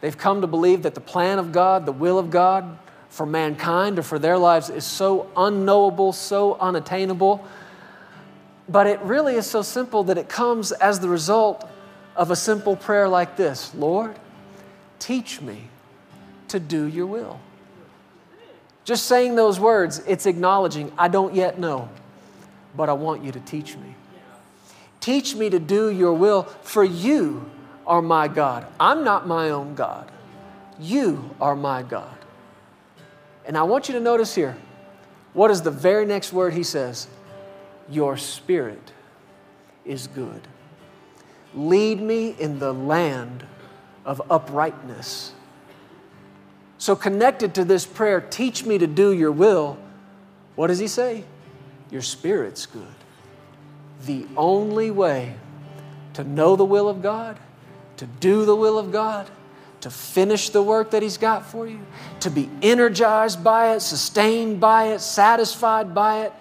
They've 0.00 0.16
come 0.16 0.42
to 0.42 0.46
believe 0.46 0.82
that 0.82 0.94
the 0.94 1.00
plan 1.00 1.38
of 1.38 1.52
God, 1.52 1.86
the 1.86 1.92
will 1.92 2.18
of 2.18 2.30
God 2.30 2.78
for 3.08 3.26
mankind 3.26 3.98
or 3.98 4.02
for 4.02 4.18
their 4.18 4.38
lives 4.38 4.70
is 4.70 4.84
so 4.84 5.28
unknowable, 5.36 6.12
so 6.12 6.56
unattainable. 6.58 7.44
But 8.68 8.86
it 8.86 9.00
really 9.00 9.34
is 9.34 9.46
so 9.46 9.62
simple 9.62 10.04
that 10.04 10.18
it 10.18 10.28
comes 10.28 10.72
as 10.72 11.00
the 11.00 11.08
result 11.08 11.68
of 12.14 12.30
a 12.30 12.36
simple 12.36 12.76
prayer 12.76 13.08
like 13.08 13.36
this 13.36 13.74
Lord, 13.74 14.16
teach 14.98 15.40
me 15.40 15.68
to 16.48 16.60
do 16.60 16.84
your 16.84 17.06
will. 17.06 17.40
Just 18.84 19.06
saying 19.06 19.34
those 19.34 19.60
words, 19.60 20.00
it's 20.06 20.26
acknowledging, 20.26 20.92
I 20.96 21.08
don't 21.08 21.34
yet 21.34 21.58
know, 21.58 21.88
but 22.76 22.88
I 22.88 22.94
want 22.94 23.22
you 23.22 23.32
to 23.32 23.40
teach 23.40 23.76
me. 23.76 23.94
Teach 25.00 25.34
me 25.34 25.50
to 25.50 25.58
do 25.58 25.90
your 25.90 26.12
will 26.12 26.44
for 26.62 26.84
you 26.84 27.50
are 27.86 28.02
my 28.02 28.28
God. 28.28 28.66
I'm 28.78 29.04
not 29.04 29.26
my 29.26 29.50
own 29.50 29.74
God. 29.74 30.10
You 30.78 31.34
are 31.40 31.56
my 31.56 31.82
God. 31.82 32.16
And 33.46 33.56
I 33.56 33.62
want 33.62 33.88
you 33.88 33.94
to 33.94 34.00
notice 34.00 34.34
here 34.34 34.56
what 35.32 35.50
is 35.50 35.62
the 35.62 35.70
very 35.70 36.04
next 36.04 36.32
word 36.32 36.52
he 36.52 36.62
says? 36.62 37.08
Your 37.90 38.16
spirit 38.16 38.92
is 39.84 40.06
good. 40.08 40.46
Lead 41.54 42.00
me 42.00 42.34
in 42.38 42.58
the 42.58 42.74
land 42.74 43.46
of 44.04 44.20
uprightness. 44.30 45.32
So, 46.76 46.94
connected 46.94 47.54
to 47.54 47.64
this 47.64 47.84
prayer, 47.86 48.20
teach 48.20 48.64
me 48.64 48.78
to 48.78 48.86
do 48.86 49.12
your 49.12 49.32
will, 49.32 49.78
what 50.54 50.68
does 50.68 50.78
he 50.78 50.88
say? 50.88 51.24
Your 51.90 52.02
spirit's 52.02 52.66
good. 52.66 52.97
The 54.06 54.26
only 54.36 54.90
way 54.90 55.34
to 56.14 56.24
know 56.24 56.56
the 56.56 56.64
will 56.64 56.88
of 56.88 57.02
God 57.02 57.38
to 57.98 58.06
do 58.06 58.44
the 58.44 58.56
will 58.56 58.78
of 58.78 58.90
God, 58.90 59.28
to 59.82 59.90
finish 59.90 60.48
the 60.50 60.62
work 60.62 60.92
that 60.92 61.02
He's 61.02 61.18
got 61.18 61.44
for 61.44 61.66
you, 61.66 61.80
to 62.20 62.30
be 62.30 62.48
energized 62.62 63.44
by 63.44 63.74
it, 63.74 63.80
sustained 63.80 64.60
by 64.60 64.88
it, 64.88 65.00
satisfied 65.00 65.94
by 65.94 66.22
it, 66.22 66.32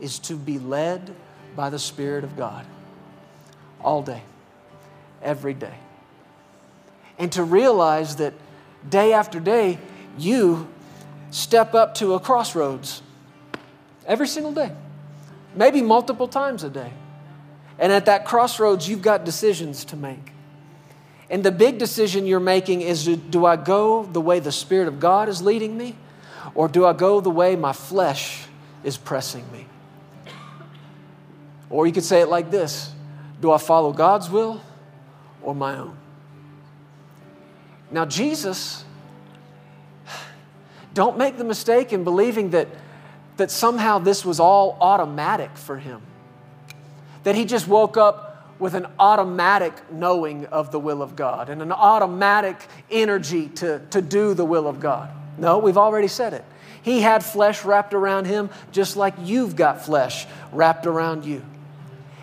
is 0.00 0.18
to 0.20 0.34
be 0.34 0.58
led 0.58 1.14
by 1.56 1.70
the 1.70 1.78
Spirit 1.78 2.22
of 2.22 2.36
God 2.36 2.66
all 3.80 4.02
day, 4.02 4.22
every 5.22 5.54
day. 5.54 5.74
And 7.18 7.32
to 7.32 7.42
realize 7.42 8.16
that 8.16 8.34
day 8.88 9.12
after 9.12 9.40
day, 9.40 9.78
you 10.18 10.68
step 11.30 11.74
up 11.74 11.94
to 11.96 12.14
a 12.14 12.20
crossroads 12.20 13.02
every 14.06 14.26
single 14.26 14.52
day, 14.52 14.72
maybe 15.54 15.82
multiple 15.82 16.28
times 16.28 16.64
a 16.64 16.70
day. 16.70 16.92
And 17.78 17.92
at 17.92 18.06
that 18.06 18.24
crossroads, 18.24 18.88
you've 18.88 19.02
got 19.02 19.24
decisions 19.24 19.84
to 19.86 19.96
make. 19.96 20.32
And 21.30 21.44
the 21.44 21.52
big 21.52 21.78
decision 21.78 22.26
you're 22.26 22.40
making 22.40 22.80
is 22.80 23.04
do 23.04 23.44
I 23.44 23.56
go 23.56 24.04
the 24.04 24.20
way 24.20 24.40
the 24.40 24.52
Spirit 24.52 24.88
of 24.88 24.98
God 24.98 25.28
is 25.28 25.42
leading 25.42 25.76
me, 25.76 25.94
or 26.54 26.68
do 26.68 26.86
I 26.86 26.92
go 26.92 27.20
the 27.20 27.30
way 27.30 27.54
my 27.54 27.72
flesh 27.72 28.46
is 28.82 28.96
pressing 28.96 29.44
me? 29.52 29.66
Or 31.70 31.86
you 31.86 31.92
could 31.92 32.04
say 32.04 32.20
it 32.20 32.28
like 32.28 32.50
this 32.50 32.92
Do 33.40 33.52
I 33.52 33.58
follow 33.58 33.92
God's 33.92 34.30
will 34.30 34.62
or 35.42 35.54
my 35.54 35.76
own? 35.76 35.96
Now, 37.90 38.04
Jesus, 38.04 38.84
don't 40.94 41.16
make 41.16 41.36
the 41.38 41.44
mistake 41.44 41.92
in 41.92 42.04
believing 42.04 42.50
that, 42.50 42.68
that 43.38 43.50
somehow 43.50 43.98
this 43.98 44.24
was 44.24 44.38
all 44.38 44.76
automatic 44.80 45.56
for 45.56 45.78
him. 45.78 46.02
That 47.24 47.34
he 47.34 47.44
just 47.44 47.66
woke 47.66 47.96
up 47.96 48.28
with 48.58 48.74
an 48.74 48.86
automatic 48.98 49.72
knowing 49.92 50.46
of 50.46 50.72
the 50.72 50.80
will 50.80 51.00
of 51.00 51.16
God 51.16 51.48
and 51.48 51.62
an 51.62 51.72
automatic 51.72 52.56
energy 52.90 53.48
to, 53.48 53.80
to 53.90 54.02
do 54.02 54.34
the 54.34 54.44
will 54.44 54.66
of 54.66 54.80
God. 54.80 55.10
No, 55.38 55.58
we've 55.58 55.78
already 55.78 56.08
said 56.08 56.34
it. 56.34 56.44
He 56.82 57.00
had 57.00 57.24
flesh 57.24 57.64
wrapped 57.64 57.94
around 57.94 58.26
him 58.26 58.50
just 58.72 58.96
like 58.96 59.14
you've 59.22 59.54
got 59.56 59.84
flesh 59.84 60.26
wrapped 60.52 60.86
around 60.86 61.24
you. 61.24 61.42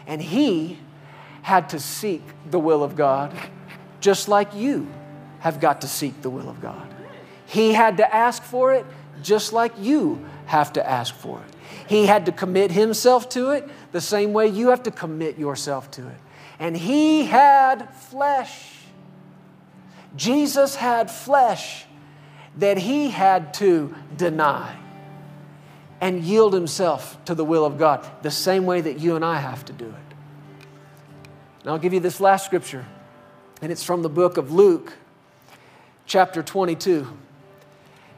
And 0.07 0.21
he 0.21 0.79
had 1.41 1.69
to 1.69 1.79
seek 1.79 2.23
the 2.49 2.59
will 2.59 2.83
of 2.83 2.95
God 2.95 3.33
just 4.01 4.27
like 4.27 4.53
you 4.53 4.87
have 5.39 5.59
got 5.59 5.81
to 5.81 5.87
seek 5.87 6.21
the 6.21 6.29
will 6.29 6.49
of 6.49 6.61
God. 6.61 6.93
He 7.45 7.73
had 7.73 7.97
to 7.97 8.15
ask 8.15 8.43
for 8.43 8.73
it 8.73 8.85
just 9.21 9.53
like 9.53 9.73
you 9.79 10.25
have 10.45 10.73
to 10.73 10.89
ask 10.89 11.13
for 11.13 11.39
it. 11.39 11.55
He 11.87 12.05
had 12.05 12.25
to 12.27 12.31
commit 12.31 12.71
himself 12.71 13.29
to 13.29 13.51
it 13.51 13.67
the 13.91 14.01
same 14.01 14.33
way 14.33 14.47
you 14.47 14.69
have 14.69 14.83
to 14.83 14.91
commit 14.91 15.37
yourself 15.37 15.91
to 15.91 16.07
it. 16.07 16.17
And 16.59 16.75
he 16.75 17.25
had 17.25 17.93
flesh. 17.93 18.71
Jesus 20.15 20.75
had 20.75 21.11
flesh 21.11 21.85
that 22.57 22.77
he 22.77 23.09
had 23.09 23.53
to 23.55 23.93
deny 24.15 24.77
and 26.01 26.23
yield 26.23 26.53
himself 26.53 27.23
to 27.25 27.35
the 27.35 27.43
will 27.43 27.65
of 27.65 27.77
God, 27.77 28.05
the 28.21 28.31
same 28.31 28.65
way 28.65 28.81
that 28.81 28.99
you 28.99 29.15
and 29.15 29.25
I 29.25 29.37
have 29.37 29.65
to 29.65 29.73
do 29.73 29.85
it. 29.85 30.15
Now, 31.65 31.73
I'll 31.73 31.79
give 31.79 31.93
you 31.93 31.99
this 31.99 32.19
last 32.19 32.45
scripture, 32.45 32.85
and 33.61 33.71
it's 33.71 33.83
from 33.83 34.01
the 34.01 34.09
book 34.09 34.37
of 34.37 34.51
Luke, 34.51 34.93
chapter 36.05 36.43
22. 36.43 37.07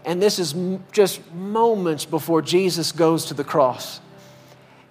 And 0.08 0.22
this 0.22 0.40
is 0.40 0.56
just 0.92 1.32
moments 1.34 2.06
before 2.06 2.42
Jesus 2.42 2.92
goes 2.92 3.26
to 3.26 3.36
the 3.36 3.44
cross. 3.44 4.00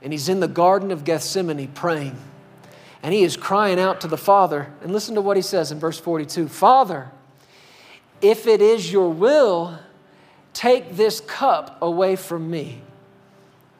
And 0.02 0.12
he's 0.12 0.28
in 0.28 0.38
the 0.38 0.46
Garden 0.46 0.92
of 0.92 1.04
Gethsemane 1.04 1.68
praying. 1.68 2.16
And 3.02 3.12
he 3.14 3.24
is 3.24 3.36
crying 3.36 3.80
out 3.80 4.02
to 4.02 4.08
the 4.08 4.18
Father. 4.18 4.72
And 4.82 4.92
listen 4.92 5.14
to 5.14 5.20
what 5.22 5.36
he 5.36 5.42
says 5.42 5.72
in 5.72 5.80
verse 5.80 5.98
42 5.98 6.48
Father, 6.48 7.10
if 8.20 8.46
it 8.46 8.60
is 8.60 8.92
your 8.92 9.10
will, 9.10 9.78
take 10.52 10.96
this 10.96 11.20
cup 11.20 11.78
away 11.80 12.14
from 12.14 12.50
me. 12.50 12.82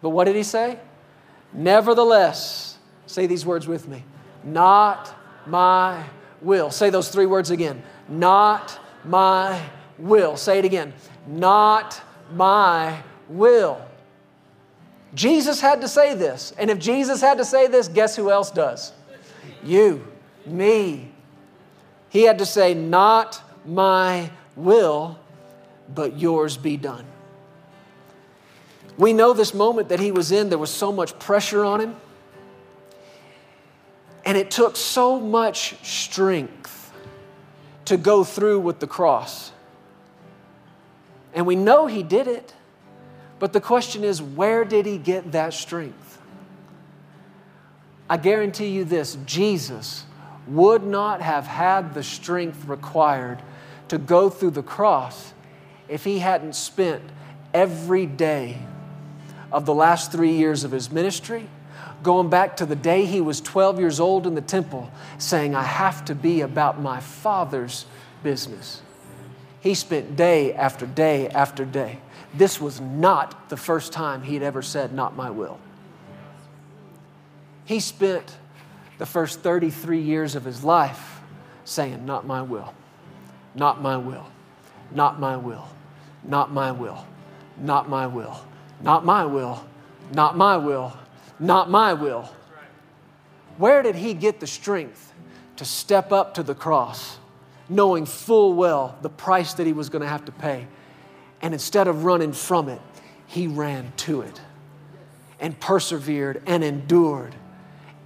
But 0.03 0.11
what 0.11 0.25
did 0.25 0.37
he 0.37 0.43
say? 0.43 0.79
Nevertheless, 1.53 2.79
say 3.07 3.27
these 3.27 3.47
words 3.47 3.67
with 3.67 3.87
me 3.87 4.03
not 4.47 5.15
my 5.47 6.05
will. 6.41 6.71
Say 6.71 6.89
those 6.89 7.09
three 7.09 7.27
words 7.27 7.51
again. 7.51 7.83
Not 8.09 8.79
my 9.05 9.61
will. 9.99 10.37
Say 10.37 10.61
it 10.61 10.65
again. 10.65 10.95
Not 11.27 12.01
my 12.33 13.03
will. 13.29 13.81
Jesus 15.15 15.61
had 15.61 15.81
to 15.81 15.89
say 15.89 16.15
this. 16.15 16.53
And 16.59 16.71
if 16.71 16.79
Jesus 16.79 17.21
had 17.21 17.39
to 17.39 17.45
say 17.45 17.67
this, 17.67 17.89
guess 17.89 18.15
who 18.17 18.31
else 18.31 18.51
does? 18.51 18.93
You, 19.65 20.07
me. 20.45 21.11
He 22.11 22.23
had 22.23 22.39
to 22.39 22.47
say, 22.47 22.75
Not 22.75 23.43
my 23.65 24.31
will, 24.55 25.19
but 25.95 26.19
yours 26.19 26.57
be 26.57 26.77
done. 26.77 27.05
We 28.99 29.13
know 29.13 29.33
this 29.33 29.53
moment 29.53 29.91
that 29.91 30.01
he 30.01 30.13
was 30.13 30.33
in, 30.33 30.49
there 30.49 30.59
was 30.59 30.71
so 30.71 30.93
much 30.93 31.19
pressure 31.19 31.65
on 31.65 31.81
him. 31.81 31.97
And 34.25 34.37
it 34.37 34.51
took 34.51 34.77
so 34.77 35.21
much 35.21 35.77
strength 35.85 36.93
to 37.85 37.97
go 37.97 38.25
through 38.25 38.61
with 38.61 38.81
the 38.81 38.87
cross. 38.87 39.53
And 41.37 41.47
we 41.47 41.55
know 41.55 41.87
he 41.87 42.03
did 42.03 42.27
it, 42.27 42.55
but 43.39 43.53
the 43.53 43.61
question 43.61 44.03
is 44.03 44.23
where 44.23 44.65
did 44.65 44.87
he 44.87 44.97
get 44.97 45.33
that 45.33 45.53
strength? 45.53 46.19
I 48.09 48.17
guarantee 48.17 48.69
you 48.69 48.85
this 48.85 49.19
Jesus 49.27 50.05
would 50.49 50.83
not 50.83 51.21
have 51.21 51.47
had 51.47 51.93
the 51.93 52.03
strength 52.03 52.67
required 52.67 53.43
to 53.89 53.99
go 53.99 54.31
through 54.31 54.53
the 54.53 54.63
cross 54.63 55.35
if 55.89 56.05
he 56.05 56.21
hadn't 56.21 56.55
spent 56.55 57.03
every 57.53 58.07
day 58.07 58.59
of 59.53 59.67
the 59.67 59.75
last 59.75 60.11
three 60.13 60.33
years 60.33 60.65
of 60.65 60.71
his 60.71 60.91
ministry, 60.91 61.49
going 62.03 62.31
back 62.31 62.57
to 62.57 62.67
the 62.67 62.77
day 62.77 63.05
he 63.05 63.21
was 63.21 63.41
12 63.43 63.79
years 63.79 64.01
old 64.01 64.27
in 64.27 64.35
the 64.35 64.41
temple, 64.41 64.91
saying, 65.19 65.55
I 65.55 65.63
have 65.63 66.05
to 66.07 66.15
be 66.15 66.41
about 66.41 66.81
my 66.81 67.01
Father's 67.01 67.85
business. 68.23 68.83
He 69.67 69.75
spent 69.75 70.15
day 70.15 70.55
after 70.55 70.87
day 70.87 71.29
after 71.29 71.65
day. 71.65 71.99
This 72.33 72.61
was 72.61 72.81
not 72.81 73.49
the 73.49 73.57
first 73.57 73.93
time 73.93 74.23
he'd 74.23 74.45
ever 74.45 74.63
said, 74.63 74.93
Not 74.93 75.17
my 75.17 75.29
will. 75.29 75.59
He 77.65 77.81
spent 77.81 78.37
the 78.99 79.07
first 79.07 79.41
33 79.41 80.01
years 80.01 80.37
of 80.37 80.45
his 80.45 80.63
life 80.63 81.21
saying, 81.65 82.07
Not 82.07 82.25
my 82.25 82.43
will, 82.43 82.75
not 83.57 83.83
my 83.83 83.97
will, 83.97 84.29
not 84.93 85.19
my 85.19 85.37
will, 85.37 85.67
not 86.23 86.53
my 86.53 86.71
will, 86.71 87.05
not 87.59 87.89
my 87.89 88.07
will, 88.07 88.41
not 88.81 89.05
my 89.05 89.25
will, 89.27 89.65
not 90.13 90.37
my 90.37 90.57
will, 90.57 90.97
not 91.41 91.69
my 91.69 91.93
will. 91.93 92.31
Where 93.59 93.83
did 93.83 93.97
he 93.97 94.15
get 94.15 94.39
the 94.39 94.47
strength 94.47 95.13
to 95.57 95.65
step 95.65 96.13
up 96.13 96.35
to 96.35 96.45
the 96.45 96.55
cross? 96.55 97.19
Knowing 97.69 98.07
full 98.07 98.55
well 98.55 98.97
the 99.03 99.09
price 99.09 99.55
that 99.55 99.67
he 99.67 99.73
was 99.73 99.89
going 99.89 100.03
to 100.03 100.09
have 100.09 100.25
to 100.27 100.33
pay? 100.33 100.67
And 101.43 101.53
instead 101.53 101.89
of 101.89 102.05
running 102.05 102.33
from 102.33 102.69
it, 102.69 102.81
he 103.27 103.47
ran 103.47 103.93
to 103.99 104.23
it 104.23 104.41
and 105.41 105.59
persevered 105.59 106.43
and 106.47 106.65
endured 106.65 107.35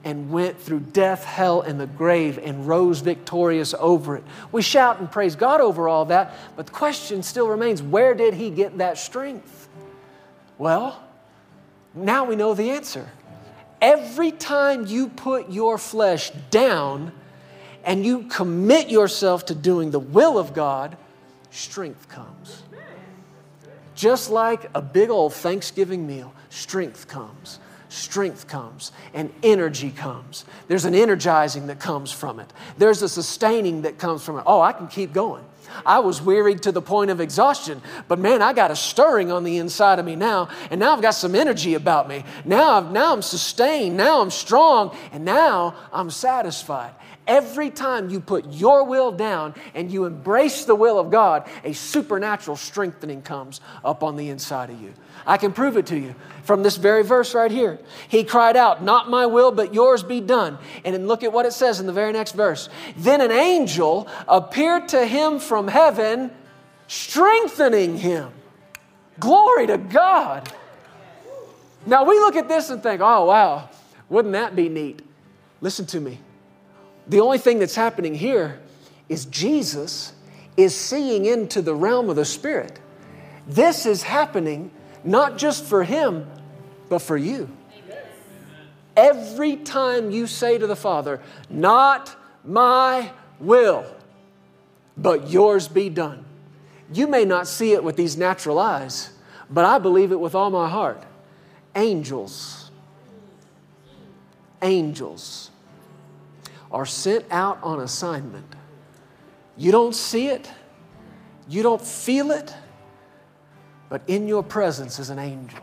and 0.02 0.30
went 0.30 0.58
through 0.58 0.80
death, 0.80 1.24
hell, 1.24 1.60
and 1.60 1.78
the 1.78 1.86
grave 1.86 2.38
and 2.38 2.66
rose 2.66 3.00
victorious 3.00 3.74
over 3.78 4.16
it. 4.16 4.24
We 4.50 4.62
shout 4.62 4.98
and 4.98 5.10
praise 5.10 5.36
God 5.36 5.60
over 5.60 5.88
all 5.88 6.06
that, 6.06 6.34
but 6.56 6.66
the 6.66 6.72
question 6.72 7.22
still 7.22 7.48
remains 7.48 7.82
where 7.82 8.14
did 8.14 8.34
he 8.34 8.50
get 8.50 8.78
that 8.78 8.96
strength? 8.98 9.68
Well, 10.56 11.02
now 11.94 12.24
we 12.24 12.36
know 12.36 12.54
the 12.54 12.70
answer. 12.70 13.08
Every 13.80 14.30
time 14.30 14.86
you 14.86 15.08
put 15.08 15.50
your 15.50 15.78
flesh 15.78 16.30
down 16.50 17.12
and 17.84 18.04
you 18.04 18.24
commit 18.24 18.90
yourself 18.90 19.46
to 19.46 19.54
doing 19.54 19.90
the 19.90 19.98
will 19.98 20.38
of 20.38 20.54
God, 20.54 20.96
strength 21.50 22.08
comes. 22.08 22.62
Just 23.94 24.30
like 24.30 24.70
a 24.74 24.80
big 24.80 25.10
old 25.10 25.34
Thanksgiving 25.34 26.06
meal, 26.06 26.32
strength 26.48 27.08
comes 27.08 27.58
strength 27.90 28.46
comes 28.46 28.92
and 29.12 29.30
energy 29.42 29.90
comes. 29.90 30.44
There's 30.68 30.84
an 30.84 30.94
energizing 30.94 31.66
that 31.66 31.80
comes 31.80 32.10
from 32.10 32.40
it, 32.40 32.50
there's 32.78 33.02
a 33.02 33.08
sustaining 33.08 33.82
that 33.82 33.98
comes 33.98 34.24
from 34.24 34.38
it. 34.38 34.44
Oh, 34.46 34.60
I 34.60 34.72
can 34.72 34.88
keep 34.88 35.12
going. 35.12 35.44
I 35.86 36.00
was 36.00 36.20
wearied 36.20 36.62
to 36.62 36.72
the 36.72 36.82
point 36.82 37.12
of 37.12 37.20
exhaustion, 37.20 37.80
but 38.08 38.18
man, 38.18 38.42
I 38.42 38.52
got 38.52 38.72
a 38.72 38.76
stirring 38.76 39.30
on 39.30 39.44
the 39.44 39.58
inside 39.58 40.00
of 40.00 40.04
me 40.04 40.16
now, 40.16 40.48
and 40.68 40.80
now 40.80 40.92
I've 40.94 41.02
got 41.02 41.12
some 41.12 41.36
energy 41.36 41.74
about 41.74 42.08
me. 42.08 42.24
Now, 42.44 42.72
I've, 42.72 42.90
now 42.90 43.12
I'm 43.12 43.22
sustained, 43.22 43.96
now 43.96 44.20
I'm 44.20 44.32
strong, 44.32 44.96
and 45.12 45.24
now 45.24 45.76
I'm 45.92 46.10
satisfied. 46.10 46.90
Every 47.30 47.70
time 47.70 48.10
you 48.10 48.18
put 48.18 48.52
your 48.52 48.82
will 48.82 49.12
down 49.12 49.54
and 49.72 49.88
you 49.88 50.04
embrace 50.04 50.64
the 50.64 50.74
will 50.74 50.98
of 50.98 51.12
God, 51.12 51.48
a 51.62 51.72
supernatural 51.72 52.56
strengthening 52.56 53.22
comes 53.22 53.60
up 53.84 54.02
on 54.02 54.16
the 54.16 54.30
inside 54.30 54.68
of 54.68 54.82
you. 54.82 54.92
I 55.24 55.36
can 55.36 55.52
prove 55.52 55.76
it 55.76 55.86
to 55.86 55.96
you 55.96 56.16
from 56.42 56.64
this 56.64 56.76
very 56.76 57.04
verse 57.04 57.32
right 57.32 57.52
here. 57.52 57.78
He 58.08 58.24
cried 58.24 58.56
out, 58.56 58.82
Not 58.82 59.08
my 59.08 59.26
will, 59.26 59.52
but 59.52 59.72
yours 59.72 60.02
be 60.02 60.20
done. 60.20 60.58
And 60.84 60.92
then 60.92 61.06
look 61.06 61.22
at 61.22 61.32
what 61.32 61.46
it 61.46 61.52
says 61.52 61.78
in 61.78 61.86
the 61.86 61.92
very 61.92 62.12
next 62.12 62.32
verse. 62.32 62.68
Then 62.96 63.20
an 63.20 63.30
angel 63.30 64.08
appeared 64.26 64.88
to 64.88 65.06
him 65.06 65.38
from 65.38 65.68
heaven, 65.68 66.32
strengthening 66.88 67.96
him. 67.96 68.32
Glory 69.20 69.68
to 69.68 69.78
God. 69.78 70.52
Now 71.86 72.02
we 72.02 72.18
look 72.18 72.34
at 72.34 72.48
this 72.48 72.70
and 72.70 72.82
think, 72.82 73.00
Oh, 73.00 73.26
wow, 73.26 73.68
wouldn't 74.08 74.32
that 74.32 74.56
be 74.56 74.68
neat? 74.68 75.00
Listen 75.60 75.86
to 75.86 76.00
me. 76.00 76.18
The 77.08 77.20
only 77.20 77.38
thing 77.38 77.58
that's 77.58 77.74
happening 77.74 78.14
here 78.14 78.60
is 79.08 79.24
Jesus 79.26 80.12
is 80.56 80.74
seeing 80.74 81.26
into 81.26 81.62
the 81.62 81.74
realm 81.74 82.10
of 82.10 82.16
the 82.16 82.24
Spirit. 82.24 82.78
This 83.46 83.86
is 83.86 84.02
happening 84.02 84.70
not 85.02 85.38
just 85.38 85.64
for 85.64 85.84
him, 85.84 86.30
but 86.88 87.00
for 87.00 87.16
you. 87.16 87.48
Every 88.96 89.56
time 89.56 90.10
you 90.10 90.26
say 90.26 90.58
to 90.58 90.66
the 90.66 90.76
Father, 90.76 91.20
Not 91.48 92.14
my 92.44 93.10
will, 93.38 93.84
but 94.96 95.30
yours 95.30 95.68
be 95.68 95.88
done. 95.88 96.24
You 96.92 97.06
may 97.06 97.24
not 97.24 97.46
see 97.46 97.72
it 97.72 97.82
with 97.82 97.96
these 97.96 98.16
natural 98.16 98.58
eyes, 98.58 99.10
but 99.48 99.64
I 99.64 99.78
believe 99.78 100.12
it 100.12 100.20
with 100.20 100.34
all 100.34 100.50
my 100.50 100.68
heart. 100.68 101.02
Angels 101.74 102.60
angels 104.62 105.49
are 106.70 106.86
sent 106.86 107.24
out 107.30 107.58
on 107.62 107.80
assignment. 107.80 108.54
You 109.56 109.72
don't 109.72 109.94
see 109.94 110.28
it, 110.28 110.50
you 111.48 111.62
don't 111.62 111.82
feel 111.82 112.30
it, 112.30 112.54
but 113.88 114.02
in 114.06 114.28
your 114.28 114.42
presence 114.42 114.98
is 114.98 115.10
an 115.10 115.18
angel 115.18 115.60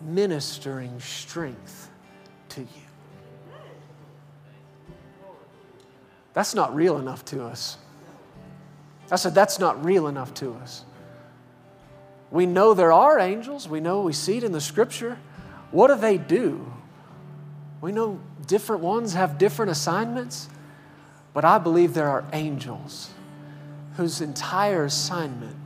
ministering 0.00 0.98
strength 1.00 1.88
to 2.50 2.60
you. 2.60 2.66
That's 6.32 6.54
not 6.54 6.74
real 6.74 6.98
enough 6.98 7.24
to 7.26 7.44
us. 7.44 7.78
I 9.10 9.16
said, 9.16 9.34
that's 9.34 9.58
not 9.58 9.84
real 9.84 10.08
enough 10.08 10.32
to 10.34 10.54
us. 10.54 10.84
We 12.30 12.46
know 12.46 12.72
there 12.72 12.92
are 12.92 13.18
angels, 13.18 13.68
we 13.68 13.80
know 13.80 14.00
we 14.02 14.14
see 14.14 14.38
it 14.38 14.44
in 14.44 14.52
the 14.52 14.60
scripture. 14.60 15.18
What 15.70 15.88
do 15.88 15.96
they 15.96 16.16
do? 16.16 16.72
We 17.82 17.90
know 17.90 18.20
different 18.46 18.80
ones 18.80 19.12
have 19.14 19.38
different 19.38 19.72
assignments, 19.72 20.48
but 21.34 21.44
I 21.44 21.58
believe 21.58 21.94
there 21.94 22.08
are 22.08 22.24
angels 22.32 23.10
whose 23.96 24.20
entire 24.20 24.84
assignment 24.84 25.56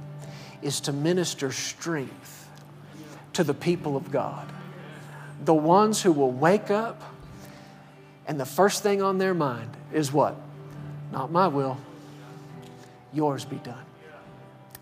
is 0.63 0.81
to 0.81 0.93
minister 0.93 1.53
strength 1.53 2.49
to 3.35 3.45
the 3.45 3.53
people 3.53 3.97
of 3.97 4.11
God. 4.11 4.51
The 5.45 5.55
ones 5.55 6.03
who 6.03 6.11
will 6.11 6.33
wake 6.33 6.71
up 6.71 7.03
and 8.27 8.41
the 8.41 8.47
first 8.47 8.83
thing 8.83 9.03
on 9.03 9.19
their 9.19 9.35
mind 9.35 9.71
is 9.93 10.11
what? 10.11 10.37
Not 11.13 11.31
my 11.31 11.49
will, 11.49 11.79
yours 13.13 13.45
be 13.45 13.57
done. 13.57 13.85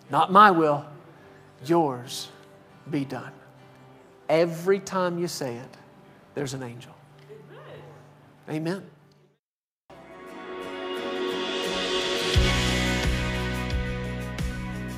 Not 0.08 0.30
my 0.30 0.52
will, 0.52 0.86
yours 1.66 2.28
be 2.88 3.04
done. 3.04 3.32
Every 4.28 4.78
time 4.78 5.18
you 5.18 5.26
say 5.26 5.56
it, 5.56 5.76
there's 6.34 6.54
an 6.54 6.62
angel. 6.62 6.93
Amen. 8.48 8.82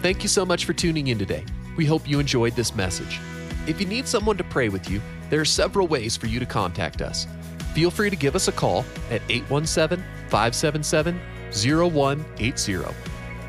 Thank 0.02 0.22
you 0.22 0.28
so 0.28 0.44
much 0.44 0.64
for 0.64 0.72
tuning 0.72 1.08
in 1.08 1.18
today. 1.18 1.44
We 1.76 1.84
hope 1.84 2.08
you 2.08 2.20
enjoyed 2.20 2.54
this 2.54 2.74
message. 2.74 3.18
If 3.66 3.80
you 3.80 3.86
need 3.86 4.06
someone 4.06 4.36
to 4.36 4.44
pray 4.44 4.68
with 4.68 4.88
you, 4.88 5.00
there 5.30 5.40
are 5.40 5.44
several 5.44 5.88
ways 5.88 6.16
for 6.16 6.26
you 6.26 6.38
to 6.38 6.46
contact 6.46 7.02
us. 7.02 7.26
Feel 7.74 7.90
free 7.90 8.10
to 8.10 8.16
give 8.16 8.36
us 8.36 8.48
a 8.48 8.52
call 8.52 8.84
at 9.10 9.20
817 9.28 10.04
577 10.28 11.20
0180. 11.52 12.94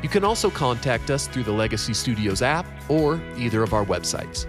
You 0.02 0.08
can 0.08 0.24
also 0.24 0.50
contact 0.50 1.10
us 1.10 1.26
through 1.26 1.44
the 1.44 1.52
Legacy 1.52 1.94
Studios 1.94 2.42
app 2.42 2.66
or 2.88 3.20
either 3.36 3.62
of 3.62 3.72
our 3.72 3.84
websites. 3.84 4.46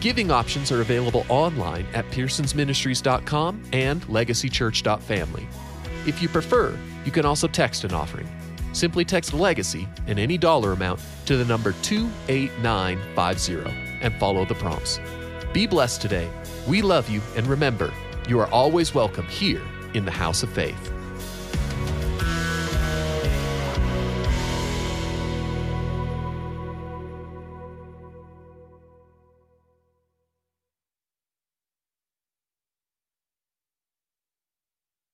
Giving 0.00 0.30
options 0.30 0.72
are 0.72 0.80
available 0.80 1.26
online 1.28 1.86
at 1.92 2.06
pearsonsministries.com 2.06 3.62
and 3.74 4.00
legacychurch.family. 4.02 5.46
If 6.06 6.22
you 6.22 6.28
prefer, 6.28 6.74
you 7.04 7.12
can 7.12 7.26
also 7.26 7.46
text 7.46 7.84
an 7.84 7.92
offering. 7.92 8.26
Simply 8.72 9.04
text 9.04 9.34
Legacy 9.34 9.86
and 10.06 10.18
any 10.18 10.38
dollar 10.38 10.72
amount 10.72 11.00
to 11.26 11.36
the 11.36 11.44
number 11.44 11.74
28950 11.82 14.00
and 14.00 14.14
follow 14.14 14.46
the 14.46 14.54
prompts. 14.54 14.98
Be 15.52 15.66
blessed 15.66 16.00
today. 16.00 16.30
We 16.66 16.80
love 16.80 17.10
you, 17.10 17.20
and 17.36 17.46
remember, 17.46 17.92
you 18.26 18.40
are 18.40 18.48
always 18.48 18.94
welcome 18.94 19.26
here 19.26 19.60
in 19.92 20.06
the 20.06 20.10
house 20.10 20.42
of 20.42 20.50
faith. 20.50 20.90